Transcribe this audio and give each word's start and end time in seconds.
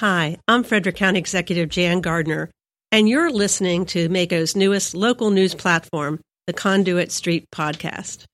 Hi, 0.00 0.38
I'm 0.48 0.64
Frederick 0.64 0.96
County 0.96 1.18
Executive 1.18 1.68
Jan 1.68 2.00
Gardner, 2.00 2.50
and 2.90 3.06
you're 3.06 3.30
listening 3.30 3.84
to 3.92 4.08
MACo's 4.08 4.56
newest 4.56 4.94
local 4.94 5.28
news 5.28 5.54
platform, 5.54 6.22
the 6.46 6.54
Conduit 6.54 7.12
Street 7.12 7.44
Podcast. 7.54 8.24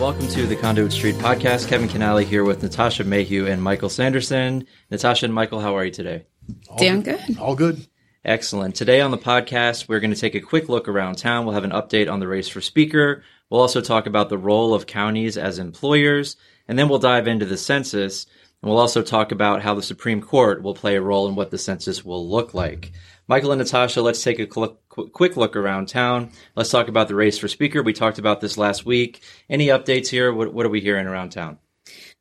Welcome 0.00 0.28
to 0.28 0.46
the 0.46 0.56
Conduit 0.56 0.92
Street 0.92 1.16
podcast. 1.16 1.68
Kevin 1.68 1.86
Kinnally 1.86 2.24
here 2.24 2.42
with 2.42 2.62
Natasha 2.62 3.04
Mayhew 3.04 3.46
and 3.46 3.62
Michael 3.62 3.90
Sanderson. 3.90 4.66
Natasha 4.90 5.26
and 5.26 5.34
Michael, 5.34 5.60
how 5.60 5.76
are 5.76 5.84
you 5.84 5.90
today? 5.90 6.24
All 6.70 6.78
Doing 6.78 7.02
good. 7.02 7.20
good. 7.26 7.38
All 7.38 7.54
good. 7.54 7.86
Excellent. 8.24 8.74
Today 8.74 9.02
on 9.02 9.10
the 9.10 9.18
podcast, 9.18 9.88
we're 9.88 10.00
going 10.00 10.14
to 10.14 10.18
take 10.18 10.34
a 10.34 10.40
quick 10.40 10.70
look 10.70 10.88
around 10.88 11.16
town. 11.16 11.44
We'll 11.44 11.52
have 11.52 11.64
an 11.64 11.72
update 11.72 12.10
on 12.10 12.18
the 12.18 12.28
race 12.28 12.48
for 12.48 12.62
speaker. 12.62 13.22
We'll 13.50 13.60
also 13.60 13.82
talk 13.82 14.06
about 14.06 14.30
the 14.30 14.38
role 14.38 14.72
of 14.72 14.86
counties 14.86 15.36
as 15.36 15.58
employers, 15.58 16.36
and 16.66 16.78
then 16.78 16.88
we'll 16.88 16.98
dive 16.98 17.28
into 17.28 17.44
the 17.44 17.58
census. 17.58 18.24
And 18.62 18.70
we'll 18.70 18.80
also 18.80 19.02
talk 19.02 19.32
about 19.32 19.60
how 19.60 19.74
the 19.74 19.82
Supreme 19.82 20.22
Court 20.22 20.62
will 20.62 20.74
play 20.74 20.96
a 20.96 21.02
role 21.02 21.28
in 21.28 21.34
what 21.34 21.50
the 21.50 21.58
census 21.58 22.02
will 22.06 22.26
look 22.26 22.54
like. 22.54 22.92
Michael 23.30 23.52
and 23.52 23.60
Natasha, 23.60 24.02
let's 24.02 24.24
take 24.24 24.40
a 24.40 24.46
quick 24.48 25.36
look 25.36 25.54
around 25.54 25.86
town. 25.86 26.32
Let's 26.56 26.68
talk 26.68 26.88
about 26.88 27.06
the 27.06 27.14
race 27.14 27.38
for 27.38 27.46
speaker. 27.46 27.80
We 27.80 27.92
talked 27.92 28.18
about 28.18 28.40
this 28.40 28.58
last 28.58 28.84
week. 28.84 29.22
Any 29.48 29.68
updates 29.68 30.08
here? 30.08 30.34
What, 30.34 30.52
what 30.52 30.66
are 30.66 30.68
we 30.68 30.80
hearing 30.80 31.06
around 31.06 31.30
town? 31.30 31.58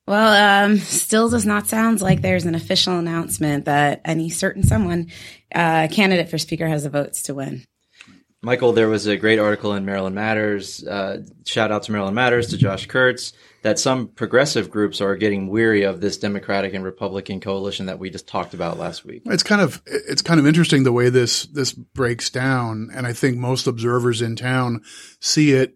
Well, 0.05 0.65
um, 0.67 0.77
still 0.77 1.27
does 1.27 1.47
not 1.47 1.65
sound 1.65 2.01
like 2.01 2.21
there's 2.21 2.45
an 2.45 2.53
official 2.53 2.99
announcement 2.99 3.65
that 3.65 4.01
any 4.05 4.29
certain 4.29 4.61
someone, 4.61 5.07
uh, 5.51 5.87
candidate 5.91 6.29
for 6.29 6.37
speaker, 6.37 6.67
has 6.67 6.83
the 6.83 6.91
votes 6.91 7.23
to 7.23 7.33
win. 7.33 7.65
Michael, 8.41 8.71
there 8.71 8.87
was 8.87 9.05
a 9.05 9.17
great 9.17 9.37
article 9.37 9.73
in 9.73 9.83
Maryland 9.83 10.15
Matters. 10.15 10.85
Uh, 10.85 11.23
shout 11.45 11.71
out 11.71 11.83
to 11.83 11.91
Maryland 11.91 12.15
Matters 12.15 12.47
to 12.47 12.57
Josh 12.57 12.85
Kurtz 12.85 13.33
that 13.63 13.77
some 13.77 14.07
progressive 14.07 14.69
groups 14.69 15.01
are 15.01 15.17
getting 15.17 15.49
weary 15.49 15.83
of 15.83 15.99
this 15.99 16.17
Democratic 16.17 16.73
and 16.73 16.83
Republican 16.83 17.41
coalition 17.41 17.87
that 17.87 17.99
we 17.99 18.09
just 18.09 18.27
talked 18.27 18.53
about 18.53 18.79
last 18.79 19.03
week. 19.03 19.23
It's 19.25 19.43
kind 19.43 19.61
of 19.61 19.81
it's 19.85 20.21
kind 20.21 20.39
of 20.39 20.47
interesting 20.47 20.83
the 20.83 20.93
way 20.93 21.09
this 21.09 21.43
this 21.47 21.73
breaks 21.73 22.29
down, 22.29 22.89
and 22.93 23.05
I 23.05 23.11
think 23.11 23.37
most 23.37 23.67
observers 23.67 24.21
in 24.21 24.37
town 24.37 24.83
see 25.19 25.51
it. 25.51 25.75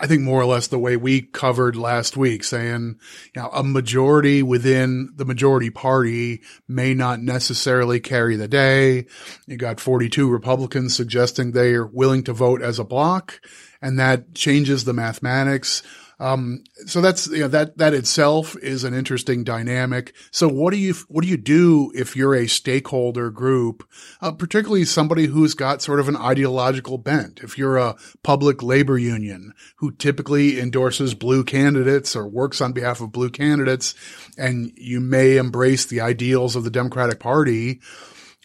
I 0.00 0.06
think 0.06 0.22
more 0.22 0.40
or 0.40 0.46
less 0.46 0.66
the 0.66 0.78
way 0.78 0.96
we 0.96 1.22
covered 1.22 1.76
last 1.76 2.16
week, 2.16 2.44
saying, 2.44 2.98
you 3.34 3.42
know, 3.42 3.48
a 3.50 3.62
majority 3.62 4.42
within 4.42 5.10
the 5.14 5.24
majority 5.24 5.70
party 5.70 6.42
may 6.68 6.94
not 6.94 7.20
necessarily 7.20 8.00
carry 8.00 8.36
the 8.36 8.48
day. 8.48 9.06
You 9.46 9.56
got 9.56 9.80
42 9.80 10.28
Republicans 10.28 10.96
suggesting 10.96 11.52
they 11.52 11.74
are 11.74 11.86
willing 11.86 12.24
to 12.24 12.32
vote 12.32 12.62
as 12.62 12.78
a 12.78 12.84
block, 12.84 13.40
and 13.80 13.98
that 13.98 14.34
changes 14.34 14.84
the 14.84 14.92
mathematics. 14.92 15.82
Um, 16.20 16.62
so 16.86 17.00
that's, 17.00 17.26
you 17.26 17.40
know, 17.40 17.48
that, 17.48 17.78
that 17.78 17.94
itself 17.94 18.56
is 18.62 18.84
an 18.84 18.94
interesting 18.94 19.42
dynamic. 19.42 20.14
So 20.30 20.48
what 20.48 20.72
do 20.72 20.78
you, 20.78 20.94
what 21.08 21.22
do 21.22 21.28
you 21.28 21.36
do 21.36 21.92
if 21.94 22.16
you're 22.16 22.34
a 22.34 22.46
stakeholder 22.46 23.30
group, 23.30 23.88
uh, 24.20 24.32
particularly 24.32 24.84
somebody 24.84 25.26
who's 25.26 25.54
got 25.54 25.82
sort 25.82 26.00
of 26.00 26.08
an 26.08 26.16
ideological 26.16 26.98
bent? 26.98 27.40
If 27.42 27.58
you're 27.58 27.76
a 27.76 27.96
public 28.22 28.62
labor 28.62 28.96
union 28.96 29.52
who 29.76 29.90
typically 29.92 30.60
endorses 30.60 31.14
blue 31.14 31.42
candidates 31.42 32.14
or 32.14 32.28
works 32.28 32.60
on 32.60 32.72
behalf 32.72 33.00
of 33.00 33.12
blue 33.12 33.30
candidates, 33.30 33.94
and 34.38 34.72
you 34.76 35.00
may 35.00 35.36
embrace 35.36 35.84
the 35.84 36.00
ideals 36.00 36.54
of 36.54 36.64
the 36.64 36.70
Democratic 36.70 37.18
Party, 37.18 37.80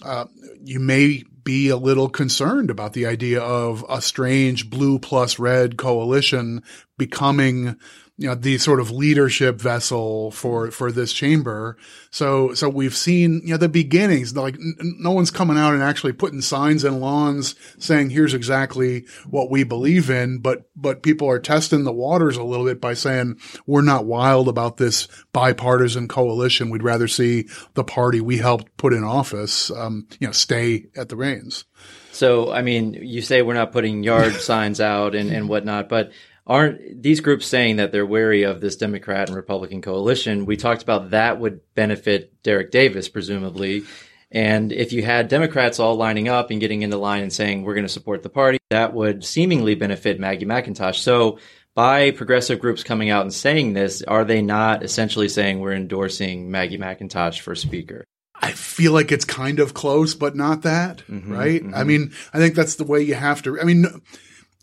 uh, 0.04 0.26
you 0.64 0.80
may 0.80 1.24
be 1.44 1.70
a 1.70 1.78
little 1.78 2.10
concerned 2.10 2.70
about 2.70 2.94
the 2.94 3.06
idea 3.06 3.42
of 3.42 3.86
a 3.90 4.02
strange 4.02 4.70
blue 4.70 5.00
plus 5.00 5.40
red 5.40 5.78
coalition 5.78 6.64
becoming 6.98 7.76
you 8.19 8.28
know, 8.28 8.35
the 8.35 8.57
sort 8.57 8.81
of 8.81 8.91
leadership 8.91 9.62
vessel 9.62 10.30
for, 10.31 10.72
for 10.72 10.91
this 10.91 11.13
chamber. 11.13 11.78
So, 12.12 12.53
so 12.53 12.68
we've 12.68 12.96
seen, 12.96 13.40
you 13.46 13.52
know, 13.52 13.57
the 13.57 13.69
beginnings, 13.69 14.35
like 14.35 14.56
n- 14.56 14.75
no 15.00 15.12
one's 15.12 15.31
coming 15.31 15.57
out 15.57 15.74
and 15.74 15.81
actually 15.81 16.12
putting 16.12 16.41
signs 16.41 16.84
in 16.84 17.00
lawns 17.00 17.56
saying, 17.78 18.09
here's 18.09 18.34
exactly 18.34 19.06
what 19.30 19.50
we 19.50 19.63
believe 19.63 20.09
in. 20.09 20.40
But, 20.40 20.69
but 20.75 21.02
people 21.02 21.30
are 21.30 21.40
testing 21.40 21.85
the 21.85 21.94
waters 21.94 22.35
a 22.35 22.44
little 22.44 22.66
bit 22.66 22.81
by 22.81 22.94
saying, 22.94 23.40
we're 23.66 23.81
not 23.84 24.03
wild 24.03 24.50
about 24.50 24.75
this 24.75 25.07
bipartisan 25.31 26.09
coalition. 26.09 26.69
We'd 26.69 26.84
rather 26.84 27.07
see 27.07 27.47
the 27.75 27.86
party 27.86 28.19
we 28.19 28.40
helped 28.40 28.75
put 28.75 28.91
in 28.91 29.06
office, 29.06 29.72
um, 29.72 30.09
you 30.19 30.28
know, 30.28 30.34
stay 30.34 30.88
at 30.97 31.07
the 31.07 31.16
reins. 31.16 31.63
So, 32.12 32.51
I 32.51 32.63
mean, 32.63 32.96
you 32.96 33.22
say 33.22 33.41
we're 33.44 33.53
not 33.53 33.72
putting 33.72 34.03
yard 34.03 34.34
signs 34.41 34.81
out 34.81 35.16
and, 35.16 35.31
and 35.31 35.47
whatnot, 35.47 35.88
but 35.88 36.12
aren't 36.50 37.02
these 37.02 37.22
groups 37.22 37.46
saying 37.46 37.76
that 37.78 37.92
they're 37.92 38.06
wary 38.06 38.44
of 38.44 38.60
this 38.60 38.76
Democrat 38.76 39.30
and 39.30 39.36
Republican 39.36 39.82
coalition? 39.82 40.46
We 40.46 40.58
talked 40.58 40.82
about 40.82 41.12
that 41.12 41.40
would 41.40 41.62
benefit 41.76 42.42
Dereck 42.44 42.72
Davis, 42.72 43.08
presumably. 43.08 43.84
And 44.32 44.72
if 44.72 44.92
you 44.92 45.04
had 45.04 45.28
Democrats 45.28 45.80
all 45.80 45.96
lining 45.96 46.28
up 46.28 46.52
and 46.52 46.60
getting 46.60 46.82
into 46.82 46.98
line 46.98 47.24
and 47.24 47.32
saying, 47.32 47.64
we're 47.64 47.76
going 47.76 47.86
to 47.86 47.94
support 47.94 48.24
the 48.24 48.30
party, 48.30 48.58
that 48.70 48.94
would 48.94 49.24
seemingly 49.24 49.76
benefit 49.76 50.20
Maggie 50.20 50.46
McIntosh. 50.46 50.96
So 50.96 51.40
by 51.76 52.12
progressive 52.12 52.60
groups 52.60 52.84
coming 52.84 53.10
out 53.10 53.22
and 53.22 53.34
saying 53.34 53.74
this, 53.74 54.02
are 54.02 54.26
they 54.26 54.42
not 54.42 54.84
essentially 54.84 55.30
saying 55.30 55.60
we're 55.60 55.74
endorsing 55.74 56.52
Maggie 56.52 56.78
McIntosh 56.78 57.40
for 57.40 57.56
speaker? 57.56 58.04
I 58.42 58.52
feel 58.52 58.94
like 58.94 59.12
it's 59.12 59.26
kind 59.26 59.60
of 59.60 59.74
close, 59.74 60.16
but 60.16 60.36
not 60.36 60.64
that, 60.64 61.00
mm-hmm, 61.10 61.31
right? 61.31 61.62
Mm-hmm. 61.62 61.76
I 61.76 61.84
mean, 61.84 62.14
I 62.34 62.38
think 62.38 62.56
that's 62.56 62.76
the 62.76 62.86
way 62.86 63.02
you 63.02 63.16
have 63.16 63.42
to. 63.44 63.60
I 63.60 63.66
mean, 63.66 63.86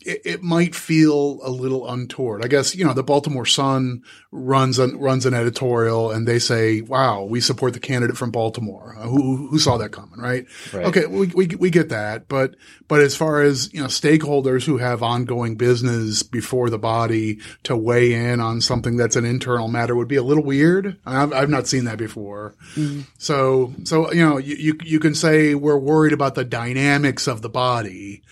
it, 0.07 0.21
it, 0.23 0.43
might 0.43 0.73
feel 0.73 1.39
a 1.43 1.49
little 1.49 1.87
untoward. 1.87 2.43
I 2.43 2.47
guess, 2.47 2.75
you 2.75 2.85
know, 2.85 2.93
the 2.93 3.03
Baltimore 3.03 3.45
Sun 3.45 4.03
runs 4.31 4.79
an, 4.79 4.97
runs 4.97 5.25
an 5.25 5.33
editorial 5.33 6.11
and 6.11 6.27
they 6.27 6.39
say, 6.39 6.81
wow, 6.81 7.23
we 7.23 7.41
support 7.41 7.73
the 7.73 7.79
candidate 7.79 8.15
from 8.15 8.31
Baltimore. 8.31 8.95
Uh, 8.97 9.07
who, 9.07 9.47
who 9.47 9.59
saw 9.59 9.77
that 9.77 9.89
coming, 9.89 10.19
right? 10.19 10.45
right? 10.73 10.85
Okay. 10.85 11.05
We, 11.05 11.27
we, 11.27 11.47
we 11.47 11.69
get 11.69 11.89
that. 11.89 12.29
But, 12.29 12.55
but 12.87 13.01
as 13.01 13.15
far 13.15 13.41
as, 13.41 13.73
you 13.73 13.81
know, 13.81 13.87
stakeholders 13.87 14.63
who 14.63 14.77
have 14.77 15.03
ongoing 15.03 15.55
business 15.55 16.23
before 16.23 16.69
the 16.69 16.79
body 16.79 17.39
to 17.63 17.75
weigh 17.75 18.13
in 18.13 18.39
on 18.39 18.61
something 18.61 18.95
that's 18.95 19.17
an 19.17 19.25
internal 19.25 19.67
matter 19.67 19.95
would 19.95 20.07
be 20.07 20.15
a 20.15 20.23
little 20.23 20.43
weird. 20.43 20.97
I've, 21.05 21.33
I've 21.33 21.49
not 21.49 21.67
seen 21.67 21.83
that 21.85 21.97
before. 21.97 22.55
Mm-hmm. 22.75 23.01
So, 23.17 23.73
so, 23.83 24.11
you 24.13 24.27
know, 24.27 24.37
you, 24.37 24.55
you, 24.55 24.77
you 24.83 24.99
can 24.99 25.15
say 25.15 25.53
we're 25.53 25.77
worried 25.77 26.13
about 26.13 26.35
the 26.35 26.45
dynamics 26.45 27.27
of 27.27 27.41
the 27.41 27.49
body 27.49 28.23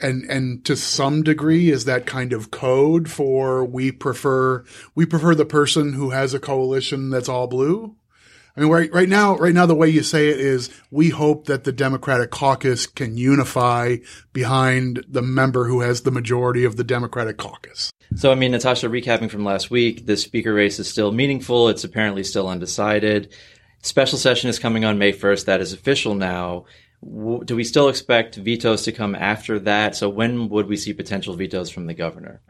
and 0.00 0.24
and 0.24 0.64
to 0.64 0.76
some 0.76 1.22
degree 1.22 1.70
is 1.70 1.84
that 1.84 2.06
kind 2.06 2.32
of 2.32 2.50
code 2.50 3.10
for 3.10 3.64
we 3.64 3.92
prefer 3.92 4.64
we 4.94 5.06
prefer 5.06 5.34
the 5.34 5.44
person 5.44 5.92
who 5.92 6.10
has 6.10 6.34
a 6.34 6.40
coalition 6.40 7.10
that's 7.10 7.28
all 7.28 7.46
blue 7.46 7.96
I 8.56 8.60
mean, 8.60 8.70
right, 8.70 8.92
right 8.92 9.08
now, 9.08 9.36
right 9.36 9.52
now, 9.52 9.66
the 9.66 9.74
way 9.74 9.88
you 9.88 10.04
say 10.04 10.28
it 10.28 10.38
is 10.38 10.70
we 10.92 11.08
hope 11.08 11.46
that 11.46 11.64
the 11.64 11.72
Democratic 11.72 12.30
caucus 12.30 12.86
can 12.86 13.16
unify 13.16 13.96
behind 14.32 15.04
the 15.08 15.22
member 15.22 15.64
who 15.64 15.80
has 15.80 16.02
the 16.02 16.12
majority 16.12 16.64
of 16.64 16.76
the 16.76 16.84
Democratic 16.84 17.36
caucus. 17.36 17.90
So, 18.14 18.30
I 18.30 18.36
mean, 18.36 18.52
Natasha, 18.52 18.86
recapping 18.88 19.28
from 19.28 19.44
last 19.44 19.72
week, 19.72 20.06
the 20.06 20.16
speaker 20.16 20.54
race 20.54 20.78
is 20.78 20.88
still 20.88 21.10
meaningful. 21.10 21.68
It's 21.68 21.82
apparently 21.82 22.22
still 22.22 22.48
undecided. 22.48 23.34
Special 23.82 24.18
session 24.18 24.48
is 24.48 24.60
coming 24.60 24.84
on 24.84 24.98
May 24.98 25.12
1st. 25.12 25.46
That 25.46 25.60
is 25.60 25.72
official 25.72 26.14
now 26.14 26.64
do 27.44 27.56
we 27.56 27.64
still 27.64 27.88
expect 27.88 28.36
vetoes 28.36 28.82
to 28.82 28.92
come 28.92 29.14
after 29.14 29.58
that? 29.60 29.96
So 29.96 30.08
when 30.08 30.48
would 30.48 30.66
we 30.66 30.76
see 30.76 30.92
potential 30.92 31.34
vetoes 31.34 31.70
from 31.70 31.86
the 31.86 31.94
governor? 31.94 32.40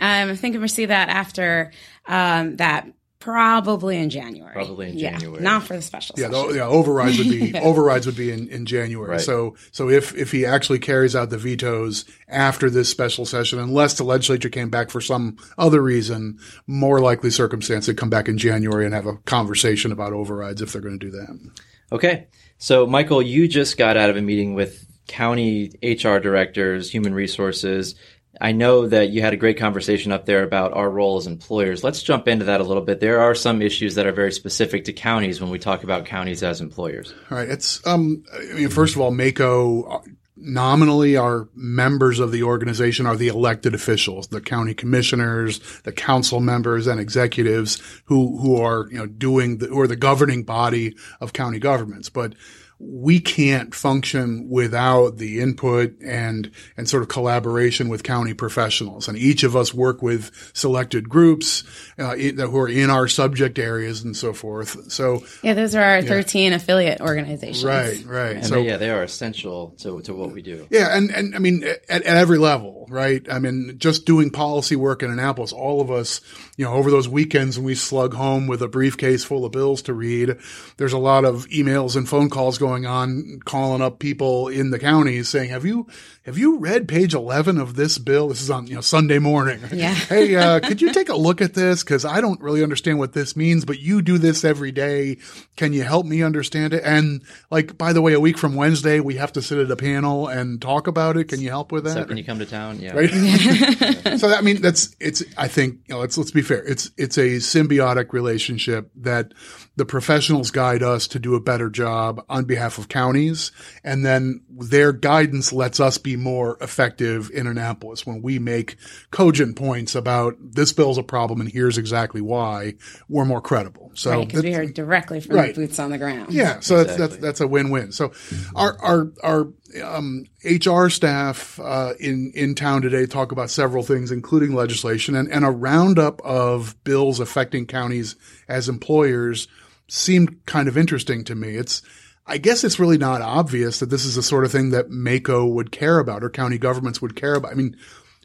Um, 0.00 0.30
I 0.30 0.36
think 0.36 0.58
we 0.58 0.68
see 0.68 0.86
that 0.86 1.08
after 1.08 1.72
um, 2.06 2.56
that 2.56 2.88
Probably 3.20 3.98
in 3.98 4.10
January. 4.10 4.52
Probably 4.52 4.90
in 4.90 4.98
January. 4.98 5.38
Yeah, 5.38 5.42
not 5.42 5.64
for 5.64 5.74
the 5.74 5.82
special. 5.82 6.14
Yeah, 6.16 6.28
the, 6.28 6.52
yeah. 6.54 6.66
Overrides 6.66 7.18
would 7.18 7.28
be 7.28 7.52
overrides 7.58 8.06
would 8.06 8.16
be 8.16 8.30
in, 8.30 8.48
in 8.48 8.64
January. 8.64 9.10
Right. 9.10 9.20
So 9.20 9.56
so 9.72 9.90
if 9.90 10.14
if 10.14 10.30
he 10.30 10.46
actually 10.46 10.78
carries 10.78 11.16
out 11.16 11.30
the 11.30 11.36
vetoes 11.36 12.04
after 12.28 12.70
this 12.70 12.88
special 12.88 13.26
session, 13.26 13.58
unless 13.58 13.94
the 13.94 14.04
legislature 14.04 14.48
came 14.48 14.70
back 14.70 14.88
for 14.88 15.00
some 15.00 15.36
other 15.58 15.82
reason, 15.82 16.38
more 16.68 17.00
likely 17.00 17.30
circumstance, 17.30 17.86
they 17.86 17.94
come 17.94 18.08
back 18.08 18.28
in 18.28 18.38
January 18.38 18.84
and 18.84 18.94
have 18.94 19.06
a 19.06 19.16
conversation 19.16 19.90
about 19.90 20.12
overrides 20.12 20.62
if 20.62 20.72
they're 20.72 20.80
going 20.80 20.98
to 20.98 21.06
do 21.06 21.10
that. 21.10 21.50
Okay. 21.90 22.28
So, 22.58 22.86
Michael, 22.86 23.22
you 23.22 23.48
just 23.48 23.78
got 23.78 23.96
out 23.96 24.10
of 24.10 24.16
a 24.16 24.22
meeting 24.22 24.54
with 24.54 24.84
county 25.06 25.72
HR 25.82 26.18
directors, 26.18 26.90
human 26.90 27.14
resources. 27.14 27.94
I 28.40 28.52
know 28.52 28.86
that 28.86 29.10
you 29.10 29.20
had 29.22 29.32
a 29.32 29.36
great 29.36 29.58
conversation 29.58 30.12
up 30.12 30.26
there 30.26 30.42
about 30.42 30.72
our 30.74 30.88
role 30.88 31.16
as 31.16 31.26
employers. 31.26 31.82
Let's 31.82 32.02
jump 32.02 32.28
into 32.28 32.44
that 32.46 32.60
a 32.60 32.64
little 32.64 32.82
bit. 32.82 33.00
There 33.00 33.20
are 33.20 33.34
some 33.34 33.62
issues 33.62 33.94
that 33.94 34.06
are 34.06 34.12
very 34.12 34.32
specific 34.32 34.84
to 34.84 34.92
counties 34.92 35.40
when 35.40 35.50
we 35.50 35.58
talk 35.58 35.82
about 35.82 36.04
counties 36.04 36.42
as 36.42 36.60
employers. 36.60 37.14
All 37.30 37.38
right. 37.38 37.48
It's, 37.48 37.84
um, 37.86 38.24
I 38.32 38.54
mean, 38.54 38.68
first 38.68 38.94
of 38.94 39.00
all, 39.00 39.10
MACo 39.10 40.04
nominally 40.40 41.16
our 41.16 41.48
members 41.54 42.18
of 42.18 42.32
the 42.32 42.42
organization 42.42 43.06
are 43.06 43.16
the 43.16 43.28
elected 43.28 43.74
officials, 43.74 44.28
the 44.28 44.40
county 44.40 44.74
commissioners, 44.74 45.60
the 45.82 45.92
council 45.92 46.40
members 46.40 46.86
and 46.86 47.00
executives 47.00 47.82
who, 48.06 48.38
who 48.38 48.60
are, 48.60 48.88
you 48.90 48.98
know, 48.98 49.06
doing 49.06 49.58
the, 49.58 49.72
are 49.74 49.86
the 49.86 49.96
governing 49.96 50.42
body 50.42 50.94
of 51.20 51.32
county 51.32 51.58
governments. 51.58 52.08
But 52.08 52.34
we 52.80 53.18
can't 53.18 53.74
function 53.74 54.48
without 54.48 55.16
the 55.16 55.40
input 55.40 56.00
and 56.00 56.50
and 56.76 56.88
sort 56.88 57.02
of 57.02 57.08
collaboration 57.08 57.88
with 57.88 58.04
county 58.04 58.34
professionals. 58.34 59.08
And 59.08 59.18
each 59.18 59.42
of 59.42 59.56
us 59.56 59.74
work 59.74 60.00
with 60.00 60.30
selected 60.54 61.08
groups 61.08 61.64
uh, 61.98 62.14
in, 62.14 62.38
who 62.38 62.56
are 62.58 62.68
in 62.68 62.88
our 62.88 63.08
subject 63.08 63.58
areas 63.58 64.04
and 64.04 64.16
so 64.16 64.32
forth. 64.32 64.92
So 64.92 65.24
yeah, 65.42 65.54
those 65.54 65.74
are 65.74 65.82
our 65.82 66.02
13 66.02 66.52
affiliate 66.52 67.00
organizations. 67.00 67.64
right, 67.64 68.04
right. 68.06 68.36
And 68.36 68.46
so 68.46 68.56
they, 68.56 68.66
yeah, 68.66 68.76
they 68.76 68.90
are 68.90 69.02
essential 69.02 69.74
to, 69.78 70.00
to 70.02 70.14
what 70.14 70.32
we 70.32 70.42
do. 70.42 70.66
yeah, 70.70 70.96
and, 70.96 71.10
and 71.10 71.34
I 71.34 71.38
mean, 71.38 71.64
at, 71.64 72.02
at 72.02 72.04
every 72.04 72.38
level, 72.38 72.86
right? 72.88 73.26
I 73.30 73.40
mean, 73.40 73.78
just 73.78 74.06
doing 74.06 74.30
policy 74.30 74.76
work 74.76 75.02
in 75.02 75.10
Annapolis, 75.10 75.52
all 75.52 75.80
of 75.80 75.90
us, 75.90 76.20
you 76.58 76.64
know, 76.64 76.72
over 76.72 76.90
those 76.90 77.08
weekends 77.08 77.56
when 77.56 77.64
we 77.64 77.76
slug 77.76 78.14
home 78.14 78.48
with 78.48 78.60
a 78.62 78.68
briefcase 78.68 79.22
full 79.22 79.44
of 79.44 79.52
bills 79.52 79.80
to 79.82 79.94
read, 79.94 80.36
there's 80.76 80.92
a 80.92 80.98
lot 80.98 81.24
of 81.24 81.46
emails 81.46 81.94
and 81.94 82.08
phone 82.08 82.28
calls 82.28 82.58
going 82.58 82.84
on, 82.84 83.38
calling 83.44 83.80
up 83.80 84.00
people 84.00 84.48
in 84.48 84.70
the 84.70 84.78
counties 84.80 85.28
saying, 85.28 85.50
have 85.50 85.64
you, 85.64 85.86
have 86.24 86.36
you 86.36 86.58
read 86.58 86.88
page 86.88 87.14
11 87.14 87.58
of 87.58 87.76
this 87.76 87.96
bill? 87.96 88.28
This 88.28 88.42
is 88.42 88.50
on, 88.50 88.66
you 88.66 88.74
know, 88.74 88.80
Sunday 88.82 89.18
morning. 89.20 89.60
Yeah. 89.78 89.94
hey, 89.94 90.34
uh, 90.34 90.58
could 90.58 90.82
you 90.82 90.92
take 90.92 91.08
a 91.08 91.14
look 91.14 91.40
at 91.40 91.54
this? 91.54 91.84
Cause 91.84 92.04
I 92.04 92.20
don't 92.20 92.40
really 92.40 92.64
understand 92.64 92.98
what 92.98 93.12
this 93.12 93.36
means, 93.36 93.64
but 93.64 93.78
you 93.78 94.02
do 94.02 94.18
this 94.18 94.44
every 94.44 94.72
day. 94.72 95.18
Can 95.54 95.72
you 95.72 95.84
help 95.84 96.04
me 96.04 96.22
understand 96.22 96.74
it? 96.74 96.82
And 96.84 97.22
like, 97.50 97.78
by 97.78 97.92
the 97.92 98.02
way, 98.02 98.14
a 98.14 98.18
week 98.18 98.38
from 98.38 98.56
Wednesday, 98.56 98.98
we 98.98 99.14
have 99.16 99.32
to 99.34 99.42
sit 99.42 99.58
at 99.58 99.70
a 99.70 99.76
panel 99.76 100.26
and 100.26 100.60
talk 100.60 100.88
about 100.88 101.16
it. 101.16 101.28
Can 101.28 101.40
you 101.40 101.50
help 101.50 101.70
with 101.70 101.84
that? 101.84 101.92
So 101.92 102.04
can 102.06 102.16
you 102.16 102.24
come 102.24 102.40
to 102.40 102.46
town? 102.46 102.80
Yeah. 102.80 102.96
right? 102.96 103.10
so 104.18 104.34
I 104.34 104.40
mean, 104.40 104.60
that's 104.60 104.96
it's. 104.98 105.22
I 105.36 105.46
think 105.46 105.78
you 105.86 105.94
know, 105.94 106.00
let's 106.00 106.18
let's 106.18 106.32
be 106.32 106.42
fair. 106.48 106.64
It's 106.64 106.90
it's 106.96 107.16
a 107.18 107.36
symbiotic 107.36 108.12
relationship 108.12 108.90
that 108.96 109.32
the 109.76 109.84
professionals 109.84 110.50
guide 110.50 110.82
us 110.82 111.06
to 111.08 111.18
do 111.18 111.34
a 111.36 111.40
better 111.40 111.70
job 111.70 112.24
on 112.28 112.44
behalf 112.44 112.78
of 112.78 112.88
counties, 112.88 113.52
and 113.84 114.04
then 114.04 114.42
their 114.50 114.92
guidance 114.92 115.52
lets 115.52 115.78
us 115.78 115.98
be 115.98 116.16
more 116.16 116.56
effective 116.60 117.30
in 117.32 117.46
Annapolis 117.46 118.04
when 118.06 118.22
we 118.22 118.38
make 118.38 118.76
cogent 119.10 119.54
points 119.56 119.94
about 119.94 120.34
this 120.40 120.72
bill's 120.72 120.98
a 120.98 121.02
problem 121.02 121.40
and 121.40 121.50
here's 121.50 121.78
exactly 121.78 122.20
why. 122.20 122.74
We're 123.08 123.24
more 123.24 123.40
credible. 123.40 123.92
So 123.94 124.10
Right, 124.10 124.26
because 124.26 124.42
that- 124.42 124.48
we 124.48 124.54
heard 124.54 124.74
directly 124.74 125.20
from 125.20 125.36
Right. 125.36 125.54
the 125.54 125.62
boots 125.66 125.78
on 125.78 125.90
the 125.90 125.98
ground. 125.98 126.32
yeah, 126.32 126.60
so 126.60 126.82
that's, 126.82 126.96
that's 126.98 127.16
that's 127.18 127.40
a 127.40 127.46
win-win. 127.46 127.92
So 127.92 128.12
our 128.56 128.76
our 128.80 129.12
our 129.22 129.48
um, 129.82 130.26
HR 130.44 130.88
staff 130.88 131.58
uh, 131.60 131.94
in 132.00 132.32
in 132.34 132.54
town 132.54 132.82
today 132.82 133.06
talk 133.06 133.32
about 133.32 133.50
several 133.50 133.82
things, 133.82 134.10
including 134.10 134.54
legislation 134.54 135.14
and, 135.14 135.30
and 135.30 135.44
a 135.44 135.50
roundup 135.50 136.20
of 136.22 136.82
bills 136.84 137.20
affecting 137.20 137.66
counties 137.66 138.16
as 138.48 138.68
employers 138.68 139.48
seemed 139.88 140.44
kind 140.46 140.68
of 140.68 140.76
interesting 140.76 141.24
to 141.24 141.34
me. 141.34 141.56
It's 141.56 141.82
I 142.26 142.38
guess 142.38 142.62
it's 142.62 142.78
really 142.78 142.98
not 142.98 143.22
obvious 143.22 143.80
that 143.80 143.90
this 143.90 144.04
is 144.04 144.14
the 144.14 144.22
sort 144.22 144.44
of 144.44 144.52
thing 144.52 144.70
that 144.70 144.90
MACo 144.90 145.50
would 145.50 145.72
care 145.72 145.98
about 145.98 146.22
or 146.22 146.30
county 146.30 146.58
governments 146.58 147.00
would 147.00 147.16
care 147.16 147.34
about. 147.34 147.52
I 147.52 147.54
mean, 147.54 147.76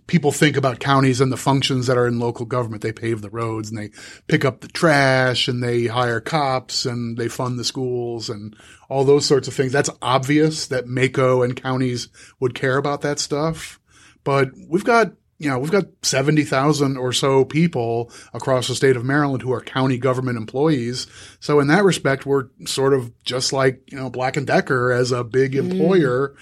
people 0.08 0.32
think 0.32 0.58
about 0.58 0.80
counties 0.80 1.22
and 1.22 1.32
the 1.32 1.38
functions 1.38 1.88
that 1.88 1.98
are 1.98 2.08
in 2.08 2.20
local 2.20 2.46
government. 2.46 2.82
They 2.82 2.92
pave 2.92 3.22
the 3.22 3.30
roads 3.30 3.70
and 3.70 3.78
they 3.78 3.92
pick 4.28 4.44
up 4.44 4.62
the 4.62 4.68
trash 4.68 5.48
and 5.48 5.64
they 5.64 5.88
hire 5.88 6.20
cops 6.20 6.86
and 6.86 7.18
they 7.18 7.28
fund 7.28 7.58
the 7.58 7.64
schools 7.64 8.30
and 8.30 8.56
all 8.90 9.04
those 9.04 9.26
sorts 9.26 9.48
of 9.48 9.54
things. 9.54 9.72
That's 9.72 9.90
obvious 10.02 10.68
that 10.68 10.86
MACo 10.86 11.44
and 11.44 11.62
counties 11.62 12.10
would 12.40 12.54
care 12.54 12.78
about 12.78 13.02
that 13.02 13.20
stuff. 13.20 13.80
But 14.24 14.50
we've 14.70 14.84
got, 14.84 15.14
you 15.38 15.50
know, 15.50 15.60
we've 15.60 15.72
got 15.72 15.86
70,000 16.02 16.98
or 16.98 17.14
so 17.14 17.46
people 17.46 18.12
across 18.34 18.68
the 18.68 18.76
state 18.76 18.96
of 18.96 19.04
Maryland 19.06 19.42
who 19.42 19.54
are 19.54 19.62
county 19.62 19.98
government 19.98 20.38
employees. 20.38 21.08
So 21.40 21.60
in 21.60 21.68
that 21.68 21.84
respect, 21.84 22.26
we're 22.26 22.48
sort 22.66 22.94
of 22.94 23.12
just 23.24 23.54
like, 23.54 23.82
you 23.92 23.98
know, 23.98 24.10
Black 24.10 24.38
and 24.38 24.48
Decker 24.48 24.92
as 24.92 25.12
a 25.12 25.24
big 25.24 25.54
mm. 25.54 25.60
employer 25.60 26.36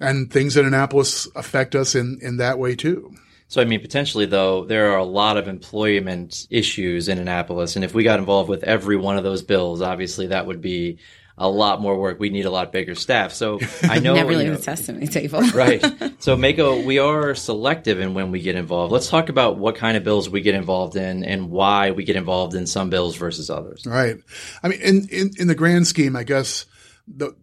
and 0.00 0.32
things 0.32 0.56
in 0.56 0.66
Annapolis 0.66 1.28
affect 1.34 1.74
us 1.74 1.94
in, 1.94 2.18
in 2.22 2.36
that 2.38 2.58
way 2.58 2.76
too. 2.76 3.14
So, 3.48 3.62
I 3.62 3.64
mean, 3.64 3.80
potentially, 3.80 4.26
though, 4.26 4.64
there 4.64 4.92
are 4.92 4.98
a 4.98 5.04
lot 5.04 5.38
of 5.38 5.48
employment 5.48 6.46
issues 6.50 7.08
in 7.08 7.18
Annapolis. 7.18 7.76
And 7.76 7.84
if 7.84 7.94
we 7.94 8.04
got 8.04 8.18
involved 8.18 8.50
with 8.50 8.62
every 8.62 8.96
one 8.96 9.16
of 9.16 9.24
those 9.24 9.42
bills, 9.42 9.80
obviously 9.80 10.26
that 10.28 10.46
would 10.46 10.60
be 10.60 10.98
a 11.38 11.48
lot 11.48 11.80
more 11.80 11.98
work. 11.98 12.20
We 12.20 12.28
need 12.28 12.44
a 12.44 12.50
lot 12.50 12.72
bigger 12.72 12.94
staff. 12.94 13.32
So 13.32 13.58
I 13.84 13.98
know. 14.00 14.14
Never 14.14 14.32
you 14.32 14.38
leave 14.38 14.48
know, 14.48 14.56
the 14.56 14.62
testimony 14.62 15.06
table. 15.06 15.40
right. 15.54 15.84
So, 16.20 16.36
MACo, 16.36 16.84
we 16.84 16.98
are 16.98 17.36
selective 17.36 18.00
in 18.00 18.12
when 18.12 18.32
we 18.32 18.40
get 18.40 18.56
involved. 18.56 18.92
Let's 18.92 19.08
talk 19.08 19.28
about 19.28 19.56
what 19.56 19.76
kind 19.76 19.96
of 19.96 20.02
bills 20.02 20.28
we 20.28 20.40
get 20.40 20.56
involved 20.56 20.96
in 20.96 21.22
and 21.22 21.48
why 21.48 21.92
we 21.92 22.02
get 22.02 22.16
involved 22.16 22.54
in 22.54 22.66
some 22.66 22.90
bills 22.90 23.14
versus 23.14 23.50
others. 23.50 23.86
Right. 23.86 24.16
I 24.60 24.68
mean, 24.68 24.80
in, 24.80 25.08
in, 25.10 25.30
in 25.38 25.46
the 25.46 25.54
grand 25.54 25.86
scheme, 25.86 26.16
I 26.16 26.24
guess 26.24 26.66
the, 27.06 27.36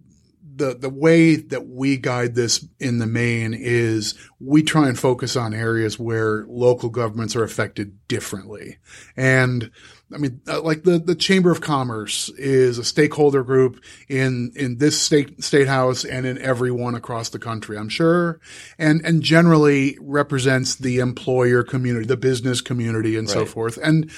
the, 0.55 0.73
the 0.73 0.89
way 0.89 1.35
that 1.35 1.67
we 1.67 1.97
guide 1.97 2.35
this 2.35 2.65
in 2.79 2.99
the 2.99 3.05
main 3.05 3.53
is 3.53 4.15
we 4.39 4.63
try 4.63 4.87
and 4.87 4.97
focus 4.97 5.35
on 5.35 5.53
areas 5.53 5.99
where 5.99 6.45
local 6.47 6.89
governments 6.89 7.35
are 7.35 7.43
affected 7.43 8.07
differently. 8.07 8.77
And 9.17 9.71
I 10.13 10.17
mean, 10.17 10.41
uh, 10.47 10.61
like 10.61 10.83
the, 10.83 10.99
the 10.99 11.15
Chamber 11.15 11.51
of 11.51 11.61
Commerce 11.61 12.29
is 12.29 12.77
a 12.77 12.83
stakeholder 12.83 13.43
group 13.43 13.83
in, 14.07 14.53
in 14.55 14.77
this 14.77 15.01
state, 15.01 15.43
state 15.43 15.67
house 15.67 16.05
and 16.05 16.25
in 16.25 16.37
every 16.37 16.71
one 16.71 16.95
across 16.95 17.29
the 17.29 17.39
country, 17.39 17.77
I'm 17.77 17.89
sure. 17.89 18.39
And, 18.77 19.03
and 19.03 19.21
generally 19.21 19.97
represents 19.99 20.75
the 20.75 20.99
employer 20.99 21.63
community, 21.63 22.05
the 22.05 22.17
business 22.17 22.61
community 22.61 23.17
and 23.17 23.29
so 23.29 23.45
forth. 23.45 23.77
And, 23.77 24.11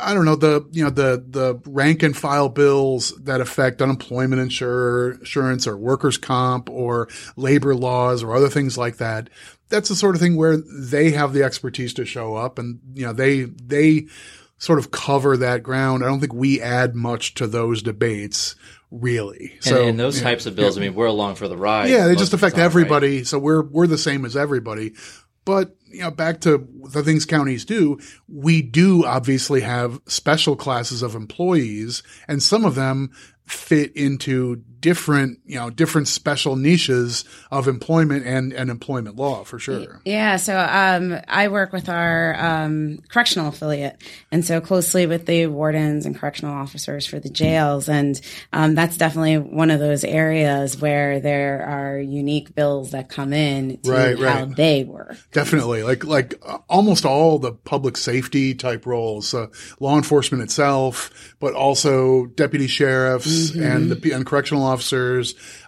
I 0.00 0.14
don't 0.14 0.24
know 0.24 0.36
the 0.36 0.66
you 0.72 0.84
know 0.84 0.90
the 0.90 1.24
the 1.28 1.60
rank 1.66 2.02
and 2.02 2.16
file 2.16 2.48
bills 2.48 3.10
that 3.24 3.40
affect 3.40 3.82
unemployment 3.82 4.40
insurance 4.40 5.66
or 5.66 5.76
workers 5.76 6.16
comp 6.16 6.70
or 6.70 7.08
labor 7.36 7.74
laws 7.74 8.22
or 8.22 8.34
other 8.34 8.48
things 8.48 8.78
like 8.78 8.98
that. 8.98 9.28
That's 9.68 9.88
the 9.88 9.96
sort 9.96 10.14
of 10.14 10.20
thing 10.20 10.36
where 10.36 10.56
they 10.56 11.10
have 11.10 11.32
the 11.32 11.42
expertise 11.42 11.92
to 11.94 12.04
show 12.04 12.36
up 12.36 12.58
and 12.58 12.80
you 12.94 13.04
know 13.04 13.12
they 13.12 13.42
they 13.42 14.06
sort 14.58 14.78
of 14.78 14.90
cover 14.90 15.36
that 15.36 15.62
ground. 15.62 16.02
I 16.02 16.06
don't 16.06 16.20
think 16.20 16.32
we 16.32 16.60
add 16.60 16.94
much 16.94 17.34
to 17.34 17.46
those 17.46 17.82
debates 17.82 18.54
really. 18.90 19.52
And, 19.56 19.64
So 19.64 19.86
and 19.88 19.98
those 19.98 20.18
yeah, 20.18 20.24
types 20.24 20.46
of 20.46 20.56
bills, 20.56 20.78
I 20.78 20.80
mean, 20.80 20.94
we're 20.94 21.06
along 21.06 21.34
for 21.34 21.48
the 21.48 21.56
ride. 21.56 21.90
yeah, 21.90 22.06
they 22.06 22.14
just 22.14 22.32
of 22.32 22.40
the 22.40 22.46
affect 22.46 22.56
time, 22.56 22.62
right? 22.62 22.66
everybody. 22.66 23.24
So 23.24 23.38
we're 23.38 23.62
we're 23.62 23.86
the 23.86 23.98
same 23.98 24.24
as 24.24 24.36
everybody. 24.36 24.94
But 25.46 25.76
you 25.86 26.00
know, 26.00 26.10
back 26.10 26.42
to 26.42 26.68
the 26.90 27.02
things 27.02 27.24
counties 27.24 27.64
do, 27.64 27.98
we 28.28 28.60
do 28.60 29.06
obviously 29.06 29.62
have 29.62 30.02
special 30.06 30.56
classes 30.56 31.00
of 31.00 31.14
employees, 31.14 32.02
and 32.28 32.42
some 32.42 32.66
of 32.66 32.74
them 32.74 33.12
fit 33.46 33.96
into 33.96 34.62
different, 34.80 35.40
you 35.46 35.56
know, 35.56 35.70
different 35.70 36.08
special 36.08 36.56
niches 36.56 37.24
of 37.50 37.68
employment 37.68 38.26
and, 38.26 38.52
and 38.52 38.70
employment 38.70 39.16
law 39.16 39.44
for 39.44 39.58
sure. 39.58 40.00
Yeah, 40.04 40.36
so 40.36 40.58
um, 40.58 41.18
I 41.28 41.48
work 41.48 41.72
with 41.72 41.88
our 41.88 42.34
um, 42.38 42.98
correctional 43.08 43.48
affiliate, 43.48 44.02
and 44.30 44.44
so 44.44 44.60
closely 44.60 45.06
with 45.06 45.26
the 45.26 45.46
wardens 45.46 46.06
and 46.06 46.16
correctional 46.18 46.54
officers 46.54 47.06
for 47.06 47.18
the 47.18 47.30
jails, 47.30 47.88
and 47.88 48.20
um, 48.52 48.74
that's 48.74 48.96
definitely 48.96 49.38
one 49.38 49.70
of 49.70 49.80
those 49.80 50.04
areas 50.04 50.80
where 50.80 51.20
there 51.20 51.64
are 51.66 51.98
unique 51.98 52.54
bills 52.54 52.90
that 52.92 53.08
come 53.08 53.32
in 53.32 53.78
to 53.82 53.90
Right, 53.90 54.18
how 54.18 54.44
right. 54.44 54.56
they 54.56 54.84
work. 54.84 55.16
Definitely, 55.32 55.82
like 55.82 56.04
like 56.04 56.42
almost 56.68 57.04
all 57.04 57.38
the 57.38 57.52
public 57.52 57.96
safety 57.96 58.54
type 58.54 58.86
roles, 58.86 59.34
uh, 59.34 59.46
law 59.80 59.96
enforcement 59.96 60.42
itself, 60.42 61.34
but 61.40 61.54
also 61.54 62.26
deputy 62.26 62.66
sheriffs 62.66 63.54
and 63.54 63.90
the 63.90 64.12
and 64.12 64.26
correctional 64.26 64.62
officers, 64.62 64.75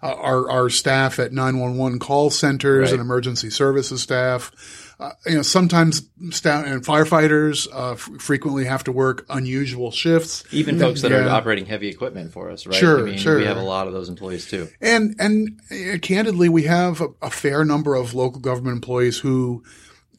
uh, 0.03 0.13
our 0.15 0.51
our 0.51 0.71
staff 0.71 1.19
at 1.19 1.33
nine 1.33 1.59
one 1.59 1.77
one 1.77 1.99
call 1.99 2.31
centers 2.31 2.91
Right. 2.91 2.93
and 2.93 3.01
emergency 3.01 3.51
services 3.51 4.03
staff. 4.03 4.53
Uh, 5.01 5.11
you 5.27 5.37
know, 5.37 5.43
sometimes 5.43 6.03
staff 6.31 6.67
and 6.67 6.85
firefighters 6.85 7.69
uh, 7.73 7.93
f- 7.93 8.01
frequently 8.19 8.65
have 8.65 8.83
to 8.83 8.91
work 8.91 9.25
unusual 9.31 9.93
shifts. 9.93 10.43
Even 10.51 10.77
folks 10.77 11.03
that 11.03 11.13
are 11.13 11.29
operating 11.29 11.67
heavy 11.67 11.87
equipment 11.89 12.33
for 12.33 12.51
us, 12.51 12.67
right? 12.67 12.75
Sure, 12.75 12.99
I 12.99 13.03
mean, 13.03 13.17
sure. 13.19 13.39
we 13.39 13.45
have 13.45 13.57
a 13.59 13.63
lot 13.63 13.87
of 13.87 13.93
those 13.93 14.09
employees 14.09 14.47
too. 14.51 14.67
And 14.81 15.15
and 15.21 15.61
uh, 15.71 15.99
candidly, 15.99 16.49
we 16.49 16.65
have 16.65 17.01
a, 17.01 17.09
a 17.23 17.31
fair 17.31 17.65
number 17.65 17.95
of 17.95 18.13
local 18.15 18.41
government 18.41 18.75
employees 18.75 19.19
who 19.19 19.63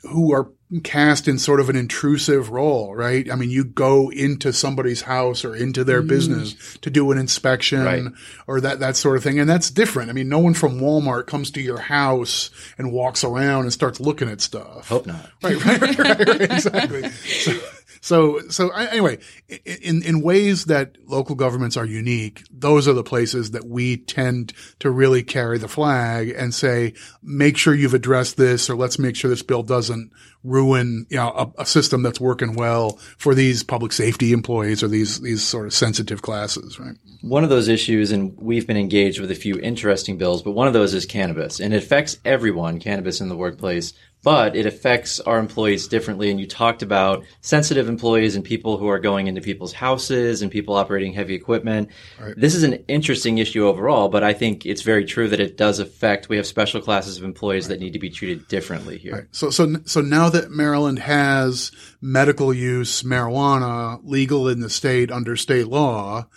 who 0.03 0.33
are 0.33 0.49
cast 0.83 1.27
in 1.27 1.39
sort 1.39 1.59
of 1.59 1.67
an 1.67 1.75
intrusive 1.75 2.51
role, 2.51 2.93
right? 2.95 3.29
I 3.31 3.35
mean, 3.35 3.49
you 3.49 3.63
go 3.63 4.11
into 4.11 4.53
somebody's 4.53 5.01
house 5.01 5.43
or 5.43 5.55
into 5.55 5.83
their 5.83 6.03
mm. 6.03 6.07
business 6.07 6.77
to 6.81 6.91
do 6.91 7.11
an 7.11 7.17
inspection 7.17 7.83
Right. 7.83 8.03
or 8.45 8.61
that 8.61 8.79
that 8.79 8.95
sort 8.95 9.17
of 9.17 9.23
thing, 9.23 9.39
and 9.39 9.49
that's 9.49 9.71
different. 9.71 10.11
I 10.11 10.13
mean, 10.13 10.29
no 10.29 10.39
one 10.39 10.53
from 10.53 10.79
Walmart 10.79 11.25
comes 11.25 11.49
to 11.51 11.61
your 11.61 11.79
house 11.79 12.51
and 12.77 12.91
walks 12.91 13.23
around 13.23 13.63
and 13.63 13.73
starts 13.73 13.99
looking 13.99 14.29
at 14.29 14.41
stuff. 14.41 14.87
Hope 14.89 15.07
not. 15.07 15.31
Right, 15.41 15.65
right, 15.65 15.81
right, 15.81 15.97
right, 15.97 16.27
right, 16.27 16.41
exactly. 16.41 17.09
So, 17.39 17.59
So, 18.01 18.39
so 18.49 18.69
anyway, 18.69 19.19
in, 19.65 20.03
in 20.03 20.21
ways 20.21 20.65
that 20.65 20.97
local 21.05 21.35
governments 21.35 21.77
are 21.77 21.85
unique, 21.85 22.43
those 22.51 22.87
are 22.87 22.93
the 22.93 23.03
places 23.03 23.51
that 23.51 23.65
we 23.65 23.97
tend 23.97 24.53
to 24.79 24.89
really 24.89 25.23
carry 25.23 25.57
the 25.57 25.67
flag 25.67 26.29
and 26.29 26.53
say, 26.53 26.93
make 27.21 27.57
sure 27.57 27.73
you've 27.73 27.93
addressed 27.93 28.37
this 28.37 28.69
or 28.69 28.75
let's 28.75 28.99
make 28.99 29.15
sure 29.15 29.29
this 29.29 29.43
bill 29.43 29.63
doesn't 29.63 30.11
ruin, 30.43 31.05
you 31.09 31.17
know, 31.17 31.29
a, 31.29 31.61
a 31.61 31.65
system 31.65 32.01
that's 32.01 32.19
working 32.19 32.55
well 32.55 32.97
for 33.17 33.35
these 33.35 33.63
public 33.63 33.91
safety 33.91 34.31
employees 34.31 34.81
or 34.81 34.87
these, 34.87 35.19
these 35.21 35.43
sort 35.43 35.65
of 35.65 35.73
sensitive 35.73 36.21
classes, 36.21 36.79
right? 36.79 36.95
One 37.21 37.43
of 37.43 37.49
those 37.49 37.67
issues, 37.67 38.11
and 38.11 38.37
we've 38.37 38.65
been 38.65 38.77
engaged 38.77 39.19
with 39.19 39.31
a 39.31 39.35
few 39.35 39.59
interesting 39.59 40.17
bills, 40.17 40.41
but 40.41 40.51
one 40.51 40.67
of 40.67 40.73
those 40.73 40.93
is 40.93 41.05
cannabis 41.05 41.59
and 41.59 41.73
it 41.73 41.83
affects 41.83 42.17
everyone, 42.23 42.79
cannabis 42.79 43.19
in 43.19 43.27
the 43.27 43.35
workplace 43.35 43.93
but 44.23 44.55
it 44.55 44.65
affects 44.65 45.19
our 45.21 45.39
employees 45.39 45.87
differently. 45.87 46.29
And 46.29 46.39
you 46.39 46.47
talked 46.47 46.81
about 46.81 47.23
sensitive 47.41 47.87
employees 47.87 48.35
and 48.35 48.43
people 48.43 48.77
who 48.77 48.87
are 48.87 48.99
going 48.99 49.27
into 49.27 49.41
people's 49.41 49.73
houses 49.73 50.41
and 50.41 50.51
people 50.51 50.75
operating 50.75 51.13
heavy 51.13 51.35
equipment. 51.35 51.89
Right. 52.19 52.33
This 52.35 52.55
is 52.55 52.63
an 52.63 52.73
interesting 52.87 53.37
issue 53.37 53.65
overall, 53.65 54.09
but 54.09 54.23
I 54.23 54.33
think 54.33 54.65
it's 54.65 54.81
very 54.81 55.05
true 55.05 55.29
that 55.29 55.39
it 55.39 55.57
does 55.57 55.79
affect. 55.79 56.29
We 56.29 56.37
have 56.37 56.45
special 56.45 56.81
classes 56.81 57.17
of 57.17 57.23
employees 57.23 57.65
right. 57.65 57.79
that 57.79 57.79
need 57.79 57.93
to 57.93 57.99
be 57.99 58.09
treated 58.09 58.47
differently 58.47 58.97
here. 58.97 59.13
Right. 59.13 59.25
So, 59.31 59.49
so, 59.49 59.75
so 59.85 60.01
now 60.01 60.28
that 60.29 60.51
Maryland 60.51 60.99
has 60.99 61.71
medical 62.01 62.53
use 62.53 63.03
marijuana 63.03 63.99
legal 64.03 64.47
in 64.47 64.59
the 64.59 64.69
state 64.69 65.11
under 65.11 65.35
state 65.35 65.67
law, 65.67 66.27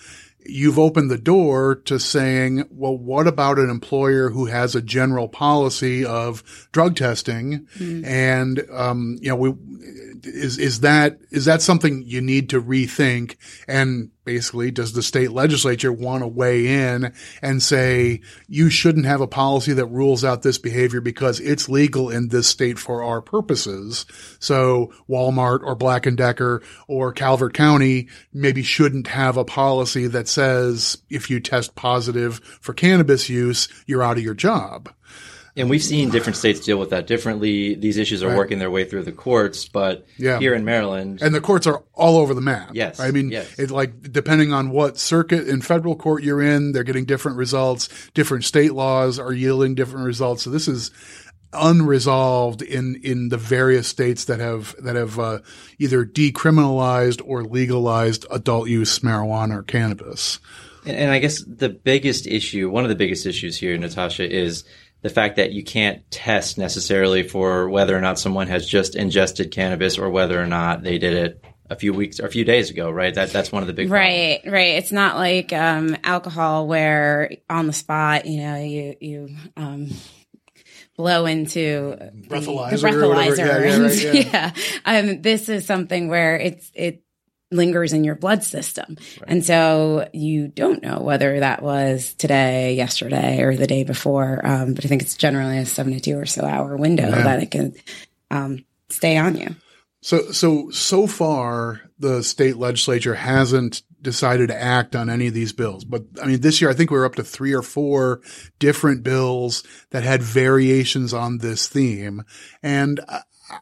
you've 0.44 0.78
opened 0.78 1.10
the 1.10 1.18
door 1.18 1.76
to 1.76 1.98
saying, 1.98 2.64
well, 2.70 2.96
what 2.96 3.26
about 3.26 3.58
an 3.58 3.70
employer 3.70 4.30
who 4.30 4.46
has 4.46 4.74
a 4.74 4.82
general 4.82 5.28
policy 5.28 6.04
of 6.04 6.68
drug 6.72 6.96
testing? 6.96 7.66
Mm. 7.78 8.04
And, 8.04 8.66
um, 8.70 9.18
you 9.20 9.28
know, 9.28 9.36
we, 9.36 9.54
is, 10.24 10.58
is 10.58 10.80
that, 10.80 11.18
is 11.30 11.44
that 11.46 11.62
something 11.62 12.02
you 12.06 12.20
need 12.20 12.50
to 12.50 12.62
rethink? 12.62 13.36
And 13.66 14.10
basically, 14.24 14.70
does 14.70 14.92
the 14.92 15.02
state 15.02 15.32
legislature 15.32 15.92
want 15.92 16.22
to 16.22 16.28
weigh 16.28 16.66
in 16.66 17.12
and 17.40 17.62
say, 17.62 18.20
you 18.48 18.70
shouldn't 18.70 19.06
have 19.06 19.20
a 19.20 19.26
policy 19.26 19.72
that 19.72 19.86
rules 19.86 20.24
out 20.24 20.42
this 20.42 20.58
behavior 20.58 21.00
because 21.00 21.40
it's 21.40 21.68
legal 21.68 22.10
in 22.10 22.28
this 22.28 22.48
state 22.48 22.78
for 22.78 23.02
our 23.02 23.20
purposes. 23.20 24.06
So 24.38 24.92
Walmart 25.08 25.60
or 25.62 25.74
Black 25.74 26.06
and 26.06 26.16
Decker 26.16 26.62
or 26.88 27.12
Calvert 27.12 27.54
County 27.54 28.08
maybe 28.32 28.62
shouldn't 28.62 29.08
have 29.08 29.36
a 29.36 29.44
policy 29.44 30.06
that 30.08 30.28
says 30.28 30.98
if 31.10 31.30
you 31.30 31.40
test 31.40 31.74
positive 31.74 32.40
for 32.60 32.74
cannabis 32.74 33.28
use, 33.28 33.68
you're 33.86 34.02
out 34.02 34.18
of 34.18 34.24
your 34.24 34.34
job. 34.34 34.88
And 35.54 35.68
we've 35.68 35.82
seen 35.82 36.08
different 36.08 36.36
states 36.36 36.60
deal 36.60 36.78
with 36.78 36.90
that 36.90 37.06
differently. 37.06 37.74
These 37.74 37.98
issues 37.98 38.22
are 38.22 38.28
right. 38.28 38.36
working 38.36 38.58
their 38.58 38.70
way 38.70 38.84
through 38.84 39.02
the 39.02 39.12
courts, 39.12 39.68
but 39.68 40.06
yeah. 40.16 40.38
here 40.38 40.54
in 40.54 40.64
Maryland, 40.64 41.20
and 41.20 41.34
the 41.34 41.42
courts 41.42 41.66
are 41.66 41.82
all 41.92 42.16
over 42.16 42.32
the 42.32 42.40
map. 42.40 42.70
Yes, 42.72 42.98
I 42.98 43.10
mean, 43.10 43.30
yes. 43.30 43.58
it 43.58 43.70
like 43.70 44.10
depending 44.10 44.54
on 44.54 44.70
what 44.70 44.96
circuit 44.96 45.46
in 45.46 45.60
federal 45.60 45.94
court 45.94 46.22
you're 46.22 46.40
in, 46.40 46.72
they're 46.72 46.84
getting 46.84 47.04
different 47.04 47.36
results. 47.36 47.90
Different 48.14 48.44
state 48.44 48.72
laws 48.72 49.18
are 49.18 49.32
yielding 49.32 49.74
different 49.74 50.06
results. 50.06 50.42
So 50.42 50.48
this 50.48 50.68
is 50.68 50.90
unresolved 51.52 52.62
in 52.62 52.98
in 53.04 53.28
the 53.28 53.36
various 53.36 53.86
states 53.86 54.24
that 54.24 54.40
have 54.40 54.74
that 54.82 54.96
have 54.96 55.18
uh, 55.18 55.40
either 55.78 56.06
decriminalized 56.06 57.20
or 57.26 57.44
legalized 57.44 58.24
adult 58.30 58.70
use 58.70 59.00
marijuana 59.00 59.58
or 59.58 59.62
cannabis. 59.62 60.40
And, 60.86 60.96
and 60.96 61.10
I 61.10 61.18
guess 61.18 61.44
the 61.44 61.68
biggest 61.68 62.26
issue, 62.26 62.70
one 62.70 62.84
of 62.84 62.88
the 62.88 62.96
biggest 62.96 63.26
issues 63.26 63.58
here, 63.58 63.76
Natasha, 63.76 64.28
is 64.28 64.64
the 65.02 65.10
fact 65.10 65.36
that 65.36 65.52
you 65.52 65.62
can't 65.64 66.08
test 66.10 66.58
necessarily 66.58 67.22
for 67.22 67.68
whether 67.68 67.96
or 67.96 68.00
not 68.00 68.18
someone 68.18 68.46
has 68.46 68.66
just 68.66 68.94
ingested 68.94 69.50
cannabis 69.50 69.98
or 69.98 70.08
whether 70.10 70.40
or 70.40 70.46
not 70.46 70.82
they 70.82 70.98
did 70.98 71.12
it 71.12 71.44
a 71.68 71.76
few 71.76 71.92
weeks 71.92 72.20
or 72.20 72.26
a 72.26 72.30
few 72.30 72.44
days 72.44 72.70
ago, 72.70 72.90
right? 72.90 73.14
That 73.14 73.30
that's 73.30 73.50
one 73.50 73.62
of 73.62 73.66
the 73.66 73.72
big 73.72 73.90
right, 73.90 74.40
problems. 74.42 74.52
right. 74.52 74.74
It's 74.76 74.92
not 74.92 75.16
like 75.16 75.52
um, 75.52 75.96
alcohol 76.04 76.66
where 76.68 77.32
on 77.50 77.66
the 77.66 77.72
spot, 77.72 78.26
you 78.26 78.42
know, 78.42 78.56
you 78.56 78.94
you 79.00 79.36
um, 79.56 79.88
blow 80.96 81.26
into 81.26 81.96
breathalyzer, 82.28 82.70
the, 82.70 82.76
the 82.76 82.88
breathalyzer. 82.88 83.38
Yeah, 83.38 83.58
yeah, 83.58 83.78
right, 83.78 84.24
yeah. 84.24 84.52
yeah. 84.86 84.98
Um, 84.98 85.22
this 85.22 85.48
is 85.48 85.66
something 85.66 86.08
where 86.08 86.36
it's 86.36 86.70
it 86.74 87.02
lingers 87.52 87.92
in 87.92 88.04
your 88.04 88.14
blood 88.14 88.42
system. 88.42 88.96
Right. 89.20 89.28
And 89.28 89.44
so 89.44 90.08
you 90.12 90.48
don't 90.48 90.82
know 90.82 91.00
whether 91.00 91.40
that 91.40 91.62
was 91.62 92.14
today, 92.14 92.74
yesterday, 92.74 93.42
or 93.42 93.56
the 93.56 93.66
day 93.66 93.84
before. 93.84 94.44
Um, 94.44 94.74
but 94.74 94.84
I 94.84 94.88
think 94.88 95.02
it's 95.02 95.16
generally 95.16 95.58
a 95.58 95.66
72 95.66 96.18
or 96.18 96.26
so 96.26 96.44
hour 96.44 96.76
window 96.76 97.08
yeah. 97.08 97.22
that 97.22 97.42
it 97.42 97.50
can 97.50 97.74
um, 98.30 98.64
stay 98.88 99.16
on 99.16 99.36
you. 99.36 99.54
So, 100.00 100.32
so, 100.32 100.70
so 100.70 101.06
far, 101.06 101.80
the 101.98 102.24
state 102.24 102.56
legislature 102.56 103.14
hasn't 103.14 103.82
decided 104.02 104.48
to 104.48 104.60
act 104.60 104.96
on 104.96 105.08
any 105.08 105.28
of 105.28 105.34
these 105.34 105.52
bills. 105.52 105.84
But 105.84 106.02
I 106.20 106.26
mean, 106.26 106.40
this 106.40 106.60
year, 106.60 106.70
I 106.70 106.74
think 106.74 106.90
we 106.90 106.98
were 106.98 107.04
up 107.04 107.14
to 107.14 107.22
three 107.22 107.52
or 107.52 107.62
four 107.62 108.20
different 108.58 109.04
bills 109.04 109.62
that 109.90 110.02
had 110.02 110.22
variations 110.22 111.14
on 111.14 111.38
this 111.38 111.68
theme. 111.68 112.24
And 112.62 113.00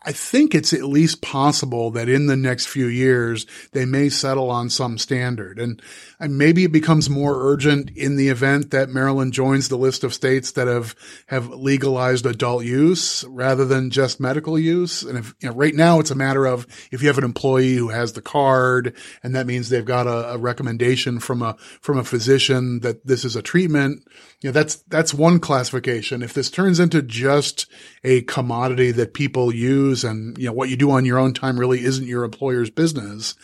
I 0.02 0.12
think 0.12 0.54
it's 0.54 0.73
at 0.73 0.85
least 0.85 1.20
possible 1.20 1.90
that 1.92 2.09
in 2.09 2.26
the 2.26 2.37
next 2.37 2.66
few 2.66 2.87
years, 2.87 3.47
they 3.73 3.85
may 3.85 4.09
settle 4.09 4.50
on 4.50 4.70
some 4.70 4.99
standard. 4.99 5.59
And, 5.59 5.82
and 6.20 6.38
maybe 6.38 6.64
it 6.64 6.73
becomes 6.73 7.11
more 7.11 7.50
urgent 7.50 7.90
in 7.97 8.16
the 8.16 8.28
event 8.28 8.70
that 8.70 8.88
Maryland 8.88 9.32
joins 9.32 9.68
the 9.68 9.76
list 9.76 10.04
of 10.04 10.14
states 10.14 10.52
that 10.52 10.68
have, 10.68 10.94
have 11.26 11.49
legalized 11.50 12.25
adult 12.25 12.64
use 12.64 13.25
rather 13.25 13.64
than 13.64 13.90
just 13.90 14.20
medical 14.20 14.59
use. 14.59 15.02
And 15.02 15.18
if, 15.18 15.35
you 15.40 15.49
know, 15.49 15.54
right 15.54 15.75
now 15.75 15.99
it's 15.99 16.11
a 16.11 16.16
matter 16.16 16.47
of 16.47 16.66
if 16.92 17.02
you 17.02 17.09
have 17.09 17.18
an 17.18 17.25
employee 17.25 17.75
who 17.75 17.88
has 17.88 18.12
the 18.12 18.23
card 18.23 18.94
and 19.23 19.35
that 19.35 19.47
means 19.47 19.68
they've 19.68 19.85
got 19.85 20.06
a, 20.06 20.35
a 20.35 20.38
recommendation 20.38 21.18
from 21.18 21.42
a, 21.42 21.56
from 21.80 21.99
a 21.99 22.04
physician 22.04 22.80
that 22.80 23.06
this 23.06 23.25
is 23.25 23.35
a 23.35 23.42
treatment, 23.42 24.06
you 24.40 24.49
know, 24.49 24.52
that's, 24.52 24.76
that's 24.88 25.12
one 25.12 25.38
classification. 25.38 26.23
If 26.23 26.35
this 26.35 26.50
turns 26.50 26.80
into 26.80 27.02
just 27.02 27.66
a 28.04 28.23
commodity 28.23 28.90
that 28.92 29.14
people 29.14 29.54
use 29.54 30.02
and, 30.02 30.37
you 30.38 30.47
know, 30.47 30.52
what 30.52 30.70
you 30.70 30.76
do 30.76 30.90
on 30.90 31.04
your 31.04 31.18
own 31.18 31.35
time 31.35 31.59
really 31.59 31.85
isn't 31.85 32.06
your 32.06 32.25
employer's 32.25 32.70
business, 32.70 33.35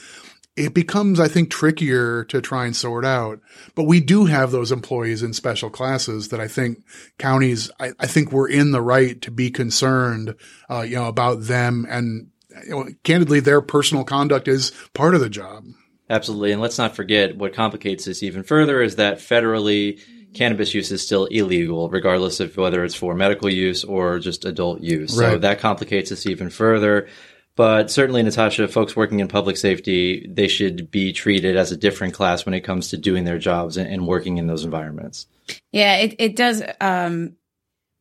it 0.56 0.72
becomes, 0.72 1.20
I 1.20 1.28
think, 1.28 1.50
trickier 1.50 2.24
to 2.24 2.40
try 2.40 2.64
and 2.64 2.74
sort 2.74 3.04
out. 3.04 3.40
But 3.74 3.84
we 3.84 4.00
do 4.00 4.24
have 4.24 4.50
those 4.50 4.72
employees 4.72 5.22
in 5.22 5.34
special 5.34 5.68
classes 5.68 6.28
that 6.28 6.40
I 6.40 6.48
think 6.48 6.82
counties, 7.18 7.70
I, 7.78 7.92
I 8.00 8.06
think 8.06 8.32
we're 8.32 8.48
in 8.48 8.70
the 8.70 8.80
right 8.80 9.20
to 9.20 9.30
be 9.30 9.50
concerned, 9.50 10.34
uh, 10.70 10.80
you 10.80 10.96
know, 10.96 11.08
about 11.08 11.42
them 11.42 11.86
and, 11.90 12.28
you 12.64 12.70
know, 12.70 12.88
candidly, 13.04 13.40
their 13.40 13.60
personal 13.60 14.02
conduct 14.02 14.48
is 14.48 14.72
part 14.94 15.14
of 15.14 15.20
the 15.20 15.28
job. 15.28 15.64
Absolutely. 16.08 16.52
And 16.52 16.62
let's 16.62 16.78
not 16.78 16.96
forget 16.96 17.36
what 17.36 17.52
complicates 17.52 18.06
this 18.06 18.22
even 18.22 18.42
further 18.42 18.80
is 18.80 18.96
that 18.96 19.18
federally, 19.18 20.00
cannabis 20.36 20.74
use 20.74 20.92
is 20.92 21.02
still 21.02 21.24
illegal, 21.26 21.88
regardless 21.88 22.40
of 22.40 22.56
whether 22.56 22.84
it's 22.84 22.94
for 22.94 23.14
medical 23.14 23.50
use 23.50 23.84
or 23.84 24.18
just 24.18 24.44
adult 24.44 24.80
use. 24.80 25.18
Right. 25.18 25.32
So 25.32 25.38
that 25.38 25.60
complicates 25.60 26.10
this 26.10 26.26
even 26.26 26.50
further. 26.50 27.08
But 27.56 27.90
certainly, 27.90 28.22
Natasha, 28.22 28.68
folks 28.68 28.94
working 28.94 29.20
in 29.20 29.28
public 29.28 29.56
safety, 29.56 30.26
they 30.28 30.46
should 30.46 30.90
be 30.90 31.14
treated 31.14 31.56
as 31.56 31.72
a 31.72 31.76
different 31.76 32.12
class 32.12 32.44
when 32.44 32.54
it 32.54 32.60
comes 32.60 32.90
to 32.90 32.98
doing 32.98 33.24
their 33.24 33.38
jobs 33.38 33.78
and, 33.78 33.90
and 33.90 34.06
working 34.06 34.36
in 34.36 34.46
those 34.46 34.64
environments. 34.64 35.26
Yeah, 35.72 35.96
it, 35.96 36.16
it 36.18 36.36
does 36.36 36.62
um, 36.82 37.36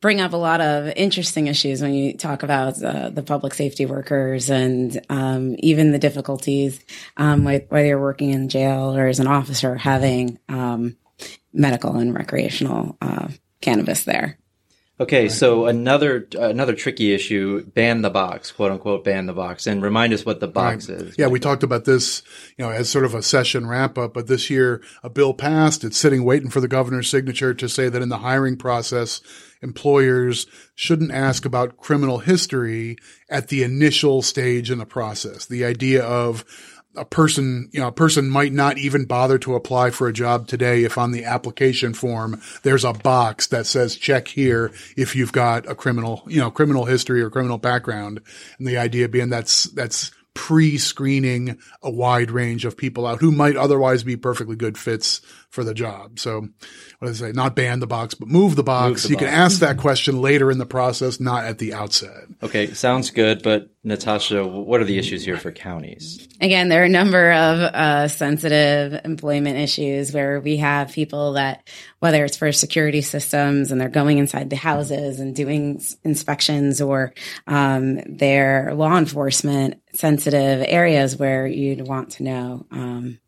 bring 0.01 0.19
up 0.19 0.33
a 0.33 0.37
lot 0.37 0.59
of 0.59 0.91
interesting 0.97 1.47
issues 1.47 1.81
when 1.81 1.93
you 1.93 2.17
talk 2.17 2.43
about 2.43 2.83
uh, 2.83 3.09
the 3.09 3.23
public 3.23 3.53
safety 3.53 3.85
workers 3.85 4.49
and 4.49 4.99
um, 5.09 5.55
even 5.59 5.91
the 5.91 5.99
difficulties 5.99 6.83
um, 7.15 7.45
with, 7.45 7.63
whether 7.69 7.87
you're 7.87 7.99
working 7.99 8.31
in 8.31 8.49
jail 8.49 8.95
or 8.95 9.07
as 9.07 9.21
an 9.21 9.27
officer 9.27 9.75
having 9.75 10.37
um, 10.49 10.97
medical 11.55 11.95
and 11.95 12.13
recreational 12.13 12.97
uh, 13.01 13.29
cannabis 13.61 14.03
there. 14.03 14.37
Okay, 14.97 15.23
right. 15.23 15.31
so 15.31 15.65
another 15.65 16.25
another 16.39 16.73
tricky 16.73 17.13
issue: 17.13 17.65
ban 17.65 18.01
the 18.01 18.09
box, 18.09 18.53
quote 18.53 18.71
unquote, 18.71 19.03
ban 19.03 19.25
the 19.25 19.33
box, 19.33 19.67
and 19.67 19.81
remind 19.81 20.13
us 20.13 20.25
what 20.25 20.39
the 20.39 20.47
box 20.47 20.87
right. 20.87 21.01
is. 21.01 21.17
Yeah, 21.17 21.27
we 21.27 21.39
talked 21.41 21.63
about 21.63 21.83
this, 21.83 22.23
you 22.57 22.63
know, 22.63 22.71
as 22.71 22.89
sort 22.89 23.03
of 23.03 23.13
a 23.13 23.21
session 23.21 23.67
wrap 23.67 23.97
up. 23.97 24.13
But 24.13 24.27
this 24.27 24.49
year, 24.49 24.81
a 25.03 25.09
bill 25.09 25.33
passed. 25.33 25.83
It's 25.83 25.97
sitting 25.97 26.23
waiting 26.23 26.49
for 26.49 26.61
the 26.61 26.69
governor's 26.69 27.09
signature 27.09 27.53
to 27.53 27.67
say 27.67 27.89
that 27.89 28.01
in 28.01 28.07
the 28.07 28.19
hiring 28.19 28.55
process, 28.55 29.19
employers 29.61 30.47
shouldn't 30.75 31.11
ask 31.11 31.43
about 31.43 31.75
criminal 31.75 32.19
history 32.19 32.95
at 33.29 33.49
the 33.49 33.63
initial 33.63 34.21
stage 34.21 34.71
in 34.71 34.77
the 34.77 34.85
process. 34.85 35.45
The 35.45 35.65
idea 35.65 36.05
of 36.05 36.45
a 36.97 37.05
person, 37.05 37.69
you 37.71 37.79
know, 37.79 37.87
a 37.87 37.91
person 37.91 38.29
might 38.29 38.53
not 38.53 38.77
even 38.77 39.05
bother 39.05 39.37
to 39.39 39.55
apply 39.55 39.89
for 39.91 40.07
a 40.07 40.13
job 40.13 40.47
today 40.47 40.83
if 40.83 40.97
on 40.97 41.11
the 41.11 41.25
application 41.25 41.93
form 41.93 42.41
there's 42.63 42.83
a 42.83 42.93
box 42.93 43.47
that 43.47 43.65
says 43.65 43.95
check 43.95 44.27
here 44.27 44.71
if 44.97 45.15
you've 45.15 45.31
got 45.31 45.69
a 45.69 45.75
criminal, 45.75 46.23
you 46.27 46.39
know, 46.39 46.51
criminal 46.51 46.85
history 46.85 47.21
or 47.21 47.29
criminal 47.29 47.57
background. 47.57 48.21
And 48.57 48.67
the 48.67 48.77
idea 48.77 49.09
being 49.09 49.29
that's, 49.29 49.65
that's 49.65 50.11
pre-screening 50.35 51.57
a 51.81 51.89
wide 51.89 52.29
range 52.29 52.65
of 52.65 52.77
people 52.77 53.07
out 53.07 53.19
who 53.19 53.31
might 53.31 53.55
otherwise 53.55 54.03
be 54.03 54.17
perfectly 54.17 54.55
good 54.55 54.77
fits 54.77 55.21
for 55.55 55.63
the 55.63 55.73
job. 55.73 56.19
So 56.19 56.41
what 56.99 57.07
did 57.07 57.09
I 57.09 57.13
say? 57.13 57.31
Not 57.31 57.55
ban 57.55 57.79
the 57.79 57.87
box, 57.87 58.13
but 58.13 58.27
move 58.27 58.55
the 58.55 58.63
box. 58.63 58.89
Move 58.89 59.01
the 59.03 59.09
you 59.09 59.15
box. 59.15 59.25
can 59.25 59.33
ask 59.33 59.59
that 59.61 59.77
question 59.77 60.21
later 60.21 60.51
in 60.51 60.59
the 60.59 60.65
process, 60.65 61.19
not 61.19 61.45
at 61.45 61.57
the 61.57 61.73
outset. 61.73 62.25
Okay. 62.43 62.67
Sounds 62.73 63.09
good. 63.09 63.41
But 63.41 63.69
Natasha, 63.83 64.45
what 64.45 64.81
are 64.81 64.85
the 64.85 64.99
issues 64.99 65.23
here 65.23 65.37
for 65.37 65.51
counties? 65.51 66.27
Again, 66.41 66.69
there 66.69 66.81
are 66.81 66.85
a 66.85 66.89
number 66.89 67.31
of 67.31 67.59
uh, 67.59 68.07
sensitive 68.09 68.99
employment 69.05 69.57
issues 69.57 70.11
where 70.11 70.39
we 70.39 70.57
have 70.57 70.91
people 70.91 71.33
that, 71.33 71.67
whether 71.99 72.25
it's 72.25 72.35
for 72.37 72.51
security 72.51 73.01
systems 73.01 73.71
and 73.71 73.79
they're 73.79 73.89
going 73.89 74.17
inside 74.17 74.49
the 74.49 74.55
houses 74.55 75.19
and 75.19 75.35
doing 75.35 75.81
inspections 76.03 76.81
or 76.81 77.13
um, 77.47 77.99
their 78.17 78.73
law 78.75 78.97
enforcement 78.97 79.81
sensitive 79.93 80.65
areas 80.67 81.15
where 81.15 81.47
you'd 81.47 81.87
want 81.87 82.11
to 82.11 82.23
know 82.23 82.65
um, 82.71 83.19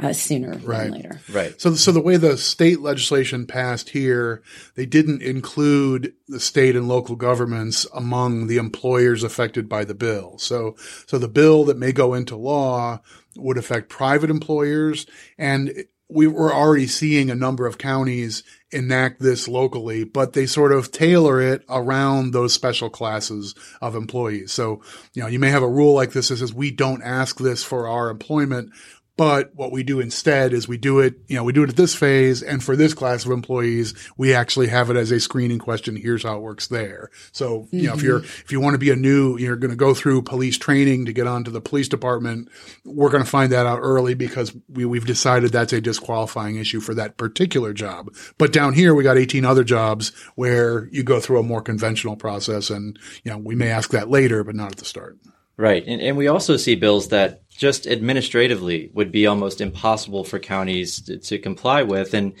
uh, 0.00 0.12
sooner 0.12 0.52
right. 0.58 0.84
than 0.84 0.92
later. 0.92 1.20
Right. 1.32 1.60
So, 1.60 1.74
so 1.74 1.92
the 1.92 2.00
way 2.00 2.16
the 2.16 2.36
state 2.36 2.80
legislation 2.80 3.46
passed 3.46 3.90
here, 3.90 4.42
they 4.74 4.86
didn't 4.86 5.22
include 5.22 6.14
the 6.28 6.40
state 6.40 6.74
and 6.74 6.88
local 6.88 7.16
governments 7.16 7.86
among 7.94 8.48
the 8.48 8.56
employers 8.56 9.22
affected 9.22 9.68
by 9.68 9.84
the 9.84 9.94
bill. 9.94 10.38
So, 10.38 10.74
so 11.06 11.18
the 11.18 11.28
bill 11.28 11.64
that 11.64 11.78
may 11.78 11.92
go 11.92 12.14
into 12.14 12.36
law 12.36 13.00
would 13.36 13.58
affect 13.58 13.88
private 13.88 14.30
employers 14.30 15.06
and 15.38 15.84
we 16.14 16.26
were 16.26 16.52
already 16.52 16.86
seeing 16.86 17.30
a 17.30 17.34
number 17.34 17.66
of 17.66 17.78
counties 17.78 18.42
enact 18.70 19.20
this 19.20 19.48
locally, 19.48 20.04
but 20.04 20.32
they 20.32 20.46
sort 20.46 20.72
of 20.72 20.92
tailor 20.92 21.40
it 21.40 21.64
around 21.68 22.32
those 22.32 22.52
special 22.52 22.90
classes 22.90 23.54
of 23.80 23.94
employees. 23.94 24.52
So, 24.52 24.82
you 25.14 25.22
know, 25.22 25.28
you 25.28 25.38
may 25.38 25.50
have 25.50 25.62
a 25.62 25.68
rule 25.68 25.94
like 25.94 26.12
this 26.12 26.28
that 26.28 26.38
says 26.38 26.52
we 26.52 26.70
don't 26.70 27.02
ask 27.02 27.38
this 27.38 27.64
for 27.64 27.88
our 27.88 28.10
employment, 28.10 28.72
but 29.16 29.54
what 29.54 29.72
we 29.72 29.82
do 29.82 30.00
instead 30.00 30.54
is 30.54 30.66
we 30.66 30.78
do 30.78 31.00
it, 31.00 31.16
you 31.26 31.36
know, 31.36 31.44
we 31.44 31.52
do 31.52 31.62
it 31.62 31.68
at 31.68 31.76
this 31.76 31.94
phase. 31.94 32.42
And 32.42 32.64
for 32.64 32.76
this 32.76 32.94
class 32.94 33.26
of 33.26 33.30
employees, 33.30 33.94
we 34.16 34.32
actually 34.32 34.68
have 34.68 34.88
it 34.88 34.96
as 34.96 35.10
a 35.10 35.20
screening 35.20 35.58
question. 35.58 35.96
Here's 35.96 36.22
how 36.22 36.36
it 36.36 36.42
works 36.42 36.68
there. 36.68 37.10
So, 37.30 37.60
mm-hmm. 37.60 37.76
you 37.76 37.86
know, 37.88 37.94
if 37.94 38.02
you're, 38.02 38.20
if 38.20 38.50
you 38.50 38.60
want 38.60 38.74
to 38.74 38.78
be 38.78 38.90
a 38.90 38.96
new, 38.96 39.36
you're 39.36 39.56
going 39.56 39.70
to 39.70 39.76
go 39.76 39.92
through 39.92 40.22
police 40.22 40.56
training 40.56 41.04
to 41.04 41.12
get 41.12 41.26
onto 41.26 41.50
the 41.50 41.60
police 41.60 41.88
department, 41.88 42.48
we're 42.84 43.10
going 43.10 43.22
to 43.22 43.28
find 43.28 43.52
that 43.52 43.66
out 43.66 43.80
early 43.80 44.14
because 44.14 44.56
we, 44.68 44.86
we've 44.86 45.06
decided 45.06 45.52
that's 45.52 45.74
a 45.74 45.80
disqualifying 45.80 46.56
issue 46.56 46.80
for 46.80 46.94
that 46.94 47.18
particular 47.18 47.74
job. 47.74 48.08
But 48.38 48.52
down 48.52 48.72
here, 48.72 48.94
we 48.94 49.04
got 49.04 49.18
18 49.18 49.44
other 49.44 49.64
jobs 49.64 50.12
where 50.36 50.86
you 50.86 51.02
go 51.02 51.20
through 51.20 51.38
a 51.38 51.44
more 51.44 51.60
conventional 51.60 52.16
process. 52.16 52.70
And, 52.70 52.98
you 53.24 53.30
know, 53.30 53.38
we 53.38 53.54
may 53.54 53.68
ask 53.68 53.90
that 53.90 54.08
later, 54.08 54.42
but 54.42 54.54
not 54.54 54.72
at 54.72 54.78
the 54.78 54.86
start. 54.86 55.18
Right. 55.56 55.84
And, 55.86 56.00
and 56.00 56.16
we 56.16 56.28
also 56.28 56.56
see 56.56 56.74
bills 56.74 57.08
that 57.08 57.48
just 57.50 57.86
administratively 57.86 58.90
would 58.94 59.12
be 59.12 59.26
almost 59.26 59.60
impossible 59.60 60.24
for 60.24 60.38
counties 60.38 61.02
to, 61.02 61.18
to, 61.18 61.38
comply 61.38 61.82
with. 61.82 62.14
And 62.14 62.32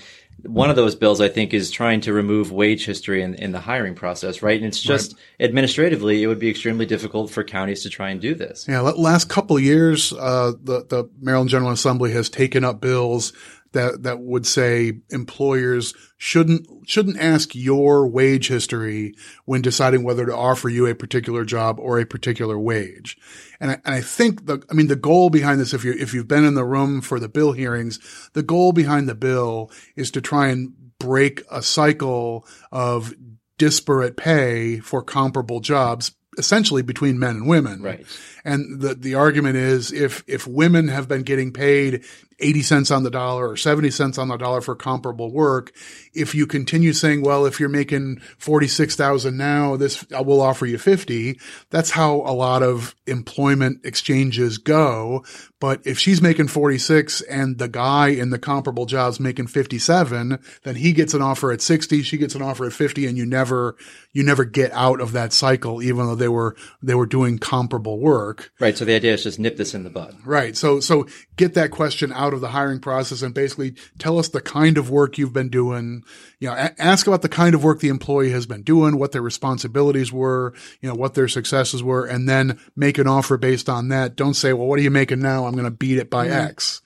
one 0.42 0.70
of 0.70 0.76
those 0.76 0.94
bills, 0.94 1.20
I 1.20 1.28
think, 1.28 1.52
is 1.52 1.70
trying 1.70 2.00
to 2.02 2.12
remove 2.12 2.50
wage 2.50 2.86
history 2.86 3.22
in, 3.22 3.34
in 3.34 3.52
the 3.52 3.60
hiring 3.60 3.94
process, 3.94 4.42
right? 4.42 4.56
And 4.56 4.66
it's 4.66 4.80
just 4.80 5.12
right. 5.12 5.46
administratively, 5.46 6.22
it 6.22 6.26
would 6.26 6.38
be 6.38 6.48
extremely 6.48 6.86
difficult 6.86 7.30
for 7.30 7.44
counties 7.44 7.82
to 7.82 7.90
try 7.90 8.10
and 8.10 8.20
do 8.20 8.34
this. 8.34 8.66
Yeah, 8.66 8.80
last 8.80 9.28
couple 9.28 9.56
of 9.56 9.62
years, 9.62 10.12
uh, 10.14 10.52
the, 10.62 10.84
the 10.84 11.10
Maryland 11.20 11.50
General 11.50 11.70
Assembly 11.70 12.12
has 12.12 12.28
taken 12.30 12.64
up 12.64 12.80
bills 12.80 13.32
that 13.72 14.02
that 14.02 14.20
would 14.20 14.46
say 14.46 15.00
employers 15.10 15.94
shouldn't 16.16 16.66
shouldn't 16.86 17.18
ask 17.18 17.54
your 17.54 18.06
wage 18.06 18.48
history 18.48 19.14
when 19.44 19.62
deciding 19.62 20.04
whether 20.04 20.26
to 20.26 20.36
offer 20.36 20.68
you 20.68 20.86
a 20.86 20.94
particular 20.94 21.44
job 21.44 21.78
or 21.78 21.98
a 21.98 22.06
particular 22.06 22.58
wage. 22.58 23.16
And 23.60 23.72
I, 23.72 23.74
and 23.84 23.94
I 23.94 24.00
think 24.00 24.46
the 24.46 24.62
I 24.70 24.74
mean 24.74 24.88
the 24.88 24.96
goal 24.96 25.30
behind 25.30 25.60
this 25.60 25.74
if 25.74 25.84
you 25.84 25.92
if 25.92 26.14
you've 26.14 26.28
been 26.28 26.44
in 26.44 26.54
the 26.54 26.64
room 26.64 27.00
for 27.00 27.18
the 27.18 27.28
bill 27.28 27.52
hearings, 27.52 27.98
the 28.32 28.42
goal 28.42 28.72
behind 28.72 29.08
the 29.08 29.14
bill 29.14 29.70
is 29.96 30.10
to 30.12 30.20
try 30.20 30.48
and 30.48 30.74
break 30.98 31.42
a 31.50 31.62
cycle 31.62 32.46
of 32.70 33.14
disparate 33.58 34.16
pay 34.16 34.78
for 34.78 35.02
comparable 35.02 35.60
jobs 35.60 36.12
essentially 36.38 36.82
between 36.82 37.18
men 37.18 37.36
and 37.36 37.46
women. 37.46 37.82
Right. 37.82 38.06
And 38.44 38.80
the, 38.80 38.94
the 38.94 39.14
argument 39.14 39.56
is 39.56 39.92
if, 39.92 40.24
if 40.26 40.46
women 40.46 40.88
have 40.88 41.08
been 41.08 41.22
getting 41.22 41.52
paid 41.52 42.04
80 42.42 42.62
cents 42.62 42.90
on 42.90 43.02
the 43.04 43.10
dollar 43.10 43.48
or 43.48 43.56
70 43.56 43.90
cents 43.90 44.18
on 44.18 44.28
the 44.28 44.36
dollar 44.36 44.60
for 44.60 44.74
comparable 44.74 45.30
work. 45.30 45.72
If 46.12 46.34
you 46.34 46.46
continue 46.46 46.92
saying, 46.92 47.22
well, 47.22 47.46
if 47.46 47.60
you're 47.60 47.68
making 47.68 48.20
46,000 48.38 49.36
now, 49.36 49.76
this, 49.76 50.04
I 50.14 50.20
will 50.20 50.40
offer 50.40 50.66
you 50.66 50.78
50. 50.78 51.38
That's 51.70 51.90
how 51.90 52.16
a 52.16 52.34
lot 52.34 52.62
of 52.62 52.94
employment 53.06 53.80
exchanges 53.84 54.58
go. 54.58 55.24
But 55.60 55.86
if 55.86 55.98
she's 55.98 56.20
making 56.20 56.48
46 56.48 57.20
and 57.22 57.58
the 57.58 57.68
guy 57.68 58.08
in 58.08 58.30
the 58.30 58.38
comparable 58.38 58.86
job's 58.86 59.20
making 59.20 59.46
57, 59.46 60.38
then 60.64 60.74
he 60.74 60.92
gets 60.92 61.14
an 61.14 61.22
offer 61.22 61.52
at 61.52 61.62
60, 61.62 62.02
she 62.02 62.18
gets 62.18 62.34
an 62.34 62.42
offer 62.42 62.66
at 62.66 62.72
50 62.72 63.06
and 63.06 63.16
you 63.16 63.24
never, 63.24 63.76
you 64.12 64.24
never 64.24 64.44
get 64.44 64.72
out 64.72 65.00
of 65.00 65.12
that 65.12 65.32
cycle, 65.32 65.80
even 65.80 66.06
though 66.06 66.16
they 66.16 66.28
were, 66.28 66.56
they 66.82 66.94
were 66.94 67.06
doing 67.06 67.38
comparable 67.38 68.00
work. 68.00 68.31
Right. 68.60 68.76
So 68.76 68.84
the 68.84 68.94
idea 68.94 69.14
is 69.14 69.22
just 69.22 69.38
nip 69.38 69.56
this 69.56 69.74
in 69.74 69.84
the 69.84 69.90
bud. 69.90 70.16
Right. 70.24 70.56
So, 70.56 70.80
so 70.80 71.06
get 71.36 71.54
that 71.54 71.70
question 71.70 72.12
out 72.12 72.34
of 72.34 72.40
the 72.40 72.48
hiring 72.48 72.80
process 72.80 73.22
and 73.22 73.34
basically 73.34 73.74
tell 73.98 74.18
us 74.18 74.28
the 74.28 74.40
kind 74.40 74.78
of 74.78 74.90
work 74.90 75.18
you've 75.18 75.32
been 75.32 75.48
doing. 75.48 76.02
You 76.38 76.48
know, 76.48 76.54
a- 76.54 76.80
ask 76.80 77.06
about 77.06 77.22
the 77.22 77.28
kind 77.28 77.54
of 77.54 77.64
work 77.64 77.80
the 77.80 77.88
employee 77.88 78.30
has 78.30 78.46
been 78.46 78.62
doing, 78.62 78.98
what 78.98 79.12
their 79.12 79.22
responsibilities 79.22 80.12
were, 80.12 80.54
you 80.80 80.88
know, 80.88 80.94
what 80.94 81.14
their 81.14 81.28
successes 81.28 81.82
were, 81.82 82.04
and 82.04 82.28
then 82.28 82.58
make 82.76 82.98
an 82.98 83.06
offer 83.06 83.36
based 83.36 83.68
on 83.68 83.88
that. 83.88 84.16
Don't 84.16 84.34
say, 84.34 84.52
well, 84.52 84.66
what 84.66 84.78
are 84.78 84.82
you 84.82 84.90
making 84.90 85.20
now? 85.20 85.46
I'm 85.46 85.52
going 85.52 85.64
to 85.64 85.70
beat 85.70 85.98
it 85.98 86.10
by 86.10 86.26
mm-hmm. 86.26 86.48
X. 86.48 86.82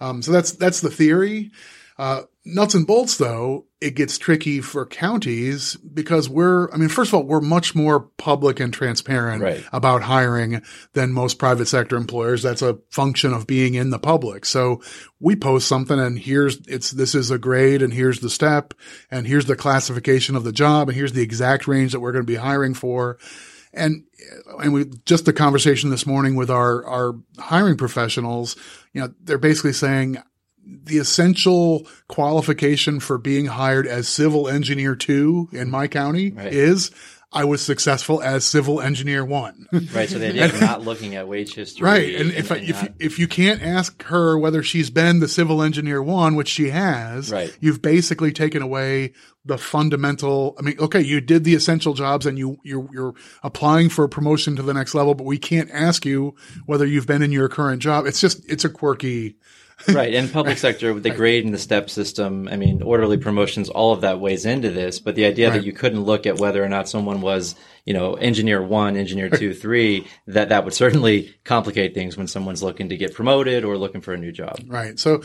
Um, 0.00 0.22
so 0.22 0.32
that's, 0.32 0.52
that's 0.52 0.80
the 0.80 0.90
theory. 0.90 1.52
Uh, 1.98 2.22
nuts 2.44 2.74
and 2.74 2.86
bolts 2.86 3.18
though, 3.18 3.66
it 3.80 3.94
gets 3.94 4.18
tricky 4.18 4.60
for 4.60 4.84
counties 4.84 5.76
because 5.76 6.28
we're, 6.28 6.70
I 6.70 6.76
mean, 6.76 6.88
first 6.88 7.10
of 7.10 7.14
all, 7.14 7.22
we're 7.24 7.40
much 7.40 7.74
more 7.74 8.00
public 8.00 8.60
and 8.60 8.72
transparent 8.72 9.42
right. 9.42 9.64
about 9.72 10.02
hiring 10.02 10.62
than 10.92 11.12
most 11.12 11.38
private 11.38 11.66
sector 11.66 11.96
employers. 11.96 12.42
That's 12.42 12.62
a 12.62 12.78
function 12.90 13.32
of 13.32 13.46
being 13.46 13.74
in 13.74 13.90
the 13.90 13.98
public. 13.98 14.44
So 14.44 14.82
we 15.18 15.34
post 15.34 15.66
something 15.66 15.98
and 15.98 16.18
here's, 16.18 16.58
it's, 16.66 16.90
this 16.90 17.14
is 17.14 17.30
a 17.30 17.38
grade 17.38 17.80
and 17.80 17.92
here's 17.92 18.20
the 18.20 18.30
step 18.30 18.74
and 19.10 19.26
here's 19.26 19.46
the 19.46 19.56
classification 19.56 20.36
of 20.36 20.44
the 20.44 20.52
job 20.52 20.88
and 20.88 20.96
here's 20.96 21.12
the 21.12 21.22
exact 21.22 21.66
range 21.66 21.92
that 21.92 22.00
we're 22.00 22.12
going 22.12 22.24
to 22.24 22.32
be 22.32 22.36
hiring 22.36 22.74
for. 22.74 23.18
And, 23.72 24.04
and 24.60 24.72
we, 24.72 24.86
just 25.06 25.24
the 25.24 25.32
conversation 25.32 25.90
this 25.90 26.06
morning 26.06 26.34
with 26.34 26.50
our, 26.50 26.84
our 26.84 27.14
hiring 27.38 27.76
professionals, 27.76 28.56
you 28.92 29.00
know, 29.00 29.14
they're 29.22 29.38
basically 29.38 29.72
saying, 29.72 30.18
the 30.84 30.98
essential 30.98 31.86
qualification 32.08 33.00
for 33.00 33.18
being 33.18 33.46
hired 33.46 33.86
as 33.86 34.08
civil 34.08 34.48
engineer 34.48 34.94
two 34.94 35.48
in 35.52 35.70
my 35.70 35.88
county 35.88 36.30
right. 36.30 36.52
is 36.52 36.90
I 37.32 37.44
was 37.44 37.62
successful 37.62 38.20
as 38.20 38.44
civil 38.44 38.80
engineer 38.80 39.24
one. 39.24 39.68
right. 39.94 40.08
So 40.08 40.18
the 40.18 40.30
idea 40.30 40.46
of 40.46 40.60
not 40.60 40.82
looking 40.82 41.14
at 41.14 41.28
wage 41.28 41.54
history. 41.54 41.84
Right. 41.84 42.14
And, 42.16 42.30
and 42.30 42.32
if, 42.32 42.50
and 42.50 42.68
if, 42.68 42.82
not... 42.82 42.92
if 42.98 43.18
you 43.20 43.28
can't 43.28 43.62
ask 43.62 44.02
her 44.04 44.36
whether 44.36 44.64
she's 44.64 44.90
been 44.90 45.20
the 45.20 45.28
civil 45.28 45.62
engineer 45.62 46.02
one, 46.02 46.34
which 46.34 46.48
she 46.48 46.70
has, 46.70 47.30
right. 47.30 47.56
you've 47.60 47.80
basically 47.80 48.32
taken 48.32 48.62
away 48.62 49.12
the 49.44 49.58
fundamental. 49.58 50.56
I 50.58 50.62
mean, 50.62 50.76
okay, 50.80 51.00
you 51.00 51.20
did 51.20 51.44
the 51.44 51.54
essential 51.54 51.94
jobs 51.94 52.26
and 52.26 52.36
you, 52.36 52.58
you're, 52.64 52.88
you're 52.92 53.14
applying 53.44 53.90
for 53.90 54.04
a 54.04 54.08
promotion 54.08 54.56
to 54.56 54.62
the 54.62 54.74
next 54.74 54.96
level, 54.96 55.14
but 55.14 55.24
we 55.24 55.38
can't 55.38 55.70
ask 55.70 56.04
you 56.04 56.34
whether 56.66 56.84
you've 56.84 57.06
been 57.06 57.22
in 57.22 57.30
your 57.30 57.48
current 57.48 57.80
job. 57.80 58.06
It's 58.06 58.20
just, 58.20 58.44
it's 58.50 58.64
a 58.64 58.68
quirky, 58.68 59.36
right. 59.92 60.14
And 60.14 60.32
public 60.32 60.58
sector 60.58 60.92
with 60.92 61.02
the 61.02 61.10
grade 61.10 61.44
and 61.44 61.54
the 61.54 61.58
step 61.58 61.88
system, 61.88 62.48
I 62.48 62.56
mean, 62.56 62.82
orderly 62.82 63.16
promotions, 63.16 63.68
all 63.68 63.92
of 63.92 64.02
that 64.02 64.20
weighs 64.20 64.44
into 64.44 64.70
this. 64.70 64.98
But 64.98 65.14
the 65.14 65.24
idea 65.24 65.48
right. 65.48 65.56
that 65.56 65.64
you 65.64 65.72
couldn't 65.72 66.02
look 66.02 66.26
at 66.26 66.38
whether 66.38 66.62
or 66.62 66.68
not 66.68 66.88
someone 66.88 67.20
was 67.20 67.54
you 67.90 67.94
know, 67.94 68.14
engineer 68.14 68.62
one, 68.62 68.96
engineer 68.96 69.28
two, 69.36 69.52
three, 69.52 70.06
that 70.28 70.50
that 70.50 70.64
would 70.64 70.72
certainly 70.72 71.34
complicate 71.42 71.92
things 71.92 72.16
when 72.16 72.28
someone's 72.28 72.62
looking 72.62 72.88
to 72.88 72.96
get 72.96 73.14
promoted 73.14 73.64
or 73.64 73.76
looking 73.76 74.00
for 74.00 74.14
a 74.14 74.16
new 74.16 74.30
job. 74.30 74.60
Right. 74.68 74.96
So 74.96 75.24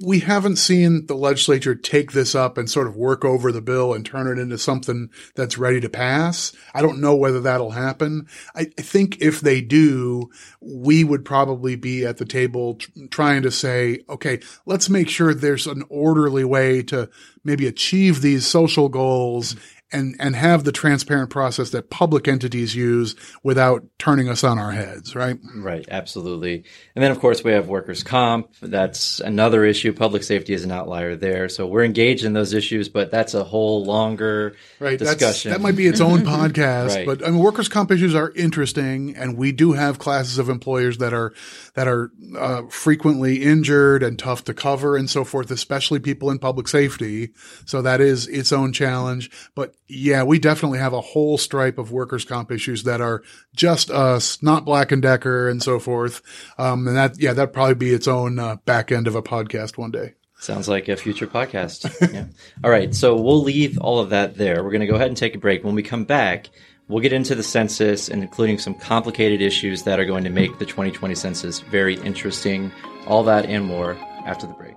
we 0.00 0.18
haven't 0.18 0.56
seen 0.56 1.06
the 1.06 1.14
legislature 1.14 1.76
take 1.76 2.10
this 2.10 2.34
up 2.34 2.58
and 2.58 2.68
sort 2.68 2.88
of 2.88 2.96
work 2.96 3.24
over 3.24 3.52
the 3.52 3.60
bill 3.62 3.94
and 3.94 4.04
turn 4.04 4.26
it 4.26 4.42
into 4.42 4.58
something 4.58 5.08
that's 5.36 5.56
ready 5.56 5.80
to 5.82 5.88
pass. 5.88 6.52
I 6.74 6.82
don't 6.82 7.00
know 7.00 7.14
whether 7.14 7.38
that'll 7.42 7.70
happen. 7.70 8.26
I, 8.56 8.66
I 8.76 8.82
think 8.82 9.20
if 9.20 9.40
they 9.40 9.60
do, 9.60 10.30
we 10.60 11.04
would 11.04 11.24
probably 11.24 11.76
be 11.76 12.04
at 12.04 12.16
the 12.16 12.24
table 12.24 12.74
tr- 12.74 12.90
trying 13.12 13.42
to 13.42 13.52
say, 13.52 14.00
okay, 14.08 14.40
let's 14.66 14.90
make 14.90 15.08
sure 15.08 15.32
there's 15.32 15.68
an 15.68 15.84
orderly 15.88 16.42
way 16.42 16.82
to 16.82 17.08
maybe 17.44 17.68
achieve 17.68 18.20
these 18.20 18.48
social 18.48 18.88
goals 18.88 19.54
and 19.92 20.16
and 20.18 20.36
have 20.36 20.64
the 20.64 20.72
transparent 20.72 21.30
process 21.30 21.70
that 21.70 21.90
public 21.90 22.28
entities 22.28 22.74
use 22.74 23.16
without 23.42 23.84
turning 23.98 24.28
us 24.28 24.44
on 24.44 24.58
our 24.58 24.70
heads, 24.70 25.14
right? 25.14 25.38
Right, 25.54 25.86
absolutely. 25.90 26.64
And 26.94 27.02
then 27.02 27.10
of 27.10 27.20
course 27.20 27.42
we 27.42 27.52
have 27.52 27.68
workers 27.68 28.02
comp. 28.02 28.54
That's 28.60 29.20
another 29.20 29.64
issue. 29.64 29.92
Public 29.92 30.22
safety 30.22 30.52
is 30.52 30.64
an 30.64 30.72
outlier 30.72 31.16
there. 31.16 31.48
So 31.48 31.66
we're 31.66 31.84
engaged 31.84 32.24
in 32.24 32.32
those 32.32 32.52
issues, 32.52 32.88
but 32.88 33.10
that's 33.10 33.34
a 33.34 33.44
whole 33.44 33.84
longer 33.84 34.56
right, 34.78 34.98
discussion. 34.98 35.50
that 35.50 35.60
might 35.60 35.76
be 35.76 35.86
its 35.86 36.00
own 36.00 36.20
podcast, 36.20 36.94
right. 36.94 37.06
but 37.06 37.26
I 37.26 37.30
mean 37.30 37.40
workers 37.40 37.68
comp 37.68 37.90
issues 37.90 38.14
are 38.14 38.32
interesting 38.36 39.16
and 39.16 39.36
we 39.36 39.52
do 39.52 39.72
have 39.72 39.98
classes 39.98 40.38
of 40.38 40.48
employers 40.48 40.98
that 40.98 41.12
are 41.12 41.32
that 41.74 41.88
are 41.88 42.10
uh, 42.38 42.62
frequently 42.68 43.42
injured 43.42 44.02
and 44.02 44.18
tough 44.18 44.44
to 44.44 44.54
cover 44.54 44.96
and 44.96 45.10
so 45.10 45.24
forth, 45.24 45.50
especially 45.50 45.98
people 45.98 46.30
in 46.30 46.38
public 46.38 46.68
safety. 46.68 47.30
So 47.64 47.82
that 47.82 48.00
is 48.00 48.28
its 48.28 48.52
own 48.52 48.72
challenge, 48.72 49.30
but 49.54 49.74
yeah, 49.90 50.22
we 50.22 50.38
definitely 50.38 50.78
have 50.78 50.92
a 50.92 51.00
whole 51.00 51.36
stripe 51.36 51.78
of 51.78 51.92
workers' 51.92 52.24
comp 52.24 52.52
issues 52.52 52.84
that 52.84 53.00
are 53.00 53.22
just 53.54 53.90
us, 53.90 54.42
not 54.42 54.64
Black 54.64 54.92
and 54.92 55.02
Decker 55.02 55.48
and 55.48 55.62
so 55.62 55.78
forth. 55.78 56.22
Um, 56.58 56.86
and 56.86 56.96
that, 56.96 57.20
yeah, 57.20 57.32
that'd 57.32 57.52
probably 57.52 57.74
be 57.74 57.92
its 57.92 58.08
own 58.08 58.38
uh, 58.38 58.56
back 58.64 58.92
end 58.92 59.06
of 59.06 59.14
a 59.14 59.22
podcast 59.22 59.76
one 59.76 59.90
day. 59.90 60.14
Sounds 60.38 60.68
like 60.68 60.88
a 60.88 60.96
future 60.96 61.26
podcast. 61.26 62.12
yeah. 62.14 62.26
All 62.64 62.70
right. 62.70 62.94
So 62.94 63.14
we'll 63.20 63.42
leave 63.42 63.78
all 63.78 63.98
of 63.98 64.10
that 64.10 64.36
there. 64.36 64.64
We're 64.64 64.70
going 64.70 64.80
to 64.80 64.86
go 64.86 64.94
ahead 64.94 65.08
and 65.08 65.16
take 65.16 65.34
a 65.34 65.38
break. 65.38 65.64
When 65.64 65.74
we 65.74 65.82
come 65.82 66.04
back, 66.04 66.48
we'll 66.88 67.02
get 67.02 67.12
into 67.12 67.34
the 67.34 67.42
census 67.42 68.08
and 68.08 68.22
including 68.22 68.58
some 68.58 68.74
complicated 68.74 69.42
issues 69.42 69.82
that 69.82 70.00
are 70.00 70.06
going 70.06 70.24
to 70.24 70.30
make 70.30 70.58
the 70.58 70.64
2020 70.64 71.14
census 71.14 71.60
very 71.60 71.96
interesting. 72.00 72.72
All 73.06 73.22
that 73.24 73.46
and 73.46 73.66
more 73.66 73.96
after 74.24 74.46
the 74.46 74.54
break. 74.54 74.69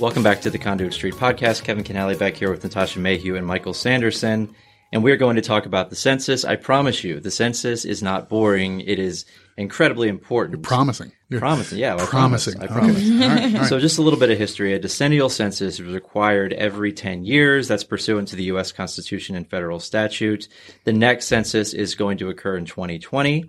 Welcome 0.00 0.22
back 0.22 0.42
to 0.42 0.50
the 0.50 0.58
Conduit 0.58 0.94
Street 0.94 1.14
podcast. 1.14 1.64
Kevin 1.64 1.82
Kinnally 1.82 2.16
back 2.16 2.36
here 2.36 2.52
with 2.52 2.62
Natasha 2.62 3.00
Mayhew 3.00 3.34
and 3.34 3.44
Michael 3.44 3.74
Sanderson. 3.74 4.54
And 4.92 5.02
we're 5.02 5.16
going 5.16 5.34
to 5.34 5.42
talk 5.42 5.66
about 5.66 5.90
the 5.90 5.96
census. 5.96 6.44
I 6.44 6.54
promise 6.54 7.02
you, 7.02 7.18
the 7.18 7.32
census 7.32 7.84
is 7.84 8.00
not 8.00 8.28
boring. 8.28 8.80
It 8.80 9.00
is 9.00 9.24
incredibly 9.56 10.06
important. 10.06 10.58
You're 10.58 10.62
promising. 10.62 11.10
You're 11.28 11.40
promising. 11.40 11.78
Yeah. 11.78 11.96
I 11.96 12.06
promising. 12.06 12.60
Promise. 12.60 12.70
I 12.70 12.78
promise. 12.78 13.10
All 13.10 13.28
right, 13.28 13.54
all 13.54 13.60
right. 13.60 13.68
So 13.68 13.80
just 13.80 13.98
a 13.98 14.02
little 14.02 14.20
bit 14.20 14.30
of 14.30 14.38
history. 14.38 14.72
A 14.72 14.78
decennial 14.78 15.28
census 15.28 15.80
is 15.80 15.82
required 15.82 16.52
every 16.52 16.92
10 16.92 17.24
years. 17.24 17.66
That's 17.66 17.82
pursuant 17.82 18.28
to 18.28 18.36
the 18.36 18.44
U.S. 18.44 18.70
Constitution 18.70 19.34
and 19.34 19.50
federal 19.50 19.80
statute. 19.80 20.46
The 20.84 20.92
next 20.92 21.26
census 21.26 21.74
is 21.74 21.96
going 21.96 22.18
to 22.18 22.28
occur 22.28 22.56
in 22.56 22.66
2020. 22.66 23.46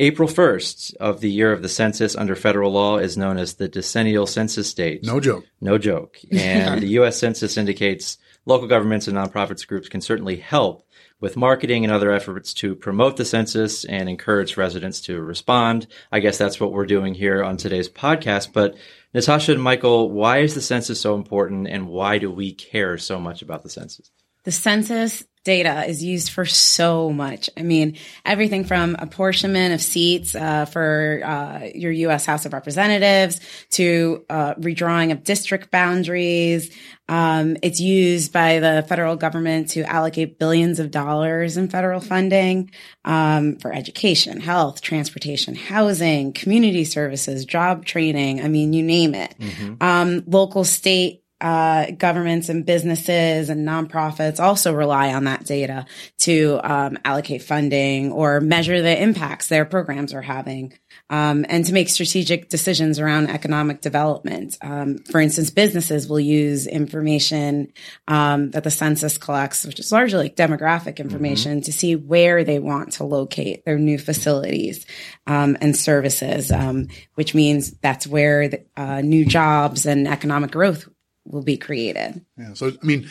April 0.00 0.28
1st 0.28 0.96
of 0.96 1.20
the 1.20 1.30
year 1.30 1.52
of 1.52 1.62
the 1.62 1.68
census 1.68 2.16
under 2.16 2.34
federal 2.34 2.72
law 2.72 2.98
is 2.98 3.16
known 3.16 3.38
as 3.38 3.54
the 3.54 3.68
decennial 3.68 4.26
census 4.26 4.74
date. 4.74 5.04
no 5.04 5.20
joke. 5.20 5.44
No 5.60 5.78
joke. 5.78 6.18
And 6.32 6.82
the 6.82 6.88
U.S. 6.98 7.18
Census 7.18 7.56
indicates 7.56 8.18
local 8.44 8.66
governments 8.66 9.06
and 9.06 9.16
nonprofits 9.16 9.66
groups 9.66 9.88
can 9.88 10.00
certainly 10.00 10.36
help 10.36 10.86
with 11.20 11.36
marketing 11.36 11.84
and 11.84 11.92
other 11.92 12.10
efforts 12.12 12.52
to 12.52 12.74
promote 12.74 13.16
the 13.16 13.24
census 13.24 13.84
and 13.84 14.08
encourage 14.08 14.56
residents 14.56 15.00
to 15.02 15.22
respond. 15.22 15.86
I 16.10 16.20
guess 16.20 16.38
that's 16.38 16.58
what 16.60 16.72
we're 16.72 16.86
doing 16.86 17.14
here 17.14 17.42
on 17.42 17.56
today's 17.56 17.88
podcast. 17.88 18.52
But 18.52 18.76
Natasha 19.14 19.52
and 19.52 19.62
Michael, 19.62 20.10
why 20.10 20.38
is 20.38 20.54
the 20.54 20.60
census 20.60 21.00
so 21.00 21.14
important 21.14 21.68
and 21.68 21.88
why 21.88 22.18
do 22.18 22.30
we 22.30 22.52
care 22.52 22.98
so 22.98 23.20
much 23.20 23.42
about 23.42 23.62
the 23.62 23.70
census? 23.70 24.10
The 24.42 24.52
census 24.52 25.24
data 25.44 25.84
is 25.86 26.02
used 26.02 26.30
for 26.30 26.44
so 26.44 27.10
much. 27.10 27.50
I 27.56 27.62
mean, 27.62 27.96
everything 28.24 28.64
from 28.64 28.96
apportionment 28.98 29.74
of 29.74 29.82
seats 29.82 30.34
uh, 30.34 30.64
for 30.64 31.20
uh, 31.24 31.68
your 31.74 31.92
U.S. 31.92 32.24
House 32.24 32.46
of 32.46 32.52
Representatives 32.52 33.40
to 33.72 34.24
uh, 34.30 34.54
redrawing 34.54 35.12
of 35.12 35.22
district 35.22 35.70
boundaries. 35.70 36.74
Um, 37.06 37.58
it's 37.62 37.80
used 37.80 38.32
by 38.32 38.60
the 38.60 38.84
federal 38.88 39.16
government 39.16 39.70
to 39.70 39.82
allocate 39.82 40.38
billions 40.38 40.80
of 40.80 40.90
dollars 40.90 41.58
in 41.58 41.68
federal 41.68 42.00
funding 42.00 42.70
um, 43.04 43.56
for 43.56 43.72
education, 43.72 44.40
health, 44.40 44.80
transportation, 44.80 45.54
housing, 45.54 46.32
community 46.32 46.84
services, 46.84 47.44
job 47.44 47.84
training. 47.84 48.42
I 48.42 48.48
mean, 48.48 48.72
you 48.72 48.82
name 48.82 49.14
it. 49.14 49.34
Um, 49.82 50.24
local, 50.26 50.64
state, 50.64 51.23
uh, 51.44 51.90
governments 51.90 52.48
and 52.48 52.64
businesses 52.64 53.50
and 53.50 53.68
nonprofits 53.68 54.40
also 54.40 54.72
rely 54.72 55.12
on 55.12 55.24
that 55.24 55.44
data 55.44 55.84
to 56.16 56.58
um, 56.64 56.96
allocate 57.04 57.42
funding 57.42 58.10
or 58.10 58.40
measure 58.40 58.80
the 58.80 59.02
impacts 59.02 59.48
their 59.48 59.66
programs 59.66 60.14
are 60.14 60.22
having 60.22 60.72
um, 61.10 61.44
and 61.50 61.66
to 61.66 61.74
make 61.74 61.90
strategic 61.90 62.48
decisions 62.48 62.98
around 62.98 63.28
economic 63.28 63.82
development. 63.82 64.56
Um, 64.62 64.96
for 65.10 65.20
instance, 65.20 65.50
businesses 65.50 66.08
will 66.08 66.18
use 66.18 66.66
information 66.66 67.74
um, 68.08 68.50
that 68.52 68.64
the 68.64 68.70
census 68.70 69.18
collects, 69.18 69.66
which 69.66 69.78
is 69.78 69.92
largely 69.92 70.30
demographic 70.30 70.96
information, 70.96 71.60
to 71.60 71.74
see 71.74 71.94
where 71.94 72.42
they 72.44 72.58
want 72.58 72.92
to 72.94 73.04
locate 73.04 73.66
their 73.66 73.78
new 73.78 73.98
facilities 73.98 74.86
um, 75.26 75.58
and 75.60 75.76
services, 75.76 76.50
um, 76.50 76.88
which 77.16 77.34
means 77.34 77.72
that's 77.82 78.06
where 78.06 78.48
the, 78.48 78.64
uh, 78.78 79.02
new 79.02 79.26
jobs 79.26 79.84
and 79.84 80.08
economic 80.08 80.50
growth 80.50 80.88
will 81.24 81.42
be 81.42 81.56
created. 81.56 82.24
Yeah. 82.36 82.54
So, 82.54 82.68
I 82.68 82.86
mean, 82.86 83.08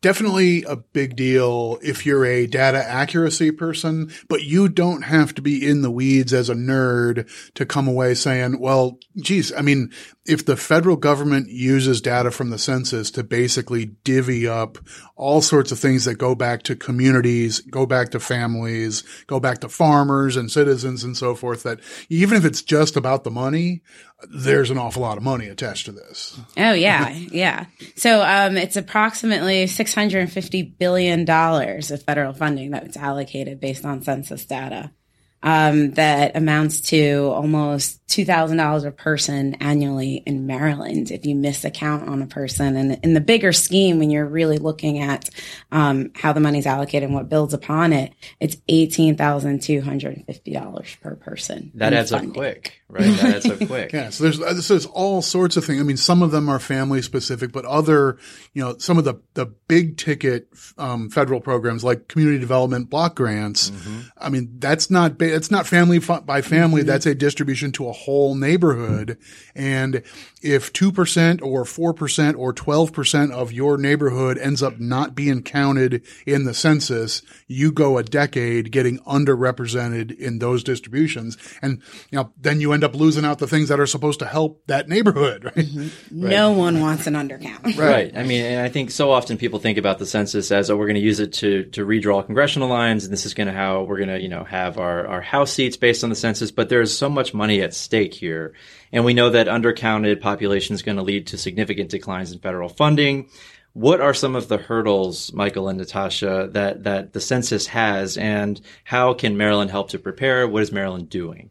definitely 0.00 0.64
a 0.64 0.76
big 0.76 1.16
deal 1.16 1.78
if 1.82 2.04
you're 2.06 2.24
a 2.24 2.46
data 2.46 2.78
accuracy 2.78 3.50
person, 3.50 4.10
but 4.28 4.42
you 4.42 4.68
don't 4.68 5.02
have 5.02 5.34
to 5.34 5.42
be 5.42 5.66
in 5.66 5.82
the 5.82 5.90
weeds 5.90 6.32
as 6.32 6.48
a 6.48 6.54
nerd 6.54 7.28
to 7.54 7.66
come 7.66 7.88
away 7.88 8.14
saying, 8.14 8.58
well, 8.60 8.98
geez, 9.16 9.52
I 9.52 9.62
mean, 9.62 9.90
if 10.26 10.46
the 10.46 10.56
federal 10.56 10.96
government 10.96 11.48
uses 11.48 12.00
data 12.00 12.30
from 12.30 12.50
the 12.50 12.58
census 12.58 13.10
to 13.12 13.22
basically 13.22 13.86
divvy 14.04 14.48
up 14.48 14.78
all 15.16 15.42
sorts 15.42 15.70
of 15.70 15.78
things 15.78 16.04
that 16.06 16.14
go 16.14 16.34
back 16.34 16.62
to 16.64 16.76
communities, 16.76 17.60
go 17.60 17.86
back 17.86 18.10
to 18.10 18.20
families, 18.20 19.04
go 19.26 19.38
back 19.38 19.60
to 19.60 19.68
farmers 19.68 20.36
and 20.36 20.50
citizens 20.50 21.04
and 21.04 21.16
so 21.16 21.34
forth, 21.34 21.62
that 21.62 21.80
even 22.08 22.38
if 22.38 22.44
it's 22.44 22.62
just 22.62 22.96
about 22.96 23.24
the 23.24 23.30
money, 23.30 23.82
there's 24.28 24.70
an 24.70 24.78
awful 24.78 25.02
lot 25.02 25.18
of 25.18 25.22
money 25.22 25.48
attached 25.48 25.86
to 25.86 25.92
this. 25.92 26.38
Oh 26.56 26.72
yeah, 26.72 27.08
yeah. 27.32 27.66
So 27.96 28.22
um, 28.22 28.56
it's 28.56 28.76
approximately 28.76 29.66
six 29.74 29.94
hundred 29.94 30.20
and 30.20 30.32
fifty 30.32 30.62
billion 30.62 31.24
dollars 31.24 31.90
of 31.90 32.02
federal 32.02 32.32
funding 32.32 32.70
that's 32.70 32.96
allocated 32.96 33.60
based 33.60 33.84
on 33.84 34.02
census 34.02 34.44
data. 34.46 34.90
Um, 35.42 35.90
that 35.90 36.38
amounts 36.38 36.80
to 36.88 37.30
almost 37.34 38.00
two 38.08 38.24
thousand 38.24 38.56
dollars 38.56 38.84
a 38.84 38.90
person 38.90 39.56
annually 39.56 40.22
in 40.24 40.46
Maryland 40.46 41.10
if 41.10 41.26
you 41.26 41.34
miss 41.34 41.66
a 41.66 41.70
count 41.70 42.08
on 42.08 42.22
a 42.22 42.26
person. 42.26 42.76
And 42.76 42.98
in 43.02 43.12
the 43.12 43.20
bigger 43.20 43.52
scheme, 43.52 43.98
when 43.98 44.10
you're 44.10 44.24
really 44.24 44.56
looking 44.56 45.00
at 45.00 45.28
um, 45.70 46.12
how 46.14 46.32
the 46.32 46.40
money's 46.40 46.64
allocated 46.64 47.10
and 47.10 47.14
what 47.14 47.28
builds 47.28 47.52
upon 47.52 47.92
it, 47.92 48.14
it's 48.40 48.56
eighteen 48.68 49.16
thousand 49.16 49.60
two 49.60 49.82
hundred 49.82 50.16
and 50.16 50.24
fifty 50.24 50.54
dollars 50.54 50.96
per 51.02 51.14
person. 51.14 51.72
That 51.74 51.92
adds 51.92 52.10
up 52.10 52.20
funding. 52.20 52.34
quick, 52.34 52.80
right? 52.88 53.04
That 53.04 53.36
adds 53.36 53.46
up 53.46 53.58
quick. 53.66 53.92
Yeah, 53.92 54.10
so 54.10 54.24
there's 54.24 54.40
uh, 54.40 54.60
so 54.60 54.74
there's 54.74 54.86
all 54.86 55.22
sorts 55.22 55.56
of 55.56 55.64
things. 55.64 55.80
I 55.80 55.84
mean, 55.84 55.96
some 55.96 56.22
of 56.22 56.30
them 56.30 56.48
are 56.48 56.58
family 56.58 57.02
specific, 57.02 57.52
but 57.52 57.64
other, 57.64 58.18
you 58.52 58.62
know, 58.62 58.76
some 58.78 58.98
of 58.98 59.04
the 59.04 59.14
the 59.34 59.46
big 59.46 59.96
ticket 59.96 60.48
um, 60.78 61.10
federal 61.10 61.40
programs 61.40 61.82
like 61.84 62.08
community 62.08 62.38
development 62.38 62.90
block 62.90 63.16
grants. 63.16 63.72
I 64.18 64.28
mean, 64.28 64.56
that's 64.58 64.90
not 64.90 65.18
ba- 65.18 65.34
it's 65.34 65.50
not 65.50 65.66
family 65.66 65.98
fu- 66.00 66.20
by 66.20 66.42
family. 66.42 66.82
That's 66.82 67.06
a 67.06 67.14
distribution 67.14 67.72
to 67.72 67.88
a 67.88 67.92
whole 67.92 68.34
neighborhood. 68.34 69.18
And 69.54 70.02
if 70.42 70.72
two 70.72 70.92
percent 70.92 71.40
or 71.42 71.64
four 71.64 71.94
percent 71.94 72.36
or 72.36 72.52
twelve 72.52 72.92
percent 72.92 73.32
of 73.32 73.52
your 73.52 73.78
neighborhood 73.78 74.38
ends 74.38 74.62
up 74.62 74.78
not 74.78 75.14
being 75.14 75.42
counted 75.42 76.04
in 76.26 76.44
the 76.44 76.54
census, 76.54 77.22
you 77.48 77.72
go 77.72 77.98
a 77.98 78.02
decade 78.02 78.70
getting 78.70 78.98
underrepresented 79.00 80.16
in 80.18 80.38
those 80.38 80.62
distributions, 80.62 81.36
and 81.62 81.80
you 82.10 82.18
know 82.18 82.32
then 82.36 82.60
you 82.60 82.72
end 82.74 82.84
up 82.84 82.94
losing 82.94 83.24
out 83.24 83.38
the 83.38 83.46
things 83.46 83.70
that 83.70 83.80
are 83.80 83.86
supposed 83.86 84.18
to 84.18 84.26
help 84.26 84.62
that 84.66 84.88
neighborhood, 84.88 85.44
right? 85.44 85.54
Mm-hmm. 85.54 86.28
No 86.28 86.52
one 86.52 86.80
wants 86.80 87.06
an 87.06 87.14
undercount. 87.14 87.78
Right. 87.78 88.14
I 88.16 88.24
mean, 88.24 88.44
and 88.44 88.60
I 88.60 88.68
think 88.68 88.90
so 88.90 89.10
often 89.10 89.38
people 89.38 89.58
think 89.58 89.78
about 89.78 89.98
the 89.98 90.06
census 90.06 90.50
as, 90.50 90.70
oh, 90.70 90.76
we're 90.76 90.86
going 90.86 90.96
to 90.96 91.00
use 91.00 91.20
it 91.20 91.32
to 91.34 91.64
to 91.70 91.86
redraw 91.86 92.24
congressional 92.24 92.68
lines, 92.68 93.04
and 93.04 93.12
this 93.12 93.24
is 93.24 93.34
going 93.34 93.46
to 93.46 93.52
how 93.52 93.84
we're 93.84 93.98
going 93.98 94.10
to, 94.10 94.20
you 94.20 94.28
know, 94.28 94.44
have 94.44 94.78
our 94.78 95.06
our 95.06 95.20
House 95.22 95.52
seats 95.52 95.76
based 95.76 96.04
on 96.04 96.10
the 96.10 96.16
census. 96.16 96.50
But 96.50 96.68
there's 96.68 96.96
so 96.96 97.08
much 97.08 97.32
money 97.32 97.62
at 97.62 97.74
stake 97.74 98.12
here, 98.12 98.54
and 98.92 99.04
we 99.04 99.14
know 99.14 99.30
that 99.30 99.46
undercounted 99.46 100.20
population 100.20 100.74
is 100.74 100.82
going 100.82 100.96
to 100.96 101.02
lead 101.02 101.28
to 101.28 101.38
significant 101.38 101.90
declines 101.90 102.32
in 102.32 102.40
federal 102.40 102.68
funding. 102.68 103.30
What 103.72 104.00
are 104.00 104.14
some 104.14 104.36
of 104.36 104.46
the 104.46 104.56
hurdles, 104.56 105.32
Michael 105.32 105.68
and 105.68 105.78
Natasha, 105.78 106.48
that 106.52 106.84
that 106.84 107.12
the 107.12 107.20
census 107.20 107.66
has, 107.66 108.16
and 108.16 108.60
how 108.84 109.14
can 109.14 109.36
Maryland 109.36 109.72
help 109.72 109.90
to 109.90 109.98
prepare? 109.98 110.46
What 110.46 110.62
is 110.62 110.70
Maryland 110.70 111.08
doing? 111.10 111.50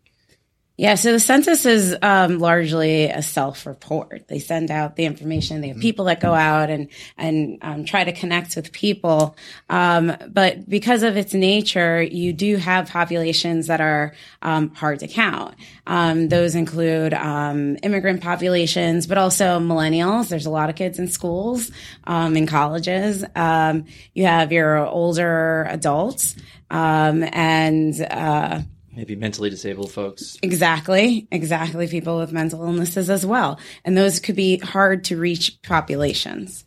Yeah, 0.75 0.95
so 0.95 1.11
the 1.11 1.19
census 1.19 1.67
is 1.67 1.95
um, 2.01 2.39
largely 2.39 3.05
a 3.05 3.21
self-report. 3.21 4.27
They 4.27 4.39
send 4.39 4.71
out 4.71 4.95
the 4.95 5.05
information. 5.05 5.61
They 5.61 5.67
have 5.67 5.77
people 5.77 6.05
that 6.05 6.19
go 6.19 6.33
out 6.33 6.71
and 6.71 6.89
and 7.15 7.59
um, 7.61 7.85
try 7.85 8.03
to 8.03 8.11
connect 8.11 8.55
with 8.55 8.71
people. 8.71 9.35
Um, 9.69 10.17
but 10.29 10.67
because 10.67 11.03
of 11.03 11.15
its 11.15 11.35
nature, 11.35 12.01
you 12.01 12.33
do 12.33 12.57
have 12.57 12.89
populations 12.89 13.67
that 13.67 13.81
are 13.81 14.15
um, 14.41 14.73
hard 14.73 15.01
to 15.01 15.07
count. 15.07 15.53
Um, 15.85 16.29
those 16.29 16.55
include 16.55 17.13
um, 17.13 17.77
immigrant 17.83 18.23
populations, 18.23 19.05
but 19.05 19.19
also 19.19 19.59
millennials. 19.59 20.29
There's 20.29 20.47
a 20.47 20.51
lot 20.51 20.71
of 20.71 20.75
kids 20.75 20.97
in 20.97 21.07
schools, 21.07 21.69
in 22.07 22.47
colleges. 22.47 23.21
you 23.21 24.25
have 24.25 24.51
your 24.51 24.77
older 24.87 25.67
adults, 25.69 26.35
and 26.71 28.01
uh, 28.01 28.61
maybe 28.95 29.15
mentally 29.15 29.49
disabled 29.49 29.91
folks. 29.91 30.37
Exactly, 30.41 31.27
exactly. 31.31 31.87
People 31.87 32.17
with 32.17 32.31
mental 32.31 32.63
illnesses 32.63 33.09
as 33.09 33.25
well, 33.25 33.59
and 33.83 33.97
those 33.97 34.19
could 34.19 34.35
be 34.35 34.57
hard 34.57 35.05
to 35.05 35.17
reach 35.17 35.61
populations. 35.61 36.65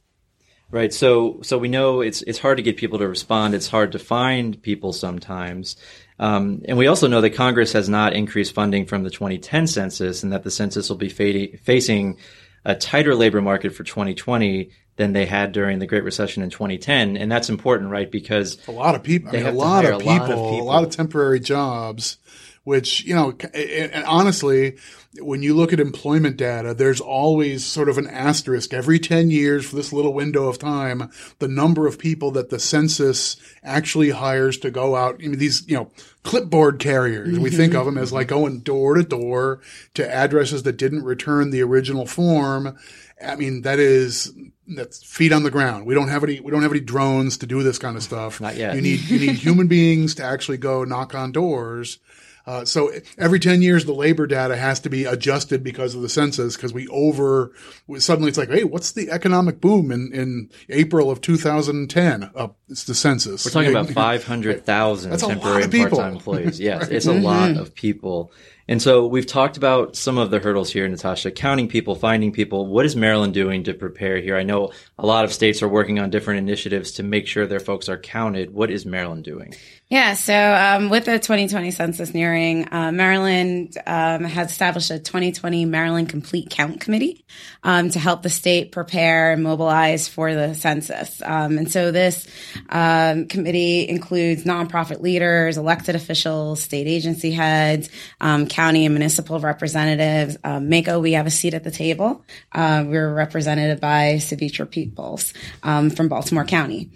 Right. 0.71 0.93
So, 0.93 1.41
so 1.43 1.59
we 1.59 1.69
know 1.69 2.01
it's 2.01 2.23
it's 2.23 2.41
hard 2.41 2.57
to 2.57 2.62
get 2.62 2.77
people 2.77 2.99
to 2.99 3.07
respond. 3.07 3.55
It's 3.55 3.69
hard 3.69 3.93
to 3.93 4.01
find 4.01 4.61
people 4.61 4.93
sometimes. 4.93 5.77
Um, 6.19 6.62
and 6.67 6.77
we 6.77 6.89
also 6.89 7.07
know 7.07 7.21
that 7.21 7.31
Congress 7.31 7.73
has 7.73 7.89
not 7.89 8.15
increased 8.15 8.55
funding 8.55 8.87
from 8.87 9.05
the 9.05 9.11
2010 9.11 9.67
census, 9.69 10.23
and 10.23 10.33
that 10.33 10.43
the 10.43 10.51
census 10.51 10.89
will 10.89 10.97
be 10.97 11.09
fa- 11.09 11.57
facing 11.59 12.19
a 12.65 12.75
tighter 12.75 13.15
labor 13.15 13.41
market 13.41 13.75
for 13.75 13.85
2020 13.85 14.71
than 14.97 15.13
they 15.13 15.27
had 15.27 15.53
during 15.53 15.79
the 15.79 15.87
Great 15.87 16.05
Recession 16.05 16.43
in 16.43 16.51
2010, 16.51 17.17
and 17.17 17.31
that's 17.31 17.49
important, 17.49 17.91
right? 17.91 18.11
Because 18.11 18.59
a 18.67 18.73
lot 18.73 18.95
of 18.95 19.03
people, 19.03 19.29
I 19.29 19.33
mean, 19.33 19.47
a, 19.47 19.53
lot 19.53 19.85
of 19.85 20.01
people, 20.01 20.13
a 20.13 20.19
lot 20.19 20.23
of 20.23 20.29
people, 20.29 20.61
a 20.61 20.63
lot 20.63 20.85
of 20.85 20.91
temporary 20.91 21.41
jobs, 21.41 22.19
which 22.65 23.05
you 23.05 23.15
know, 23.15 23.37
and 23.55 24.05
honestly, 24.05 24.77
when 25.21 25.43
you 25.43 25.55
look 25.55 25.73
at 25.73 25.81
employment 25.81 26.37
data, 26.37 26.75
there's 26.75 27.01
always 27.01 27.65
sort 27.65 27.89
of 27.89 27.99
an 27.99 28.07
asterisk 28.07 28.73
every 28.73 28.99
10 28.99 29.31
years 29.31 29.67
for 29.67 29.77
this 29.77 29.93
little 29.93 30.13
window 30.13 30.49
of 30.49 30.59
time, 30.59 31.11
the 31.39 31.49
number 31.49 31.87
of 31.87 31.99
people 31.99 32.31
that 32.33 32.51
the 32.51 32.59
census 32.59 33.37
actually 33.63 34.11
hires 34.11 34.59
to 34.59 34.71
go 34.71 34.97
out. 34.97 35.21
I 35.23 35.29
mean, 35.29 35.39
these, 35.39 35.67
you 35.69 35.77
know, 35.77 35.91
clipboard 36.23 36.79
carriers, 36.79 37.35
mm-hmm. 37.35 37.43
we 37.43 37.51
think 37.51 37.75
of 37.75 37.87
them 37.87 37.99
as 37.99 38.13
like 38.13 38.29
going 38.29 38.61
door 38.61 38.95
to 38.95 39.03
door 39.03 39.61
to 39.95 40.09
addresses 40.09 40.63
that 40.65 40.77
didn't 40.77 41.05
return 41.05 41.51
the 41.51 41.63
original 41.63 42.07
form. 42.07 42.77
I 43.25 43.37
mean, 43.37 43.63
that 43.63 43.79
is 43.79 44.33
that's 44.68 45.02
feet 45.02 45.33
on 45.33 45.42
the 45.42 45.50
ground. 45.50 45.87
We 45.87 45.94
don't 45.94 46.09
have 46.09 46.24
any 46.24 46.40
we 46.40 46.50
don't 46.50 46.62
have 46.62 46.72
any 46.72 46.81
drones 46.81 47.38
to 47.38 47.46
do 47.46 47.62
this 47.62 47.79
kind 47.79 47.96
of 47.96 48.02
stuff. 48.02 48.40
Not 48.40 48.57
yet. 48.57 48.74
You 48.74 48.81
need 48.81 49.00
you 49.00 49.18
need 49.18 49.37
human 49.37 49.68
beings 49.68 50.14
to 50.16 50.24
actually 50.24 50.59
go 50.59 50.85
knock 50.85 51.14
on 51.14 51.33
doors. 51.33 51.98
Uh, 52.46 52.64
so 52.64 52.92
every 53.18 53.40
10 53.40 53.61
years, 53.61 53.87
the 53.87 53.92
labor 53.92 54.24
data 54.24 54.57
has 54.57 54.79
to 54.79 54.88
be 54.88 55.05
adjusted 55.05 55.64
because 55.64 55.96
of 55.96 56.02
the 56.02 56.09
census 56.09 56.55
because 56.55 56.72
we 56.72 56.87
over, 56.88 57.52
suddenly 57.98 58.29
it's 58.29 58.38
like, 58.38 58.48
hey, 58.48 58.62
what's 58.62 58.92
the 58.92 59.11
economic 59.11 59.61
boom 59.61 59.90
in, 59.90 60.12
in 60.12 60.48
April 60.68 61.11
of 61.11 61.20
2010? 61.20 62.31
Uh, 62.37 62.48
it's 62.68 62.85
the 62.85 62.94
census. 62.94 63.44
We're 63.44 63.50
talking 63.50 63.70
about 63.70 63.90
500,000 63.90 65.18
temporary 65.18 65.64
and 65.64 65.72
part-time 65.72 66.12
employees. 66.12 66.61
Yes, 66.61 66.83
right. 66.83 66.92
it's 66.92 67.07
a 67.07 67.12
lot 67.12 67.50
mm-hmm. 67.50 67.61
of 67.61 67.74
people. 67.74 68.33
And 68.68 68.83
so 68.83 69.07
we've 69.07 69.26
talked 69.26 69.57
about 69.57 69.94
some 69.94 70.18
of 70.18 70.31
the 70.31 70.38
hurdles 70.38 70.72
here, 70.72 70.88
Natasha, 70.88 71.31
counting 71.31 71.68
people, 71.68 71.94
finding 71.94 72.33
people. 72.33 72.66
What 72.66 72.85
is 72.85 72.96
Maryland 72.96 73.33
doing 73.33 73.64
to 73.64 73.74
prepare 73.74 74.18
here? 74.18 74.37
I 74.37 74.42
know 74.42 74.72
a 74.98 75.07
lot 75.07 75.24
of 75.24 75.33
states 75.33 75.62
are 75.62 75.68
working 75.68 75.98
on 75.98 76.11
different 76.11 76.38
initiatives 76.38 76.92
to 76.92 77.02
make 77.02 77.26
sure 77.29 77.46
their 77.46 77.61
folks 77.61 77.88
are 77.88 77.98
counted. 77.98 78.52
What 78.52 78.70
is 78.70 78.85
Maryland 78.85 79.24
doing? 79.24 79.55
Yeah, 79.88 80.14
so 80.14 80.35
um, 80.35 80.88
with 80.90 81.05
the 81.05 81.12
2020 81.12 81.70
census 81.70 82.12
nearing, 82.12 82.66
uh, 82.72 82.90
Maryland 82.90 83.79
um, 83.87 84.24
has 84.24 84.50
established 84.50 84.90
a 84.90 84.98
2020 84.98 85.64
Maryland 85.64 86.09
Complete 86.09 86.50
Count 86.50 86.81
Committee 86.81 87.24
um, 87.62 87.90
to 87.90 88.00
help 88.00 88.22
the 88.22 88.29
state 88.29 88.72
prepare 88.72 89.33
and 89.33 89.44
mobilize 89.44 90.09
for 90.09 90.35
the 90.35 90.55
census. 90.55 91.22
Um, 91.22 91.57
and 91.57 91.70
so 91.70 91.92
this 91.92 92.26
um, 92.68 93.29
committee 93.29 93.88
includes 93.88 94.42
nonprofit 94.42 95.02
leaders, 95.02 95.57
elected 95.57 95.94
officials, 95.94 96.61
state 96.61 96.88
agency 96.88 97.31
heads, 97.31 97.88
um, 98.20 98.46
county 98.57 98.87
and 98.87 98.95
municipal 98.95 99.38
representatives. 99.38 100.38
MACo, 100.38 101.01
we 101.01 101.12
have 101.12 101.27
a 101.27 101.31
seat 101.31 101.53
at 101.53 101.62
the 101.62 101.71
table. 101.71 102.25
Uh, 102.53 102.85
we're 102.87 103.12
represented 103.12 103.81
by 103.81 104.14
Savitra 104.14 104.69
Peoples 104.69 105.35
from 105.61 106.09
Baltimore 106.09 106.47
County. 106.47 106.90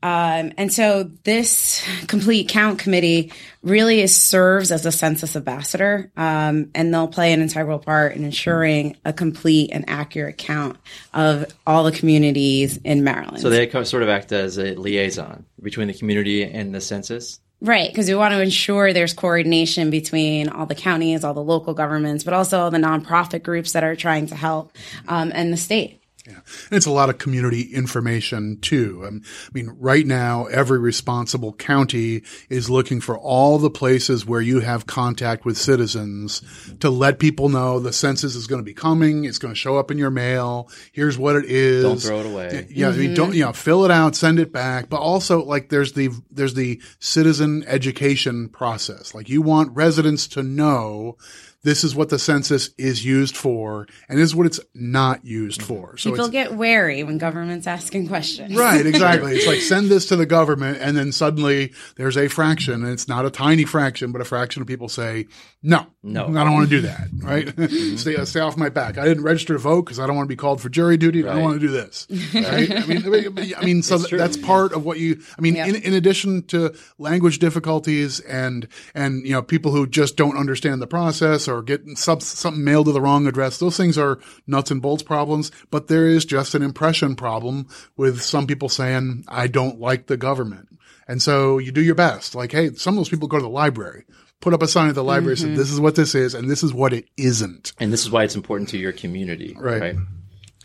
Um, 0.00 0.52
and 0.56 0.72
so 0.72 1.10
this 1.24 1.84
complete 2.06 2.48
count 2.48 2.78
committee 2.78 3.32
really 3.62 4.00
is, 4.00 4.14
serves 4.14 4.70
as 4.70 4.86
a 4.86 4.92
census 4.92 5.34
ambassador, 5.34 6.12
um, 6.16 6.70
and 6.74 6.94
they'll 6.94 7.08
play 7.08 7.32
an 7.32 7.42
integral 7.42 7.80
part 7.80 8.14
in 8.14 8.24
ensuring 8.24 8.96
a 9.04 9.12
complete 9.12 9.70
and 9.72 9.84
accurate 9.88 10.38
count 10.38 10.76
of 11.12 11.46
all 11.66 11.82
the 11.82 11.92
communities 11.92 12.76
in 12.78 13.02
Maryland. 13.02 13.40
So 13.40 13.50
they 13.50 13.68
sort 13.84 14.04
of 14.04 14.08
act 14.08 14.30
as 14.30 14.56
a 14.58 14.76
liaison 14.76 15.44
between 15.60 15.88
the 15.88 15.94
community 15.94 16.44
and 16.44 16.72
the 16.72 16.80
census. 16.80 17.40
Right, 17.60 17.90
because 17.90 18.08
we 18.08 18.14
want 18.14 18.34
to 18.34 18.40
ensure 18.40 18.92
there's 18.92 19.12
coordination 19.12 19.90
between 19.90 20.48
all 20.48 20.66
the 20.66 20.76
counties, 20.76 21.24
all 21.24 21.34
the 21.34 21.42
local 21.42 21.74
governments, 21.74 22.22
but 22.22 22.32
also 22.32 22.70
the 22.70 22.78
nonprofit 22.78 23.42
groups 23.42 23.72
that 23.72 23.82
are 23.82 23.96
trying 23.96 24.28
to 24.28 24.36
help, 24.36 24.76
um, 25.08 25.32
and 25.34 25.52
the 25.52 25.56
state. 25.56 25.97
Yeah. 26.28 26.34
And 26.34 26.76
it's 26.76 26.84
a 26.84 26.90
lot 26.90 27.08
of 27.08 27.16
community 27.16 27.62
information 27.62 28.60
too. 28.60 29.02
Um, 29.06 29.22
I 29.24 29.50
mean, 29.54 29.74
right 29.78 30.06
now, 30.06 30.44
every 30.46 30.78
responsible 30.78 31.54
county 31.54 32.22
is 32.50 32.68
looking 32.68 33.00
for 33.00 33.16
all 33.16 33.56
the 33.58 33.70
places 33.70 34.26
where 34.26 34.42
you 34.42 34.60
have 34.60 34.86
contact 34.86 35.46
with 35.46 35.56
citizens 35.56 36.42
to 36.80 36.90
let 36.90 37.18
people 37.18 37.48
know 37.48 37.80
the 37.80 37.94
census 37.94 38.34
is 38.34 38.46
going 38.46 38.60
to 38.60 38.64
be 38.64 38.74
coming. 38.74 39.24
It's 39.24 39.38
going 39.38 39.54
to 39.54 39.58
show 39.58 39.78
up 39.78 39.90
in 39.90 39.96
your 39.96 40.10
mail. 40.10 40.70
Here's 40.92 41.16
what 41.16 41.34
it 41.36 41.46
is. 41.46 41.82
Don't 41.82 41.96
throw 42.00 42.20
it 42.20 42.26
away. 42.26 42.66
Yeah. 42.68 42.90
Mm-hmm. 42.90 43.00
I 43.00 43.02
mean, 43.02 43.14
don't, 43.14 43.34
you 43.34 43.44
know, 43.44 43.54
fill 43.54 43.86
it 43.86 43.90
out, 43.90 44.14
send 44.14 44.38
it 44.38 44.52
back. 44.52 44.90
But 44.90 45.00
also 45.00 45.42
like 45.42 45.70
there's 45.70 45.94
the, 45.94 46.10
there's 46.30 46.54
the 46.54 46.82
citizen 46.98 47.64
education 47.66 48.50
process. 48.50 49.14
Like 49.14 49.30
you 49.30 49.40
want 49.40 49.74
residents 49.74 50.28
to 50.28 50.42
know 50.42 51.16
this 51.64 51.82
is 51.82 51.94
what 51.94 52.08
the 52.08 52.18
census 52.18 52.70
is 52.78 53.04
used 53.04 53.36
for 53.36 53.86
and 54.08 54.18
this 54.18 54.26
is 54.26 54.34
what 54.34 54.46
it's 54.46 54.60
not 54.74 55.24
used 55.24 55.60
for. 55.60 55.96
So 55.96 56.10
people 56.10 56.28
get 56.28 56.54
wary 56.54 57.02
when 57.02 57.18
government's 57.18 57.66
asking 57.66 58.08
questions. 58.08 58.56
Right, 58.56 58.86
exactly. 58.86 59.36
it's 59.36 59.46
like 59.46 59.60
send 59.60 59.88
this 59.88 60.06
to 60.06 60.16
the 60.16 60.26
government 60.26 60.78
and 60.80 60.96
then 60.96 61.10
suddenly 61.10 61.72
there's 61.96 62.16
a 62.16 62.28
fraction 62.28 62.84
and 62.84 62.92
it's 62.92 63.08
not 63.08 63.26
a 63.26 63.30
tiny 63.30 63.64
fraction, 63.64 64.12
but 64.12 64.20
a 64.20 64.24
fraction 64.24 64.62
of 64.62 64.68
people 64.68 64.88
say, 64.88 65.26
no, 65.62 65.86
no, 66.04 66.26
I 66.26 66.44
don't 66.44 66.54
want 66.54 66.70
to 66.70 66.76
do 66.76 66.82
that. 66.82 67.08
Right. 67.20 67.46
Mm-hmm. 67.46 67.96
stay, 67.96 68.16
uh, 68.16 68.24
stay 68.24 68.40
off 68.40 68.56
my 68.56 68.68
back. 68.68 68.96
I 68.96 69.04
didn't 69.04 69.24
register 69.24 69.54
to 69.54 69.58
vote 69.58 69.82
because 69.82 69.98
I 69.98 70.06
don't 70.06 70.14
want 70.14 70.26
to 70.26 70.32
be 70.32 70.36
called 70.36 70.60
for 70.60 70.68
jury 70.68 70.96
duty. 70.96 71.22
Right. 71.22 71.32
I 71.32 71.34
don't 71.34 71.44
want 71.44 71.60
to 71.60 71.66
do 71.66 71.72
this. 71.72 72.06
Right. 72.38 72.70
I 72.70 72.86
mean, 72.86 73.54
I 73.56 73.64
mean, 73.64 73.82
so 73.82 73.98
that's 73.98 74.36
part 74.36 74.72
of 74.72 74.84
what 74.84 74.98
you, 74.98 75.20
I 75.36 75.40
mean, 75.40 75.56
yep. 75.56 75.68
in, 75.68 75.76
in 75.76 75.94
addition 75.94 76.42
to 76.48 76.74
language 76.98 77.38
difficulties 77.38 78.20
and, 78.20 78.68
and, 78.94 79.24
you 79.24 79.32
know, 79.32 79.42
people 79.42 79.72
who 79.72 79.86
just 79.86 80.16
don't 80.16 80.36
understand 80.36 80.80
the 80.80 80.86
process 80.86 81.47
or 81.48 81.62
getting 81.62 81.96
sub, 81.96 82.22
something 82.22 82.62
mailed 82.62 82.86
to 82.86 82.92
the 82.92 83.00
wrong 83.00 83.26
address. 83.26 83.58
Those 83.58 83.76
things 83.76 83.98
are 83.98 84.18
nuts 84.46 84.70
and 84.70 84.82
bolts 84.82 85.02
problems, 85.02 85.50
but 85.70 85.88
there 85.88 86.06
is 86.06 86.24
just 86.24 86.54
an 86.54 86.62
impression 86.62 87.16
problem 87.16 87.66
with 87.96 88.20
some 88.20 88.46
people 88.46 88.68
saying, 88.68 89.24
I 89.28 89.46
don't 89.46 89.80
like 89.80 90.06
the 90.06 90.16
government. 90.16 90.68
And 91.06 91.22
so 91.22 91.58
you 91.58 91.72
do 91.72 91.82
your 91.82 91.94
best. 91.94 92.34
Like, 92.34 92.52
hey, 92.52 92.72
some 92.74 92.94
of 92.94 92.98
those 92.98 93.08
people 93.08 93.28
go 93.28 93.38
to 93.38 93.42
the 93.42 93.48
library, 93.48 94.04
put 94.40 94.52
up 94.52 94.62
a 94.62 94.68
sign 94.68 94.88
at 94.88 94.94
the 94.94 95.02
library, 95.02 95.36
mm-hmm. 95.36 95.48
said, 95.48 95.56
this 95.56 95.70
is 95.70 95.80
what 95.80 95.94
this 95.94 96.14
is, 96.14 96.34
and 96.34 96.50
this 96.50 96.62
is 96.62 96.72
what 96.72 96.92
it 96.92 97.06
isn't. 97.16 97.72
And 97.78 97.92
this 97.92 98.02
is 98.02 98.10
why 98.10 98.24
it's 98.24 98.36
important 98.36 98.68
to 98.70 98.78
your 98.78 98.92
community. 98.92 99.56
Right. 99.58 99.80
right? 99.80 99.96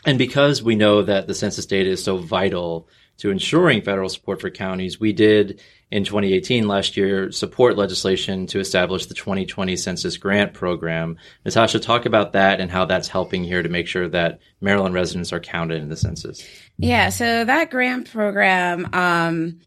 And 0.06 0.18
because 0.18 0.62
we 0.62 0.76
know 0.76 1.02
that 1.04 1.28
the 1.28 1.34
census 1.34 1.66
data 1.66 1.90
is 1.90 2.04
so 2.04 2.18
vital 2.18 2.90
to 3.20 3.32
ensuring 3.32 3.82
federal 3.82 4.10
support 4.10 4.42
for 4.42 4.50
counties, 4.50 5.00
we 5.00 5.14
did 5.14 5.62
in 5.94 6.04
2018 6.04 6.68
last 6.68 6.98
year 6.98 7.32
support 7.32 7.78
legislation 7.78 8.48
to 8.48 8.60
establish 8.60 9.06
the 9.06 9.14
2020 9.14 9.76
Census 9.78 10.18
Grant 10.18 10.52
Program. 10.52 11.18
Natasha, 11.46 11.80
talk 11.80 12.08
about 12.08 12.34
that 12.34 12.60
and 12.60 12.72
how 12.72 12.86
that's 12.86 13.08
helping 13.08 13.44
here 13.44 13.62
to 13.62 13.70
make 13.70 13.86
sure 13.86 14.10
that 14.10 14.40
Maryland 14.60 14.96
residents 14.96 15.32
are 15.32 15.40
counted 15.40 15.84
in 15.84 15.90
the 15.90 15.96
census. 15.96 16.44
Yeah, 16.80 17.10
so 17.10 17.46
that 17.46 17.70
grant 17.70 18.12
program 18.12 18.90
um, 18.92 19.60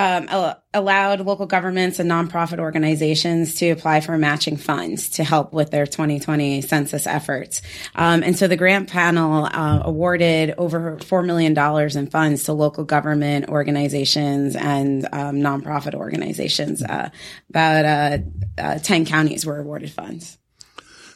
um, 0.00 0.54
allowed 0.72 1.20
local 1.20 1.44
governments 1.44 1.98
and 1.98 2.10
nonprofit 2.10 2.58
organizations 2.58 3.56
to 3.56 3.68
apply 3.68 4.00
for 4.00 4.16
matching 4.16 4.56
funds 4.56 5.10
to 5.10 5.24
help 5.24 5.52
with 5.52 5.70
their 5.70 5.86
2020 5.86 6.62
census 6.62 7.06
efforts. 7.06 7.60
Um, 7.94 8.22
and 8.22 8.38
so 8.38 8.48
the 8.48 8.56
grant 8.56 8.88
panel 8.88 9.44
uh, 9.44 9.82
awarded 9.84 10.54
over 10.56 10.96
$4 10.96 11.26
million 11.26 11.56
in 11.98 12.06
funds 12.10 12.44
to 12.44 12.54
local 12.54 12.84
government 12.84 13.48
organizations 13.50 14.56
and 14.56 15.04
um, 15.12 15.36
nonprofit 15.36 15.94
organizations. 15.94 16.82
Uh, 16.82 17.10
about 17.50 17.84
uh, 17.84 18.18
uh 18.58 18.78
10 18.78 19.04
counties 19.04 19.44
were 19.44 19.58
awarded 19.58 19.90
funds. 19.90 20.38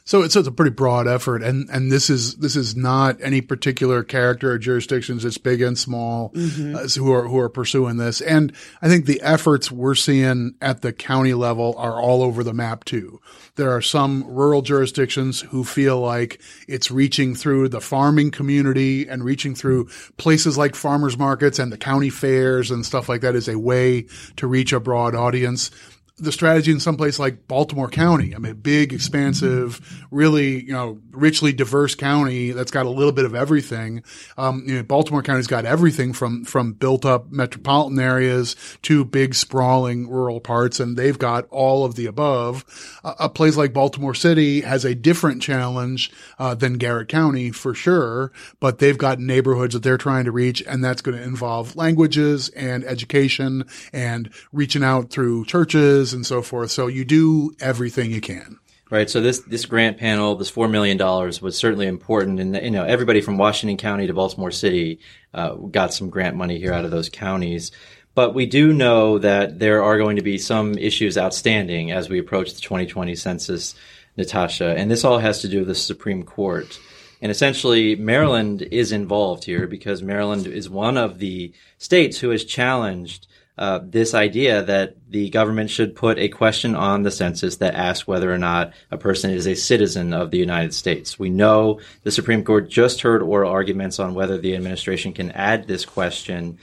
So 0.06 0.22
it's, 0.22 0.36
it's 0.36 0.46
a 0.46 0.52
pretty 0.52 0.70
broad 0.70 1.08
effort, 1.08 1.42
and 1.42 1.68
and 1.70 1.90
this 1.90 2.10
is 2.10 2.36
this 2.36 2.56
is 2.56 2.76
not 2.76 3.16
any 3.22 3.40
particular 3.40 4.04
character 4.04 4.52
or 4.52 4.58
jurisdictions. 4.58 5.24
It's 5.24 5.38
big 5.38 5.62
and 5.62 5.78
small 5.78 6.30
mm-hmm. 6.34 6.76
uh, 6.76 6.88
who 6.88 7.10
are 7.10 7.26
who 7.26 7.38
are 7.38 7.48
pursuing 7.48 7.96
this, 7.96 8.20
and 8.20 8.52
I 8.82 8.88
think 8.88 9.06
the 9.06 9.22
efforts 9.22 9.72
we're 9.72 9.94
seeing 9.94 10.56
at 10.60 10.82
the 10.82 10.92
county 10.92 11.32
level 11.32 11.74
are 11.78 11.98
all 11.98 12.22
over 12.22 12.44
the 12.44 12.52
map 12.52 12.84
too. 12.84 13.18
There 13.56 13.70
are 13.70 13.80
some 13.80 14.24
rural 14.24 14.60
jurisdictions 14.60 15.40
who 15.40 15.64
feel 15.64 16.00
like 16.00 16.38
it's 16.68 16.90
reaching 16.90 17.34
through 17.34 17.70
the 17.70 17.80
farming 17.80 18.30
community 18.30 19.08
and 19.08 19.24
reaching 19.24 19.54
through 19.54 19.88
places 20.18 20.58
like 20.58 20.74
farmers 20.74 21.16
markets 21.16 21.58
and 21.58 21.72
the 21.72 21.78
county 21.78 22.10
fairs 22.10 22.70
and 22.70 22.84
stuff 22.84 23.08
like 23.08 23.22
that 23.22 23.34
is 23.34 23.48
a 23.48 23.58
way 23.58 24.06
to 24.36 24.46
reach 24.46 24.74
a 24.74 24.80
broad 24.80 25.14
audience 25.14 25.70
the 26.16 26.32
strategy 26.32 26.70
in 26.70 26.80
some 26.80 26.96
place 26.96 27.18
like 27.18 27.48
Baltimore 27.48 27.88
County. 27.88 28.34
I 28.34 28.38
mean, 28.38 28.54
big, 28.54 28.92
expansive, 28.92 30.06
really, 30.10 30.62
you 30.64 30.72
know, 30.72 31.00
richly 31.14 31.52
diverse 31.52 31.94
county 31.94 32.50
that's 32.50 32.70
got 32.70 32.86
a 32.86 32.90
little 32.90 33.12
bit 33.12 33.24
of 33.24 33.34
everything. 33.34 34.02
Um, 34.36 34.64
you 34.66 34.76
know, 34.76 34.82
Baltimore 34.82 35.22
County's 35.22 35.46
got 35.46 35.64
everything 35.64 36.12
from, 36.12 36.44
from 36.44 36.72
built 36.72 37.04
up 37.04 37.30
metropolitan 37.30 37.98
areas 37.98 38.56
to 38.82 39.04
big, 39.04 39.34
sprawling 39.34 40.08
rural 40.08 40.40
parts, 40.40 40.80
and 40.80 40.96
they've 40.96 41.18
got 41.18 41.46
all 41.50 41.84
of 41.84 41.94
the 41.94 42.06
above. 42.06 42.64
Uh, 43.02 43.14
a 43.18 43.28
place 43.28 43.56
like 43.56 43.72
Baltimore 43.72 44.14
City 44.14 44.60
has 44.62 44.84
a 44.84 44.94
different 44.94 45.42
challenge, 45.42 46.10
uh, 46.38 46.54
than 46.54 46.74
Garrett 46.74 47.08
County 47.08 47.50
for 47.50 47.74
sure, 47.74 48.32
but 48.60 48.78
they've 48.78 48.98
got 48.98 49.18
neighborhoods 49.18 49.74
that 49.74 49.82
they're 49.82 49.98
trying 49.98 50.24
to 50.24 50.32
reach, 50.32 50.62
and 50.66 50.84
that's 50.84 51.02
going 51.02 51.16
to 51.16 51.22
involve 51.22 51.76
languages 51.76 52.48
and 52.50 52.84
education 52.84 53.64
and 53.92 54.30
reaching 54.52 54.84
out 54.84 55.10
through 55.10 55.44
churches 55.44 56.12
and 56.12 56.26
so 56.26 56.42
forth. 56.42 56.70
So 56.70 56.86
you 56.86 57.04
do 57.04 57.54
everything 57.60 58.10
you 58.10 58.20
can. 58.20 58.58
Right. 58.94 59.10
So 59.10 59.20
this 59.20 59.40
this 59.40 59.66
grant 59.66 59.98
panel, 59.98 60.36
this 60.36 60.48
four 60.48 60.68
million 60.68 60.96
dollars, 60.96 61.42
was 61.42 61.58
certainly 61.58 61.88
important, 61.88 62.38
and 62.38 62.54
you 62.54 62.70
know 62.70 62.84
everybody 62.84 63.20
from 63.20 63.38
Washington 63.38 63.76
County 63.76 64.06
to 64.06 64.14
Baltimore 64.14 64.52
City 64.52 65.00
uh, 65.34 65.54
got 65.54 65.92
some 65.92 66.10
grant 66.10 66.36
money 66.36 66.60
here 66.60 66.72
out 66.72 66.84
of 66.84 66.92
those 66.92 67.08
counties. 67.08 67.72
But 68.14 68.36
we 68.36 68.46
do 68.46 68.72
know 68.72 69.18
that 69.18 69.58
there 69.58 69.82
are 69.82 69.98
going 69.98 70.14
to 70.14 70.22
be 70.22 70.38
some 70.38 70.78
issues 70.78 71.18
outstanding 71.18 71.90
as 71.90 72.08
we 72.08 72.20
approach 72.20 72.54
the 72.54 72.60
2020 72.60 73.16
census, 73.16 73.74
Natasha, 74.16 74.76
and 74.76 74.88
this 74.88 75.02
all 75.02 75.18
has 75.18 75.40
to 75.40 75.48
do 75.48 75.58
with 75.58 75.66
the 75.66 75.74
Supreme 75.74 76.22
Court. 76.22 76.78
And 77.20 77.32
essentially, 77.32 77.96
Maryland 77.96 78.62
is 78.62 78.92
involved 78.92 79.42
here 79.42 79.66
because 79.66 80.04
Maryland 80.04 80.46
is 80.46 80.70
one 80.70 80.96
of 80.96 81.18
the 81.18 81.52
states 81.78 82.18
who 82.18 82.30
has 82.30 82.44
challenged 82.44 83.26
uh, 83.56 83.80
this 83.82 84.14
idea 84.14 84.62
that 84.62 84.96
the 85.08 85.30
government 85.30 85.70
should 85.70 85.94
put 85.94 86.18
a 86.18 86.28
question 86.28 86.74
on 86.74 87.02
the 87.02 87.10
census 87.10 87.56
that 87.56 87.74
asks 87.74 88.06
whether 88.06 88.32
or 88.32 88.38
not 88.38 88.72
a 88.90 88.98
person 88.98 89.30
is 89.30 89.46
a 89.46 89.54
citizen 89.54 90.12
of 90.12 90.30
the 90.30 90.38
United 90.38 90.74
States. 90.74 91.18
We 91.18 91.30
know 91.30 91.80
the 92.02 92.10
Supreme 92.10 92.42
Court 92.42 92.68
just 92.68 93.02
heard 93.02 93.22
oral 93.22 93.50
arguments 93.50 94.00
on 94.00 94.14
whether 94.14 94.38
the 94.38 94.56
administration 94.56 95.12
can 95.12 95.30
add 95.30 95.68
this 95.68 95.84
question. 95.84 96.58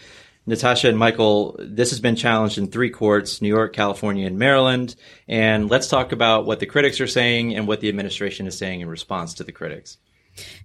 Natasha 0.45 0.89
and 0.89 0.97
Michael, 0.97 1.56
this 1.60 1.91
has 1.91 2.01
been 2.01 2.15
challenged 2.17 2.58
in 2.58 2.67
three 2.67 2.89
courts 2.89 3.41
New 3.41 3.47
York, 3.47 3.73
California, 3.73 4.27
and 4.27 4.38
Maryland. 4.38 4.95
And 5.30 5.69
let's 5.69 5.88
talk 5.88 6.12
about 6.12 6.45
what 6.45 6.60
the 6.60 6.65
critics 6.65 6.99
are 6.99 7.08
saying 7.08 7.56
and 7.56 7.67
what 7.67 7.80
the 7.80 7.89
administration 7.89 8.47
is 8.47 8.58
saying 8.58 8.82
in 8.82 8.89
response 8.89 9.36
to 9.36 9.45
the 9.45 9.51
critics. 9.54 9.97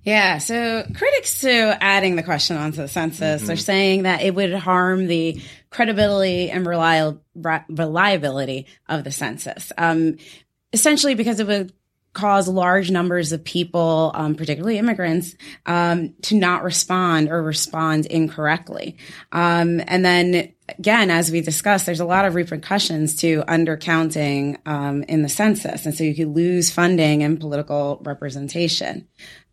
Yeah, 0.03 0.39
so 0.39 0.87
critics 0.95 1.41
to 1.41 1.77
adding 1.83 2.17
the 2.17 2.23
question 2.23 2.57
onto 2.57 2.79
the 2.79 2.89
census 2.89 3.43
mm-hmm. 3.43 3.51
are 3.51 3.57
saying 3.57 4.05
that 4.05 4.23
it 4.23 4.35
would 4.35 4.55
harm 4.55 5.07
the 5.07 5.43
credibility 5.71 6.51
and 6.51 6.67
reliability 6.67 8.67
of 8.89 9.05
the 9.05 9.13
census. 9.13 9.73
Um, 9.77 10.17
essentially, 10.73 11.15
because 11.15 11.41
it 11.41 11.47
would 11.47 11.73
cause 12.17 12.49
large 12.49 12.91
numbers 12.91 13.33
of 13.33 13.45
people, 13.45 14.11
um, 14.15 14.35
particularly 14.35 14.79
immigrants, 14.79 15.35
um, 15.67 16.15
to 16.23 16.35
not 16.35 16.65
respond 16.65 17.29
or 17.29 17.43
respond 17.43 18.07
incorrectly. 18.07 18.97
Um, 19.33 19.83
and 19.87 20.05
then 20.05 20.55
again, 20.79 21.11
as 21.11 21.31
we 21.31 21.43
discussed, 21.43 21.87
there's 21.87 22.01
a 22.01 22.07
lot 22.07 22.25
of 22.25 22.35
repercussions 22.35 23.17
to 23.17 23.43
undercounting 23.43 24.59
um, 24.67 25.03
in 25.03 25.23
the 25.23 25.29
census, 25.29 25.85
and 25.85 25.95
so 25.95 26.05
you 26.05 26.15
could 26.15 26.35
lose 26.35 26.71
funding 26.71 27.23
and 27.23 27.39
political 27.39 28.01
representation, 28.03 29.07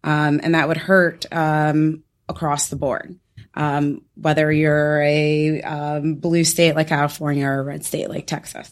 um, 0.03 0.39
and 0.41 0.55
that 0.55 0.69
would 0.69 0.77
hurt 0.77 1.25
um, 1.31 2.03
across 2.29 2.69
the 2.69 2.77
board 2.77 3.19
um, 3.55 4.01
whether 4.15 4.51
you're 4.51 5.01
a 5.01 5.61
um, 5.61 6.15
blue 6.15 6.43
state 6.43 6.75
like 6.75 6.87
California 6.87 7.45
or 7.45 7.59
a 7.59 7.63
red 7.63 7.85
state 7.85 8.09
like 8.09 8.25
Texas. 8.25 8.71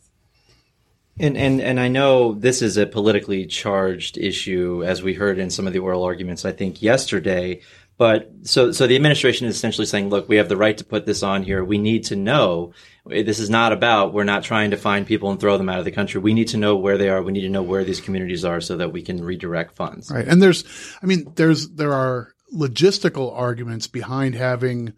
And, 1.21 1.37
and 1.37 1.61
and 1.61 1.79
I 1.79 1.87
know 1.87 2.33
this 2.33 2.61
is 2.61 2.77
a 2.77 2.87
politically 2.87 3.45
charged 3.45 4.17
issue, 4.17 4.83
as 4.83 5.03
we 5.03 5.13
heard 5.13 5.37
in 5.37 5.51
some 5.51 5.67
of 5.67 5.73
the 5.73 5.79
oral 5.79 6.03
arguments. 6.03 6.45
I 6.45 6.51
think 6.51 6.81
yesterday, 6.81 7.61
but 7.97 8.31
so 8.41 8.71
so 8.71 8.87
the 8.87 8.95
administration 8.95 9.45
is 9.47 9.55
essentially 9.55 9.85
saying, 9.85 10.09
look, 10.09 10.27
we 10.27 10.37
have 10.37 10.49
the 10.49 10.57
right 10.57 10.75
to 10.79 10.83
put 10.83 11.05
this 11.05 11.21
on 11.21 11.43
here. 11.43 11.63
We 11.63 11.77
need 11.77 12.05
to 12.05 12.15
know. 12.15 12.73
This 13.05 13.39
is 13.39 13.49
not 13.49 13.71
about 13.71 14.13
we're 14.13 14.23
not 14.23 14.43
trying 14.43 14.71
to 14.71 14.77
find 14.77 15.05
people 15.05 15.29
and 15.29 15.39
throw 15.39 15.57
them 15.59 15.69
out 15.69 15.79
of 15.79 15.85
the 15.85 15.91
country. 15.91 16.19
We 16.19 16.33
need 16.33 16.47
to 16.49 16.57
know 16.57 16.75
where 16.75 16.97
they 16.97 17.09
are. 17.09 17.21
We 17.21 17.31
need 17.31 17.41
to 17.41 17.49
know 17.49 17.63
where 17.63 17.83
these 17.83 18.01
communities 18.01 18.43
are 18.43 18.59
so 18.59 18.77
that 18.77 18.91
we 18.91 19.03
can 19.03 19.23
redirect 19.23 19.75
funds. 19.75 20.09
Right. 20.09 20.27
And 20.27 20.41
there's, 20.41 20.63
I 21.03 21.05
mean, 21.05 21.31
there's 21.35 21.69
there 21.69 21.93
are 21.93 22.33
logistical 22.51 23.31
arguments 23.31 23.85
behind 23.85 24.33
having 24.35 24.93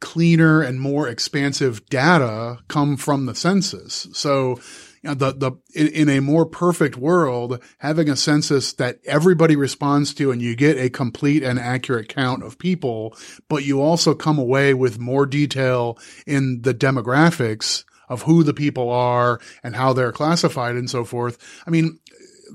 cleaner 0.00 0.62
and 0.62 0.80
more 0.80 1.08
expansive 1.08 1.86
data 1.86 2.58
come 2.68 2.96
from 2.96 3.26
the 3.26 3.34
census. 3.34 4.08
So, 4.12 4.58
you 5.02 5.10
know, 5.10 5.14
the, 5.14 5.32
the, 5.32 5.52
in, 5.74 5.88
in, 5.88 6.08
a 6.08 6.20
more 6.20 6.46
perfect 6.46 6.96
world, 6.96 7.62
having 7.78 8.08
a 8.08 8.16
census 8.16 8.72
that 8.74 9.00
everybody 9.04 9.56
responds 9.56 10.14
to 10.14 10.30
and 10.30 10.40
you 10.40 10.54
get 10.54 10.78
a 10.78 10.88
complete 10.88 11.42
and 11.42 11.58
accurate 11.58 12.08
count 12.08 12.44
of 12.44 12.58
people, 12.58 13.16
but 13.48 13.64
you 13.64 13.82
also 13.82 14.14
come 14.14 14.38
away 14.38 14.74
with 14.74 15.00
more 15.00 15.26
detail 15.26 15.98
in 16.26 16.62
the 16.62 16.74
demographics 16.74 17.84
of 18.08 18.22
who 18.22 18.44
the 18.44 18.54
people 18.54 18.90
are 18.90 19.40
and 19.62 19.74
how 19.74 19.92
they're 19.92 20.12
classified 20.12 20.76
and 20.76 20.88
so 20.88 21.04
forth. 21.04 21.38
I 21.66 21.70
mean, 21.70 21.98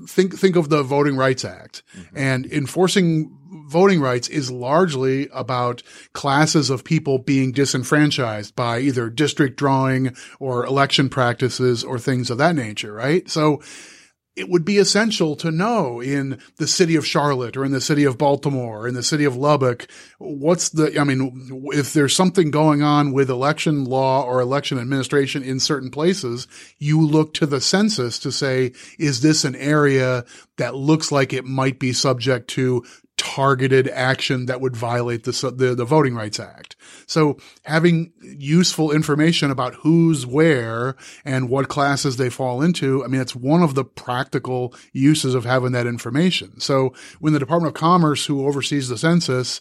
think 0.06 0.38
think 0.38 0.56
of 0.56 0.68
the 0.68 0.82
Voting 0.82 1.16
Rights 1.16 1.44
Act 1.44 1.82
mm-hmm. 1.96 2.16
and 2.16 2.46
enforcing 2.46 3.37
voting 3.68 4.00
rights 4.00 4.28
is 4.28 4.50
largely 4.50 5.28
about 5.32 5.82
classes 6.12 6.70
of 6.70 6.84
people 6.84 7.18
being 7.18 7.52
disenfranchised 7.52 8.56
by 8.56 8.80
either 8.80 9.10
district 9.10 9.56
drawing 9.56 10.16
or 10.40 10.64
election 10.64 11.08
practices 11.08 11.84
or 11.84 11.98
things 11.98 12.30
of 12.30 12.38
that 12.38 12.54
nature, 12.54 12.92
right? 12.92 13.28
So 13.28 13.60
it 14.38 14.48
would 14.48 14.64
be 14.64 14.78
essential 14.78 15.34
to 15.34 15.50
know 15.50 16.00
in 16.00 16.40
the 16.58 16.68
city 16.68 16.94
of 16.94 17.04
Charlotte 17.04 17.56
or 17.56 17.64
in 17.64 17.72
the 17.72 17.80
city 17.80 18.04
of 18.04 18.16
Baltimore, 18.16 18.82
or 18.82 18.88
in 18.88 18.94
the 18.94 19.02
city 19.02 19.24
of 19.24 19.36
Lubbock, 19.36 19.90
what's 20.18 20.68
the, 20.68 20.96
I 20.98 21.02
mean, 21.02 21.60
if 21.72 21.92
there's 21.92 22.14
something 22.14 22.52
going 22.52 22.80
on 22.80 23.12
with 23.12 23.30
election 23.30 23.84
law 23.84 24.22
or 24.22 24.40
election 24.40 24.78
administration 24.78 25.42
in 25.42 25.58
certain 25.58 25.90
places, 25.90 26.46
you 26.78 27.04
look 27.04 27.34
to 27.34 27.46
the 27.46 27.60
census 27.60 28.20
to 28.20 28.30
say, 28.30 28.72
is 28.96 29.22
this 29.22 29.44
an 29.44 29.56
area 29.56 30.24
that 30.56 30.76
looks 30.76 31.10
like 31.10 31.32
it 31.32 31.44
might 31.44 31.80
be 31.80 31.92
subject 31.92 32.48
to 32.50 32.84
targeted 33.18 33.88
action 33.88 34.46
that 34.46 34.60
would 34.60 34.74
violate 34.74 35.24
the, 35.24 35.32
the, 35.54 35.74
the 35.74 35.84
Voting 35.84 36.14
Rights 36.14 36.40
Act. 36.40 36.76
So 37.06 37.36
having 37.64 38.12
useful 38.22 38.92
information 38.92 39.50
about 39.50 39.74
who's 39.74 40.24
where 40.24 40.96
and 41.24 41.50
what 41.50 41.68
classes 41.68 42.16
they 42.16 42.30
fall 42.30 42.62
into, 42.62 43.04
I 43.04 43.08
mean, 43.08 43.20
it's 43.20 43.36
one 43.36 43.62
of 43.62 43.74
the 43.74 43.84
practical 43.84 44.74
uses 44.92 45.34
of 45.34 45.44
having 45.44 45.72
that 45.72 45.86
information. 45.86 46.60
So 46.60 46.94
when 47.18 47.32
the 47.32 47.38
Department 47.38 47.74
of 47.74 47.80
Commerce, 47.80 48.24
who 48.26 48.46
oversees 48.46 48.88
the 48.88 48.96
census, 48.96 49.60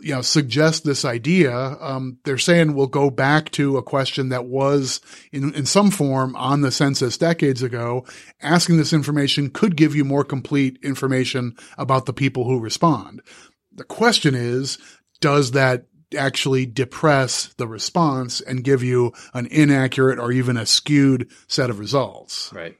you 0.00 0.14
know, 0.14 0.22
suggest 0.22 0.84
this 0.84 1.04
idea. 1.04 1.54
Um, 1.54 2.18
they're 2.24 2.38
saying 2.38 2.74
we'll 2.74 2.86
go 2.86 3.10
back 3.10 3.50
to 3.52 3.76
a 3.76 3.82
question 3.82 4.30
that 4.30 4.46
was 4.46 5.00
in, 5.32 5.54
in 5.54 5.66
some 5.66 5.90
form 5.90 6.34
on 6.36 6.60
the 6.60 6.70
census 6.70 7.18
decades 7.18 7.62
ago. 7.62 8.04
Asking 8.40 8.76
this 8.76 8.92
information 8.92 9.50
could 9.50 9.76
give 9.76 9.94
you 9.94 10.04
more 10.04 10.24
complete 10.24 10.78
information 10.82 11.56
about 11.78 12.06
the 12.06 12.12
people 12.12 12.44
who 12.44 12.58
respond. 12.58 13.22
The 13.72 13.84
question 13.84 14.34
is, 14.34 14.78
does 15.20 15.52
that 15.52 15.86
actually 16.16 16.66
depress 16.66 17.54
the 17.54 17.66
response 17.66 18.40
and 18.40 18.64
give 18.64 18.82
you 18.82 19.12
an 19.34 19.46
inaccurate 19.46 20.18
or 20.18 20.32
even 20.32 20.56
a 20.56 20.66
skewed 20.66 21.30
set 21.48 21.70
of 21.70 21.78
results? 21.78 22.52
Right. 22.52 22.76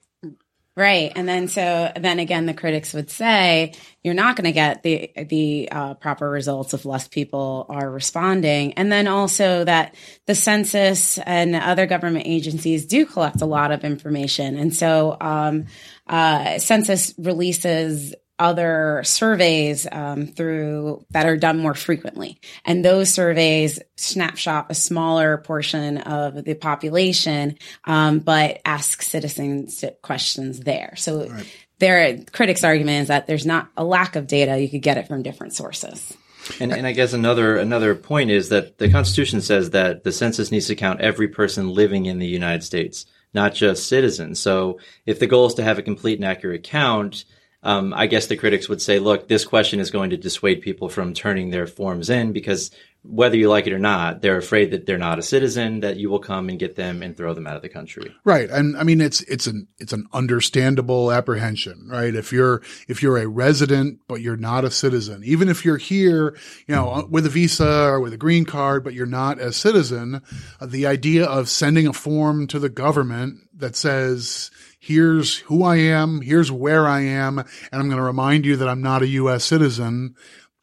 Right. 0.74 1.12
And 1.14 1.28
then 1.28 1.48
so 1.48 1.92
then 1.96 2.18
again 2.18 2.46
the 2.46 2.54
critics 2.54 2.94
would 2.94 3.10
say 3.10 3.74
you're 4.02 4.14
not 4.14 4.36
going 4.36 4.46
to 4.46 4.52
get 4.52 4.82
the 4.82 5.12
the 5.28 5.68
uh, 5.70 5.94
proper 5.94 6.30
results 6.30 6.72
if 6.72 6.86
less 6.86 7.08
people 7.08 7.66
are 7.68 7.90
responding. 7.90 8.72
And 8.74 8.90
then 8.90 9.06
also 9.06 9.64
that 9.64 9.94
the 10.26 10.34
census 10.34 11.18
and 11.18 11.54
other 11.54 11.84
government 11.84 12.26
agencies 12.26 12.86
do 12.86 13.04
collect 13.04 13.42
a 13.42 13.46
lot 13.46 13.70
of 13.70 13.84
information. 13.84 14.56
And 14.56 14.74
so 14.74 15.14
um, 15.20 15.66
uh, 16.06 16.58
census 16.58 17.12
releases 17.18 18.14
other 18.42 19.02
surveys 19.04 19.86
um, 19.90 20.26
through 20.26 21.06
that 21.10 21.26
are 21.26 21.36
done 21.36 21.58
more 21.58 21.74
frequently, 21.74 22.40
and 22.64 22.84
those 22.84 23.08
surveys 23.08 23.78
snapshot 23.96 24.66
a 24.68 24.74
smaller 24.74 25.38
portion 25.38 25.98
of 25.98 26.44
the 26.44 26.54
population, 26.54 27.56
um, 27.84 28.18
but 28.18 28.60
ask 28.64 29.02
citizens 29.02 29.84
questions 30.02 30.60
there. 30.60 30.94
So. 30.96 31.28
Right. 31.28 31.46
their 31.78 32.18
critics' 32.32 32.62
argument 32.62 33.02
is 33.02 33.08
that 33.08 33.26
there's 33.26 33.46
not 33.46 33.68
a 33.76 33.84
lack 33.84 34.16
of 34.16 34.26
data; 34.26 34.58
you 34.58 34.68
could 34.68 34.82
get 34.82 34.98
it 34.98 35.06
from 35.08 35.22
different 35.22 35.52
sources. 35.52 36.12
And, 36.60 36.72
and 36.72 36.86
I 36.86 36.92
guess 36.92 37.12
another 37.12 37.56
another 37.56 37.94
point 37.94 38.30
is 38.30 38.48
that 38.48 38.78
the 38.78 38.90
Constitution 38.90 39.40
says 39.40 39.70
that 39.70 40.04
the 40.04 40.12
census 40.12 40.50
needs 40.50 40.66
to 40.66 40.74
count 40.74 41.00
every 41.00 41.28
person 41.28 41.68
living 41.68 42.06
in 42.06 42.18
the 42.18 42.26
United 42.26 42.62
States, 42.62 43.06
not 43.32 43.54
just 43.54 43.88
citizens. 43.88 44.40
So 44.40 44.80
if 45.06 45.20
the 45.20 45.26
goal 45.26 45.46
is 45.46 45.54
to 45.54 45.62
have 45.62 45.78
a 45.78 45.82
complete 45.82 46.18
and 46.18 46.24
accurate 46.24 46.64
count, 46.64 47.24
um, 47.62 47.94
I 47.94 48.06
guess 48.06 48.26
the 48.26 48.36
critics 48.36 48.68
would 48.68 48.82
say, 48.82 48.98
look, 48.98 49.28
this 49.28 49.44
question 49.44 49.78
is 49.78 49.90
going 49.90 50.10
to 50.10 50.16
dissuade 50.16 50.62
people 50.62 50.88
from 50.88 51.14
turning 51.14 51.50
their 51.50 51.66
forms 51.66 52.10
in 52.10 52.32
because 52.32 52.70
whether 53.04 53.36
you 53.36 53.48
like 53.48 53.66
it 53.66 53.72
or 53.72 53.78
not, 53.78 54.22
they're 54.22 54.36
afraid 54.36 54.70
that 54.70 54.86
they're 54.86 54.96
not 54.96 55.18
a 55.18 55.22
citizen, 55.22 55.80
that 55.80 55.96
you 55.96 56.08
will 56.08 56.20
come 56.20 56.48
and 56.48 56.58
get 56.58 56.76
them 56.76 57.02
and 57.02 57.16
throw 57.16 57.34
them 57.34 57.48
out 57.48 57.56
of 57.56 57.62
the 57.62 57.68
country. 57.68 58.14
Right. 58.24 58.48
And 58.48 58.76
I 58.76 58.84
mean, 58.84 59.00
it's, 59.00 59.22
it's 59.22 59.48
an, 59.48 59.66
it's 59.78 59.92
an 59.92 60.06
understandable 60.12 61.10
apprehension, 61.10 61.88
right? 61.90 62.14
If 62.14 62.32
you're, 62.32 62.62
if 62.86 63.02
you're 63.02 63.18
a 63.18 63.26
resident, 63.26 64.00
but 64.06 64.20
you're 64.20 64.36
not 64.36 64.64
a 64.64 64.70
citizen, 64.70 65.22
even 65.24 65.48
if 65.48 65.64
you're 65.64 65.78
here, 65.78 66.36
you 66.68 66.74
know, 66.74 67.06
with 67.10 67.26
a 67.26 67.28
visa 67.28 67.86
or 67.88 68.00
with 68.00 68.12
a 68.12 68.18
green 68.18 68.44
card, 68.44 68.84
but 68.84 68.94
you're 68.94 69.06
not 69.06 69.40
a 69.40 69.52
citizen, 69.52 70.22
uh, 70.60 70.66
the 70.66 70.86
idea 70.86 71.24
of 71.24 71.48
sending 71.48 71.88
a 71.88 71.92
form 71.92 72.46
to 72.48 72.60
the 72.60 72.68
government 72.68 73.40
that 73.54 73.74
says, 73.74 74.50
here's 74.82 75.38
who 75.38 75.62
I 75.62 75.76
am, 75.76 76.22
here's 76.22 76.50
where 76.50 76.88
I 76.88 77.02
am, 77.02 77.38
and 77.38 77.48
I'm 77.72 77.86
going 77.86 77.98
to 77.98 78.02
remind 78.02 78.44
you 78.44 78.56
that 78.56 78.68
I'm 78.68 78.82
not 78.82 79.02
a 79.02 79.06
U.S. 79.06 79.44
citizen 79.44 80.16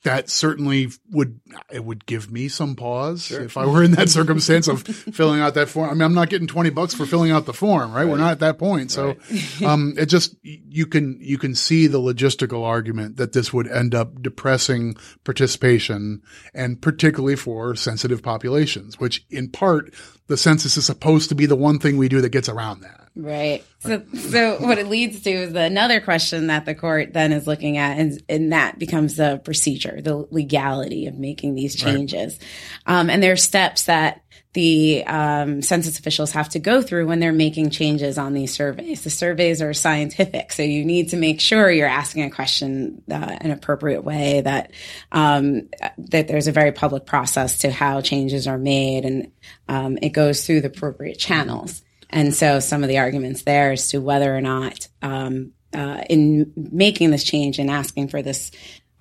that 0.04 0.30
certainly 0.30 0.88
would 1.12 1.40
it 1.72 1.84
would 1.84 2.06
give 2.06 2.32
me 2.32 2.48
some 2.48 2.76
pause 2.76 3.24
sure. 3.26 3.42
if 3.42 3.58
I 3.58 3.66
were 3.66 3.84
in 3.84 3.92
that 3.92 4.10
circumstance 4.10 4.68
of 4.68 4.84
filling 4.88 5.42
out 5.42 5.56
that 5.56 5.68
form. 5.68 5.90
I 5.90 5.94
mean, 5.94 6.04
I'm 6.04 6.14
not 6.14 6.30
getting 6.30 6.48
20 6.48 6.70
bucks 6.70 6.94
for 6.94 7.06
filling 7.06 7.32
out 7.32 7.46
the 7.46 7.54
form, 7.54 7.92
right? 7.92 8.04
right. 8.04 8.08
We're 8.08 8.18
not 8.18 8.32
at 8.32 8.40
that 8.40 8.58
point. 8.58 8.92
So, 8.92 9.18
right. 9.30 9.62
um, 9.64 9.96
it 9.98 10.06
just, 10.06 10.36
you 10.42 10.86
can, 10.86 11.18
you 11.20 11.38
can 11.38 11.54
see 11.54 11.88
the 11.88 12.00
logistical 12.00 12.64
argument 12.64 13.18
that 13.18 13.34
this 13.34 13.52
would 13.52 13.68
end 13.68 13.94
up 13.94 14.22
depressing 14.22 14.96
participation 15.26 16.22
and 16.54 16.82
particularly 16.82 17.36
for 17.36 17.76
sensitive 17.76 18.24
populations, 18.24 19.00
which 19.00 19.26
in 19.30 19.50
part 19.50 19.94
the 20.28 20.38
census 20.38 20.78
is 20.78 20.86
supposed 20.86 21.28
to 21.28 21.36
be 21.36 21.46
the 21.46 21.58
one 21.58 21.78
thing 21.78 21.98
we 21.98 22.08
do 22.08 22.22
that 22.22 22.30
gets 22.30 22.48
around 22.48 22.82
that. 22.82 22.99
Right. 23.16 23.66
So, 23.80 24.04
so 24.14 24.58
what 24.60 24.78
it 24.78 24.88
leads 24.88 25.22
to 25.22 25.30
is 25.30 25.54
another 25.54 26.00
question 26.00 26.48
that 26.48 26.66
the 26.66 26.76
court 26.76 27.14
then 27.14 27.34
is 27.34 27.48
looking 27.48 27.78
at, 27.78 27.98
and, 27.98 28.24
and 28.30 28.54
that 28.54 28.80
becomes 28.80 29.18
the 29.18 29.42
procedure, 29.44 30.02
the 30.02 30.28
legality 30.32 31.08
of 31.08 31.18
making 31.18 31.56
these 31.56 31.76
changes. 31.76 32.40
Right. 32.88 33.00
Um, 33.00 33.10
and 33.10 33.22
there 33.22 33.34
are 33.34 33.38
steps 33.38 33.86
that 33.86 34.22
the 34.54 35.04
um, 35.06 35.62
census 35.62 36.00
officials 36.00 36.32
have 36.32 36.50
to 36.50 36.60
go 36.60 36.82
through 36.82 37.06
when 37.08 37.20
they're 37.20 37.32
making 37.32 37.70
changes 37.70 38.18
on 38.18 38.34
these 38.34 38.52
surveys. 38.52 39.04
The 39.04 39.10
surveys 39.10 39.62
are 39.62 39.74
scientific, 39.74 40.52
so 40.52 40.64
you 40.64 40.86
need 40.86 41.10
to 41.10 41.18
make 41.18 41.40
sure 41.40 41.70
you're 41.70 41.88
asking 41.88 42.24
a 42.24 42.32
question 42.32 43.04
uh, 43.12 43.38
an 43.42 43.52
appropriate 43.52 44.04
way. 44.04 44.42
That 44.42 44.72
um, 45.12 45.70
that 45.98 46.28
there's 46.28 46.48
a 46.48 46.52
very 46.52 46.72
public 46.72 47.06
process 47.06 47.60
to 47.60 47.72
how 47.72 48.02
changes 48.02 48.48
are 48.48 48.58
made, 48.58 49.06
and 49.06 49.32
um, 49.68 50.00
it 50.02 50.10
goes 50.10 50.46
through 50.46 50.62
the 50.62 50.68
appropriate 50.68 51.20
channels. 51.20 51.84
And 52.10 52.34
so, 52.34 52.60
some 52.60 52.84
of 52.84 52.90
the 52.90 52.98
arguments 52.98 53.44
there 53.44 53.72
as 53.72 53.90
to 53.90 54.00
whether 54.00 54.36
or 54.36 54.42
not 54.42 54.88
um, 55.02 55.52
uh, 55.74 56.04
in 56.10 56.52
making 56.56 57.12
this 57.12 57.24
change 57.24 57.60
and 57.60 57.70
asking 57.70 58.08
for 58.08 58.22
this 58.22 58.52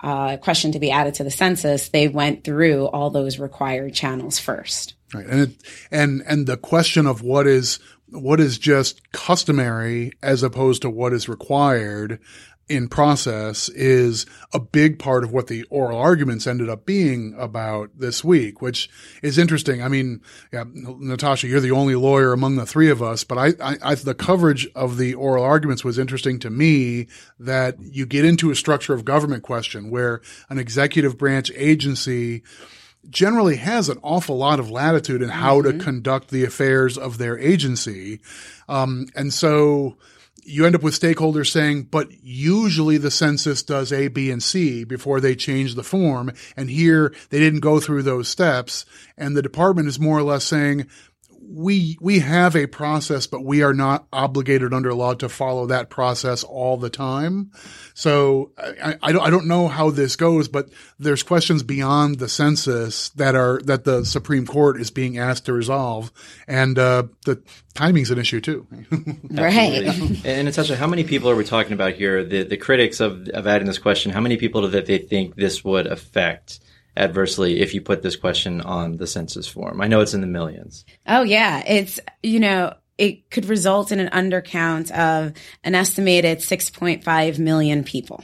uh, 0.01 0.37
question 0.37 0.71
to 0.71 0.79
be 0.79 0.91
added 0.91 1.15
to 1.15 1.23
the 1.23 1.31
census, 1.31 1.89
they 1.89 2.07
went 2.07 2.43
through 2.43 2.85
all 2.87 3.09
those 3.09 3.39
required 3.39 3.93
channels 3.93 4.39
first. 4.39 4.95
Right. 5.13 5.25
And 5.25 5.41
it, 5.41 5.49
and, 5.91 6.23
and 6.25 6.47
the 6.47 6.57
question 6.57 7.05
of 7.05 7.21
what 7.21 7.47
is, 7.47 7.79
what 8.07 8.39
is 8.39 8.57
just 8.57 9.11
customary 9.11 10.11
as 10.21 10.43
opposed 10.43 10.83
to 10.83 10.89
what 10.89 11.13
is 11.13 11.27
required 11.27 12.19
in 12.69 12.87
process 12.87 13.67
is 13.69 14.25
a 14.53 14.59
big 14.59 14.99
part 14.99 15.23
of 15.23 15.31
what 15.33 15.47
the 15.47 15.63
oral 15.63 15.97
arguments 15.97 16.45
ended 16.45 16.69
up 16.69 16.85
being 16.85 17.35
about 17.37 17.89
this 17.97 18.23
week, 18.23 18.61
which 18.61 18.89
is 19.23 19.37
interesting. 19.37 19.81
I 19.81 19.87
mean, 19.87 20.21
yeah, 20.53 20.63
Natasha, 20.73 21.47
you're 21.47 21.59
the 21.59 21.71
only 21.71 21.95
lawyer 21.95 22.31
among 22.31 22.55
the 22.55 22.65
three 22.65 22.89
of 22.89 23.01
us, 23.01 23.23
but 23.23 23.37
I, 23.37 23.47
I, 23.61 23.77
I, 23.81 23.95
the 23.95 24.13
coverage 24.13 24.67
of 24.75 24.97
the 24.97 25.15
oral 25.15 25.43
arguments 25.43 25.83
was 25.83 25.97
interesting 25.97 26.39
to 26.39 26.49
me 26.49 27.07
that 27.39 27.77
you 27.79 28.05
get 28.05 28.23
into 28.23 28.51
a 28.51 28.55
structure 28.55 28.93
of 28.93 29.03
government 29.03 29.43
question 29.43 29.89
where 29.89 30.21
an 30.49 30.59
executive 30.59 31.17
branch 31.17 31.51
agency 31.55 32.43
generally 33.09 33.55
has 33.55 33.89
an 33.89 33.99
awful 34.03 34.37
lot 34.37 34.59
of 34.59 34.69
latitude 34.69 35.21
in 35.21 35.29
how 35.29 35.61
mm-hmm. 35.61 35.77
to 35.77 35.83
conduct 35.83 36.29
the 36.29 36.43
affairs 36.43 36.97
of 36.97 37.17
their 37.17 37.37
agency. 37.37 38.19
Um, 38.67 39.07
and 39.15 39.33
so 39.33 39.97
you 40.43 40.65
end 40.65 40.75
up 40.75 40.83
with 40.83 40.99
stakeholders 40.99 41.51
saying, 41.51 41.83
but 41.83 42.09
usually 42.23 42.97
the 42.97 43.11
census 43.11 43.61
does 43.61 43.93
A, 43.93 44.07
B, 44.07 44.31
and 44.31 44.41
C 44.41 44.83
before 44.83 45.19
they 45.19 45.35
change 45.35 45.75
the 45.75 45.83
form. 45.83 46.31
And 46.57 46.69
here 46.69 47.13
they 47.29 47.39
didn't 47.39 47.59
go 47.59 47.79
through 47.79 48.03
those 48.03 48.27
steps. 48.27 48.85
And 49.17 49.35
the 49.35 49.41
department 49.41 49.87
is 49.87 49.99
more 49.99 50.17
or 50.17 50.23
less 50.23 50.43
saying, 50.43 50.87
we 51.41 51.97
we 51.99 52.19
have 52.19 52.55
a 52.55 52.67
process, 52.67 53.27
but 53.27 53.43
we 53.43 53.63
are 53.63 53.73
not 53.73 54.07
obligated 54.11 54.73
under 54.73 54.93
law 54.93 55.13
to 55.15 55.29
follow 55.29 55.67
that 55.67 55.89
process 55.89 56.43
all 56.43 56.77
the 56.77 56.89
time. 56.89 57.51
So 57.93 58.51
I, 58.57 58.95
I, 59.01 59.11
don't 59.11 59.21
I 59.21 59.29
don't 59.29 59.47
know 59.47 59.67
how 59.67 59.89
this 59.89 60.15
goes, 60.15 60.47
but 60.47 60.69
there's 60.99 61.23
questions 61.23 61.63
beyond 61.63 62.19
the 62.19 62.29
census 62.29 63.09
that 63.09 63.35
are 63.35 63.61
that 63.65 63.83
the 63.83 64.05
Supreme 64.05 64.45
Court 64.45 64.79
is 64.79 64.91
being 64.91 65.17
asked 65.17 65.45
to 65.45 65.53
resolve, 65.53 66.11
and 66.47 66.77
uh, 66.77 67.03
the 67.25 67.41
timing's 67.73 68.11
an 68.11 68.19
issue 68.19 68.41
too. 68.41 68.67
right. 69.29 70.25
and 70.25 70.45
Natasha, 70.45 70.75
how 70.75 70.87
many 70.87 71.03
people 71.03 71.29
are 71.29 71.35
we 71.35 71.43
talking 71.43 71.73
about 71.73 71.93
here? 71.93 72.23
The 72.23 72.43
the 72.43 72.57
critics 72.57 72.99
of 72.99 73.27
of 73.29 73.47
adding 73.47 73.67
this 73.67 73.79
question, 73.79 74.11
how 74.11 74.21
many 74.21 74.37
people 74.37 74.61
do 74.61 74.67
that 74.69 74.85
they 74.85 74.99
think 74.99 75.35
this 75.35 75.63
would 75.63 75.87
affect? 75.87 76.59
Adversely 76.99 77.61
if 77.61 77.73
you 77.73 77.81
put 77.81 78.03
this 78.03 78.15
question 78.15 78.61
on 78.61 78.97
the 78.97 79.07
census 79.07 79.47
form? 79.47 79.81
I 79.81 79.87
know 79.87 80.01
it's 80.01 80.13
in 80.13 80.21
the 80.21 80.27
millions. 80.27 80.85
Oh, 81.07 81.23
yeah. 81.23 81.63
It's, 81.65 81.99
you 82.21 82.39
know, 82.39 82.75
it 82.97 83.29
could 83.31 83.45
result 83.45 83.91
in 83.91 83.99
an 83.99 84.09
undercount 84.09 84.91
of 84.91 85.33
an 85.63 85.73
estimated 85.73 86.39
6.5 86.39 87.39
million 87.39 87.83
people. 87.83 88.23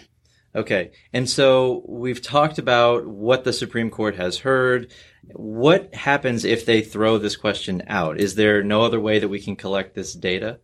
Okay. 0.53 0.91
And 1.11 1.29
so 1.29 1.83
we've 1.87 2.21
talked 2.21 2.59
about 2.59 3.07
what 3.07 3.43
the 3.43 3.53
Supreme 3.53 3.89
Court 3.89 4.15
has 4.15 4.37
heard. 4.37 4.91
What 5.33 5.93
happens 5.93 6.45
if 6.45 6.65
they 6.65 6.81
throw 6.81 7.17
this 7.17 7.35
question 7.35 7.83
out? 7.87 8.19
Is 8.19 8.35
there 8.35 8.63
no 8.63 8.81
other 8.81 8.99
way 8.99 9.19
that 9.19 9.27
we 9.27 9.39
can 9.39 9.55
collect 9.55 9.95
this 9.95 10.13
data? 10.13 10.59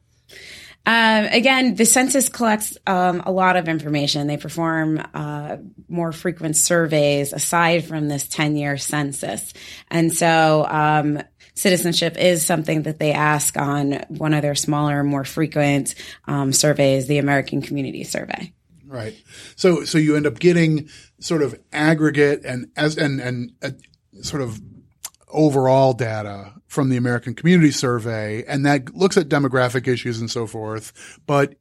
Um, 0.86 1.25
again, 1.25 1.75
the 1.75 1.86
census 1.86 2.27
collects 2.27 2.75
um, 2.88 3.21
a 3.25 3.32
lot 3.32 3.55
of 3.55 3.67
information. 3.67 4.27
They 4.27 4.38
perform 4.38 5.01
uh, 5.13 5.57
more 5.88 6.11
frequent 6.11 6.55
surveys 6.55 7.34
aside 7.34 7.86
from 7.86 8.07
this 8.07 8.27
10 8.27 8.55
year 8.55 8.77
census. 8.77 9.53
And 9.91 10.11
so, 10.11 10.65
um, 10.67 11.21
citizenship 11.53 12.17
is 12.17 12.45
something 12.45 12.84
that 12.84 12.97
they 12.97 13.11
ask 13.11 13.57
on 13.57 14.03
one 14.07 14.34
of 14.34 14.41
their 14.41 14.55
smaller, 14.55 15.03
more 15.03 15.23
frequent 15.23 15.93
um, 16.25 16.51
surveys, 16.51 17.07
the 17.07 17.19
American 17.19 17.61
Community 17.61 18.03
Survey. 18.03 18.51
Right. 18.88 19.15
So, 19.55 19.84
so 19.86 19.97
you 19.97 20.15
end 20.15 20.25
up 20.25 20.39
getting 20.39 20.89
sort 21.19 21.43
of 21.43 21.59
aggregate 21.71 22.43
and 22.43 22.71
as 22.75 22.97
and 22.97 23.21
and 23.21 23.51
uh, 23.61 23.69
sort 24.21 24.41
of 24.41 24.59
overall 25.32 25.93
data 25.93 26.53
from 26.67 26.89
the 26.89 26.97
American 26.97 27.34
Community 27.34 27.71
Survey, 27.71 28.43
and 28.45 28.65
that 28.65 28.95
looks 28.95 29.17
at 29.17 29.29
demographic 29.29 29.88
issues 29.88 30.19
and 30.19 30.29
so 30.29 30.47
forth. 30.47 31.19
But 31.25 31.55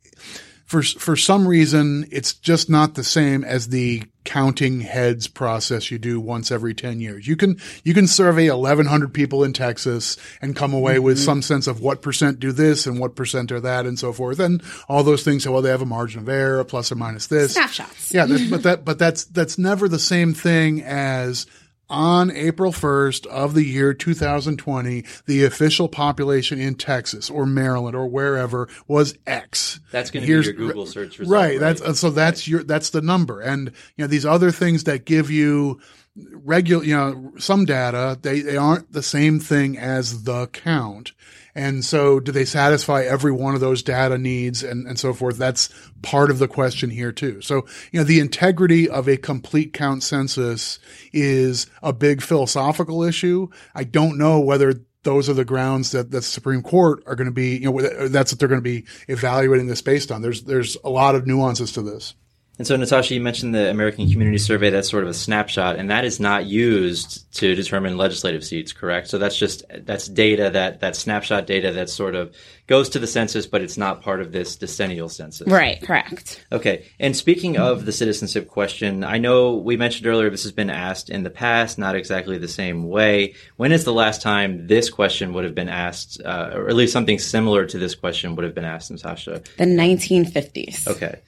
for 0.65 0.83
for 0.83 1.17
some 1.17 1.49
reason, 1.49 2.07
it's 2.13 2.33
just 2.33 2.71
not 2.71 2.95
the 2.95 3.03
same 3.03 3.43
as 3.43 3.69
the 3.69 4.05
counting 4.25 4.81
heads 4.81 5.27
process 5.27 5.91
you 5.91 5.99
do 5.99 6.21
once 6.21 6.51
every 6.53 6.75
10 6.75 7.01
years. 7.01 7.27
You 7.27 7.37
can, 7.37 7.59
you 7.85 7.95
can 7.95 8.07
survey 8.07 8.51
1100 8.51 9.15
people 9.15 9.43
in 9.43 9.53
Texas 9.53 10.17
and 10.43 10.55
come 10.55 10.75
away 10.75 10.97
mm-hmm. 10.97 11.05
with 11.05 11.19
some 11.19 11.43
sense 11.43 11.67
of 11.67 11.81
what 11.81 12.03
percent 12.03 12.39
do 12.39 12.53
this 12.53 12.87
and 12.87 13.01
what 13.01 13.17
percent 13.17 13.51
are 13.51 13.61
that 13.61 13.87
and 13.87 13.99
so 13.99 14.13
forth. 14.13 14.39
And 14.39 14.63
all 14.89 15.03
those 15.03 15.25
things. 15.25 15.45
So, 15.45 15.53
well, 15.53 15.63
they 15.63 15.71
have 15.71 15.83
a 15.83 15.87
margin 15.87 16.21
of 16.21 16.29
error, 16.29 16.61
a 16.61 16.65
plus 16.65 16.93
or 16.93 16.97
minus 16.97 17.29
this. 17.29 17.55
Snapshots. 17.55 18.13
Yeah. 18.13 18.27
but 18.51 18.63
that, 18.63 18.85
but 18.85 18.99
that's, 18.99 19.25
that's 19.25 19.59
never 19.59 19.89
the 19.89 19.99
same 19.99 20.35
thing 20.35 20.83
as 20.83 21.47
on 21.91 22.31
April 22.31 22.73
1st 22.73 23.27
of 23.27 23.55
the 23.55 23.65
year 23.65 23.93
2020, 23.93 25.05
the 25.27 25.45
official 25.45 25.89
population 25.89 26.61
in 26.61 26.77
Texas 26.77 27.29
or 27.29 27.45
Maryland 27.45 27.97
or 27.97 28.07
wherever 28.07 28.69
was 28.87 29.19
X. 29.27 29.81
That's 29.91 30.11
going 30.11 30.25
to 30.25 30.27
be 30.27 30.33
your 30.33 30.53
Google 30.55 30.87
search 30.87 31.19
result. 31.19 31.35
Right. 31.35 31.61
right? 31.61 31.77
That's, 31.77 32.01
so 32.01 32.11
that's 32.11 32.49
your, 32.49 32.63
that's 32.63 32.91
the 32.91 33.03
number. 33.03 33.41
And, 33.41 33.73
you 33.97 34.05
know, 34.05 34.07
these 34.07 34.25
other 34.25 34.51
things 34.51 34.85
that 34.85 35.05
give 35.05 35.31
you 35.31 35.81
regular, 36.17 36.85
you 36.85 36.97
know, 36.97 37.33
some 37.39 37.65
data, 37.65 38.19
they, 38.23 38.41
they 38.41 38.57
aren't 38.57 38.93
the 38.93 39.03
same 39.03 39.41
thing 39.41 39.77
as 39.77 40.25
the 40.25 40.47
count. 40.49 41.13
And 41.55 41.85
so 41.85 42.21
do 42.21 42.33
they 42.33 42.45
satisfy 42.45 43.03
every 43.03 43.33
one 43.33 43.55
of 43.55 43.61
those 43.61 43.83
data 43.83 44.19
needs 44.19 44.63
and, 44.63 44.87
and 44.87 44.99
so 44.99 45.13
forth? 45.13 45.37
That's 45.37 45.69
part 46.03 46.31
of 46.31 46.39
the 46.39 46.49
question 46.49 46.91
here 46.91 47.13
too. 47.13 47.41
So, 47.41 47.67
you 47.91 48.01
know, 48.01 48.05
the 48.05 48.21
integrity 48.21 48.89
of 48.89 49.09
a 49.09 49.17
complete 49.17 49.73
count 49.73 50.03
census 50.03 50.79
is 51.13 51.67
a 51.83 51.93
big 51.93 52.23
philosophical 52.23 53.03
issue. 53.03 53.49
I 53.75 53.85
don't 53.85 54.19
know 54.19 54.41
whether 54.41 54.75
those 55.03 55.29
are 55.29 55.35
the 55.35 55.45
grounds 55.45 55.93
that, 55.93 56.11
that 56.11 56.19
the 56.19 56.23
Supreme 56.23 56.63
Court 56.63 57.03
are 57.07 57.17
going 57.17 57.27
to 57.27 57.33
be, 57.33 57.57
you 57.57 57.73
know, 57.73 58.09
that's 58.09 58.33
what 58.33 58.39
they're 58.39 58.49
going 58.49 58.61
to 58.61 58.63
be 58.63 58.87
evaluating 59.09 59.67
this 59.67 59.83
based 59.83 60.13
on. 60.13 60.23
There's, 60.23 60.43
there's 60.43 60.77
a 60.85 60.91
lot 60.91 61.15
of 61.15 61.27
nuances 61.27 61.73
to 61.73 61.83
this. 61.83 62.15
And 62.61 62.67
so, 62.67 62.77
Natasha, 62.77 63.15
you 63.15 63.23
mentioned 63.23 63.55
the 63.55 63.71
American 63.71 64.11
Community 64.11 64.37
Survey. 64.37 64.69
That's 64.69 64.91
sort 64.91 65.03
of 65.03 65.09
a 65.09 65.15
snapshot, 65.15 65.77
and 65.77 65.89
that 65.89 66.05
is 66.05 66.21
not 66.21 66.45
used 66.45 67.33
to 67.37 67.55
determine 67.55 67.97
legislative 67.97 68.45
seats, 68.45 68.75
correct? 68.75 69.09
So 69.09 69.17
that's 69.17 69.39
just 69.39 69.65
that's 69.79 70.07
data 70.07 70.51
that 70.51 70.81
that 70.81 70.95
snapshot 70.95 71.47
data 71.47 71.73
that 71.73 71.89
sort 71.89 72.15
of 72.15 72.37
goes 72.67 72.91
to 72.91 72.99
the 72.99 73.07
census, 73.07 73.47
but 73.47 73.63
it's 73.63 73.79
not 73.79 74.03
part 74.03 74.21
of 74.21 74.33
this 74.33 74.57
decennial 74.57 75.09
census. 75.09 75.49
Right. 75.49 75.81
Correct. 75.81 76.45
Okay. 76.53 76.85
And 76.99 77.17
speaking 77.17 77.57
of 77.57 77.87
the 77.87 77.93
citizenship 77.93 78.47
question, 78.47 79.05
I 79.05 79.17
know 79.17 79.57
we 79.57 79.79
mentioned 79.79 80.07
earlier 80.07 80.29
this 80.29 80.43
has 80.43 80.53
been 80.53 80.69
asked 80.69 81.09
in 81.09 81.23
the 81.23 81.31
past, 81.31 81.79
not 81.79 81.95
exactly 81.95 82.37
the 82.37 82.47
same 82.47 82.91
way. 82.91 83.37
When 83.57 83.73
is 83.73 83.85
the 83.85 83.95
last 83.95 84.21
time 84.21 84.67
this 84.67 84.91
question 84.91 85.33
would 85.33 85.45
have 85.45 85.55
been 85.55 85.71
asked, 85.71 86.21
uh, 86.23 86.51
or 86.53 86.69
at 86.69 86.77
least 86.77 86.93
something 86.93 87.19
similar 87.21 87.65
to 87.65 87.79
this 87.79 87.95
question 87.95 88.37
would 88.37 88.45
have 88.45 88.55
been 88.55 88.67
asked, 88.67 88.91
Natasha? 88.91 89.43
The 89.57 89.65
1950s. 89.65 90.87
Okay. 90.87 91.21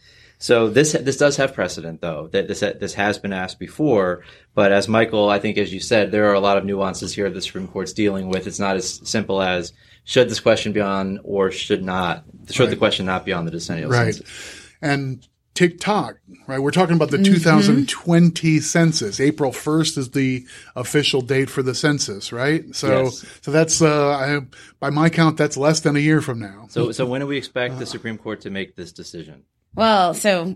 So 0.43 0.69
this 0.69 0.91
this 0.91 1.19
does 1.19 1.37
have 1.37 1.55
precedent, 1.55 2.01
though. 2.01 2.27
That 2.33 2.49
this 2.49 2.61
this 2.61 2.95
has 2.95 3.17
been 3.17 3.33
asked 3.33 3.61
before, 3.61 4.25
but 4.57 4.73
as 4.73 4.89
Michael, 4.89 5.31
I 5.31 5.39
think, 5.39 5.57
as 5.57 5.73
you 5.73 5.79
said, 5.79 6.11
there 6.11 6.29
are 6.31 6.35
a 6.35 6.41
lot 6.41 6.57
of 6.57 6.65
nuances 6.65 7.15
here 7.15 7.31
the 7.31 7.41
Supreme 7.41 7.69
Court's 7.69 7.93
dealing 7.93 8.29
with. 8.29 8.49
It's 8.49 8.59
not 8.59 8.75
as 8.75 9.09
simple 9.09 9.41
as 9.41 9.73
should 10.03 10.29
this 10.29 10.41
question 10.41 10.73
be 10.73 10.81
on 10.81 11.21
or 11.23 11.53
should 11.53 11.85
not 11.85 12.25
should 12.51 12.65
right. 12.65 12.71
the 12.71 12.77
question 12.77 13.07
not 13.07 13.25
be 13.25 13.33
on 13.33 13.45
the 13.45 13.53
decennial 13.53 13.89
right. 13.89 14.17
census. 14.17 14.67
And 14.83 15.29
tick-tock, 15.55 16.17
right? 16.49 16.59
We're 16.59 16.73
talking 16.73 16.97
about 16.97 17.11
the 17.11 17.19
mm-hmm. 17.19 17.35
2020 17.35 18.59
census. 18.59 19.21
April 19.21 19.53
1st 19.53 19.99
is 19.99 20.11
the 20.11 20.45
official 20.75 21.21
date 21.21 21.51
for 21.51 21.63
the 21.63 21.75
census, 21.75 22.33
right? 22.33 22.65
So, 22.75 23.05
yes. 23.05 23.25
so 23.43 23.53
that's, 23.53 23.81
uh, 23.81 24.11
I, 24.11 24.41
by 24.81 24.91
my 24.91 25.09
count, 25.09 25.37
that's 25.37 25.57
less 25.57 25.81
than 25.81 25.95
a 25.95 26.01
year 26.01 26.21
from 26.21 26.41
now. 26.41 26.67
So, 26.71 26.91
so 26.91 27.07
when 27.07 27.21
do 27.21 27.29
we 27.29 27.37
expect 27.37 27.79
the 27.79 27.87
Supreme 27.87 28.19
Court 28.19 28.41
to 28.41 28.51
make 28.51 28.75
this 28.75 28.93
decision? 28.93 29.45
Well, 29.75 30.15
so 30.15 30.55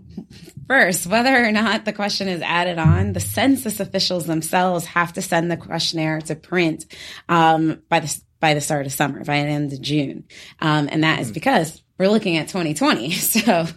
first, 0.67 1.07
whether 1.07 1.43
or 1.43 1.51
not 1.51 1.85
the 1.85 1.93
question 1.93 2.27
is 2.27 2.41
added 2.41 2.77
on, 2.77 3.13
the 3.13 3.19
census 3.19 3.79
officials 3.79 4.25
themselves 4.25 4.85
have 4.85 5.13
to 5.13 5.21
send 5.21 5.49
the 5.49 5.57
questionnaire 5.57 6.21
to 6.21 6.35
print 6.35 6.85
um, 7.27 7.81
by 7.89 8.01
the 8.01 8.21
by 8.39 8.53
the 8.53 8.61
start 8.61 8.85
of 8.85 8.91
summer, 8.91 9.23
by 9.23 9.41
the 9.41 9.49
end 9.49 9.73
of 9.73 9.81
June, 9.81 10.25
um, 10.59 10.87
and 10.91 11.03
that 11.03 11.19
is 11.19 11.31
mm. 11.31 11.33
because 11.33 11.81
we're 11.97 12.09
looking 12.09 12.37
at 12.37 12.47
2020. 12.47 13.11
So 13.37 13.67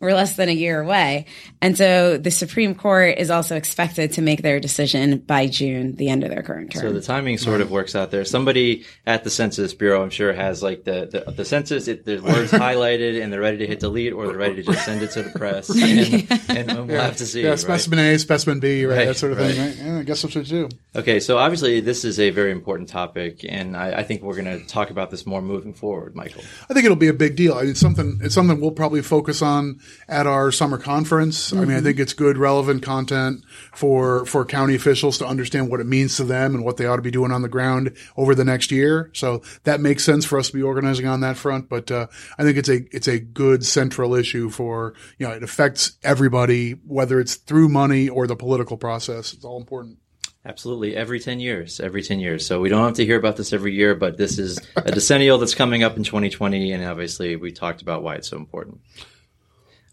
we're 0.00 0.12
less 0.12 0.36
than 0.36 0.48
a 0.48 0.52
year 0.52 0.80
away. 0.80 1.26
And 1.60 1.76
so 1.78 2.18
the 2.18 2.30
Supreme 2.30 2.74
Court 2.74 3.16
is 3.16 3.30
also 3.30 3.54
expected 3.54 4.12
to 4.14 4.22
make 4.22 4.42
their 4.42 4.58
decision 4.58 5.18
by 5.18 5.46
June, 5.46 5.94
the 5.96 6.08
end 6.08 6.24
of 6.24 6.30
their 6.30 6.42
current 6.42 6.72
term. 6.72 6.82
So 6.82 6.92
the 6.92 7.00
timing 7.00 7.38
sort 7.38 7.60
of 7.60 7.70
works 7.70 7.94
out 7.94 8.10
there. 8.10 8.24
Somebody 8.24 8.84
at 9.06 9.24
the 9.24 9.30
Census 9.30 9.72
Bureau, 9.72 10.02
I'm 10.02 10.10
sure, 10.10 10.32
has 10.32 10.62
like 10.62 10.84
the, 10.84 11.24
the, 11.26 11.32
the 11.32 11.44
census, 11.44 11.86
it, 11.86 12.04
the 12.04 12.18
words 12.18 12.50
highlighted 12.52 13.22
and 13.22 13.32
they're 13.32 13.40
ready 13.40 13.58
to 13.58 13.66
hit 13.66 13.80
delete 13.80 14.12
or 14.12 14.26
they're 14.26 14.36
ready 14.36 14.56
to 14.56 14.62
just 14.62 14.84
send 14.84 15.02
it 15.02 15.10
to 15.12 15.22
the 15.22 15.38
press. 15.38 15.70
And, 15.84 16.30
and, 16.48 16.70
and 16.70 16.88
we'll 16.88 16.96
yeah. 16.96 17.04
have 17.04 17.16
to 17.18 17.26
see. 17.26 17.42
Yeah, 17.42 17.50
right? 17.50 17.58
specimen 17.58 17.98
A, 17.98 18.18
specimen 18.18 18.58
B, 18.58 18.84
right? 18.84 18.96
right 18.96 19.06
that 19.06 19.16
sort 19.16 19.32
of 19.32 19.38
right. 19.38 19.54
thing, 19.54 19.66
right? 19.66 19.76
Yeah, 19.76 19.98
I 19.98 20.02
guess 20.02 20.22
that's 20.22 20.34
what 20.34 20.48
you 20.48 20.68
do. 20.68 20.76
Okay, 20.96 21.20
so 21.20 21.38
obviously 21.38 21.80
this 21.80 22.04
is 22.04 22.18
a 22.18 22.30
very 22.30 22.50
important 22.50 22.88
topic 22.88 23.44
and 23.48 23.76
I, 23.76 24.00
I 24.00 24.02
think 24.02 24.22
we're 24.22 24.40
going 24.40 24.58
to 24.58 24.66
talk 24.66 24.90
about 24.90 25.10
this 25.10 25.26
more 25.26 25.42
moving 25.42 25.74
forward, 25.74 26.16
Michael. 26.16 26.42
I 26.68 26.74
think 26.74 26.84
it'll 26.84 26.96
be 26.96 27.08
a 27.08 27.14
big 27.14 27.36
deal. 27.36 27.54
It's 27.68 27.80
something, 27.80 28.20
it's 28.22 28.34
something 28.34 28.60
we'll 28.60 28.70
probably 28.70 29.02
focus 29.02 29.42
on 29.42 29.80
at 30.08 30.26
our 30.26 30.52
summer 30.52 30.78
conference. 30.78 31.50
Mm-hmm. 31.50 31.56
I 31.56 31.60
mean, 31.60 31.70
I 31.70 31.74
mm-hmm. 31.74 31.84
think 31.86 31.98
it's 31.98 32.12
good, 32.12 32.38
relevant 32.38 32.82
content 32.82 33.44
for 33.72 34.24
for 34.26 34.44
county 34.44 34.74
officials 34.74 35.18
to 35.18 35.26
understand 35.26 35.70
what 35.70 35.80
it 35.80 35.86
means 35.86 36.16
to 36.16 36.24
them 36.24 36.54
and 36.54 36.64
what 36.64 36.76
they 36.76 36.86
ought 36.86 36.96
to 36.96 37.02
be 37.02 37.10
doing 37.10 37.32
on 37.32 37.42
the 37.42 37.48
ground 37.48 37.96
over 38.16 38.34
the 38.34 38.44
next 38.44 38.70
year. 38.70 39.10
So 39.14 39.42
that 39.64 39.80
makes 39.80 40.04
sense 40.04 40.24
for 40.24 40.38
us 40.38 40.48
to 40.48 40.54
be 40.54 40.62
organizing 40.62 41.06
on 41.06 41.20
that 41.20 41.36
front. 41.36 41.68
But 41.68 41.90
uh, 41.90 42.06
I 42.38 42.42
think 42.42 42.58
it's 42.58 42.68
a 42.68 42.80
it's 42.94 43.08
a 43.08 43.18
good 43.18 43.64
central 43.64 44.14
issue 44.14 44.50
for 44.50 44.94
you 45.18 45.26
know 45.26 45.32
it 45.32 45.42
affects 45.42 45.98
everybody, 46.02 46.72
whether 46.86 47.20
it's 47.20 47.34
through 47.34 47.68
money 47.68 48.08
or 48.08 48.26
the 48.26 48.36
political 48.36 48.76
process. 48.76 49.32
It's 49.32 49.44
all 49.44 49.58
important. 49.58 49.98
Absolutely. 50.46 50.94
Every 50.94 51.20
10 51.20 51.40
years, 51.40 51.80
every 51.80 52.02
10 52.02 52.20
years. 52.20 52.46
So 52.46 52.60
we 52.60 52.68
don't 52.68 52.84
have 52.84 52.94
to 52.94 53.06
hear 53.06 53.18
about 53.18 53.36
this 53.36 53.52
every 53.52 53.74
year, 53.74 53.94
but 53.94 54.18
this 54.18 54.38
is 54.38 54.58
a 54.76 54.92
decennial 54.92 55.38
that's 55.38 55.54
coming 55.54 55.82
up 55.82 55.96
in 55.96 56.04
2020. 56.04 56.72
And 56.72 56.84
obviously 56.84 57.36
we 57.36 57.50
talked 57.50 57.80
about 57.80 58.02
why 58.02 58.16
it's 58.16 58.28
so 58.28 58.36
important. 58.36 58.80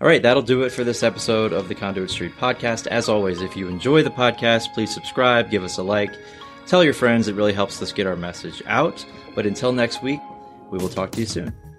All 0.01 0.07
right. 0.07 0.21
That'll 0.21 0.41
do 0.41 0.63
it 0.63 0.71
for 0.71 0.83
this 0.83 1.03
episode 1.03 1.53
of 1.53 1.69
the 1.69 1.75
Conduit 1.75 2.09
Street 2.09 2.33
podcast. 2.37 2.87
As 2.87 3.07
always, 3.07 3.41
if 3.41 3.55
you 3.55 3.69
enjoy 3.69 4.03
the 4.03 4.09
podcast, 4.09 4.73
please 4.73 4.93
subscribe, 4.93 5.49
give 5.49 5.63
us 5.63 5.77
a 5.77 5.83
like, 5.83 6.11
tell 6.65 6.83
your 6.83 6.93
friends. 6.93 7.29
It 7.29 7.35
really 7.35 7.53
helps 7.53 7.81
us 7.81 7.93
get 7.93 8.07
our 8.07 8.17
message 8.17 8.61
out. 8.65 9.05
But 9.35 9.45
until 9.45 9.71
next 9.71 10.03
week, 10.03 10.19
we 10.69 10.79
will 10.79 10.89
talk 10.89 11.11
to 11.11 11.19
you 11.21 11.27
soon. 11.27 11.70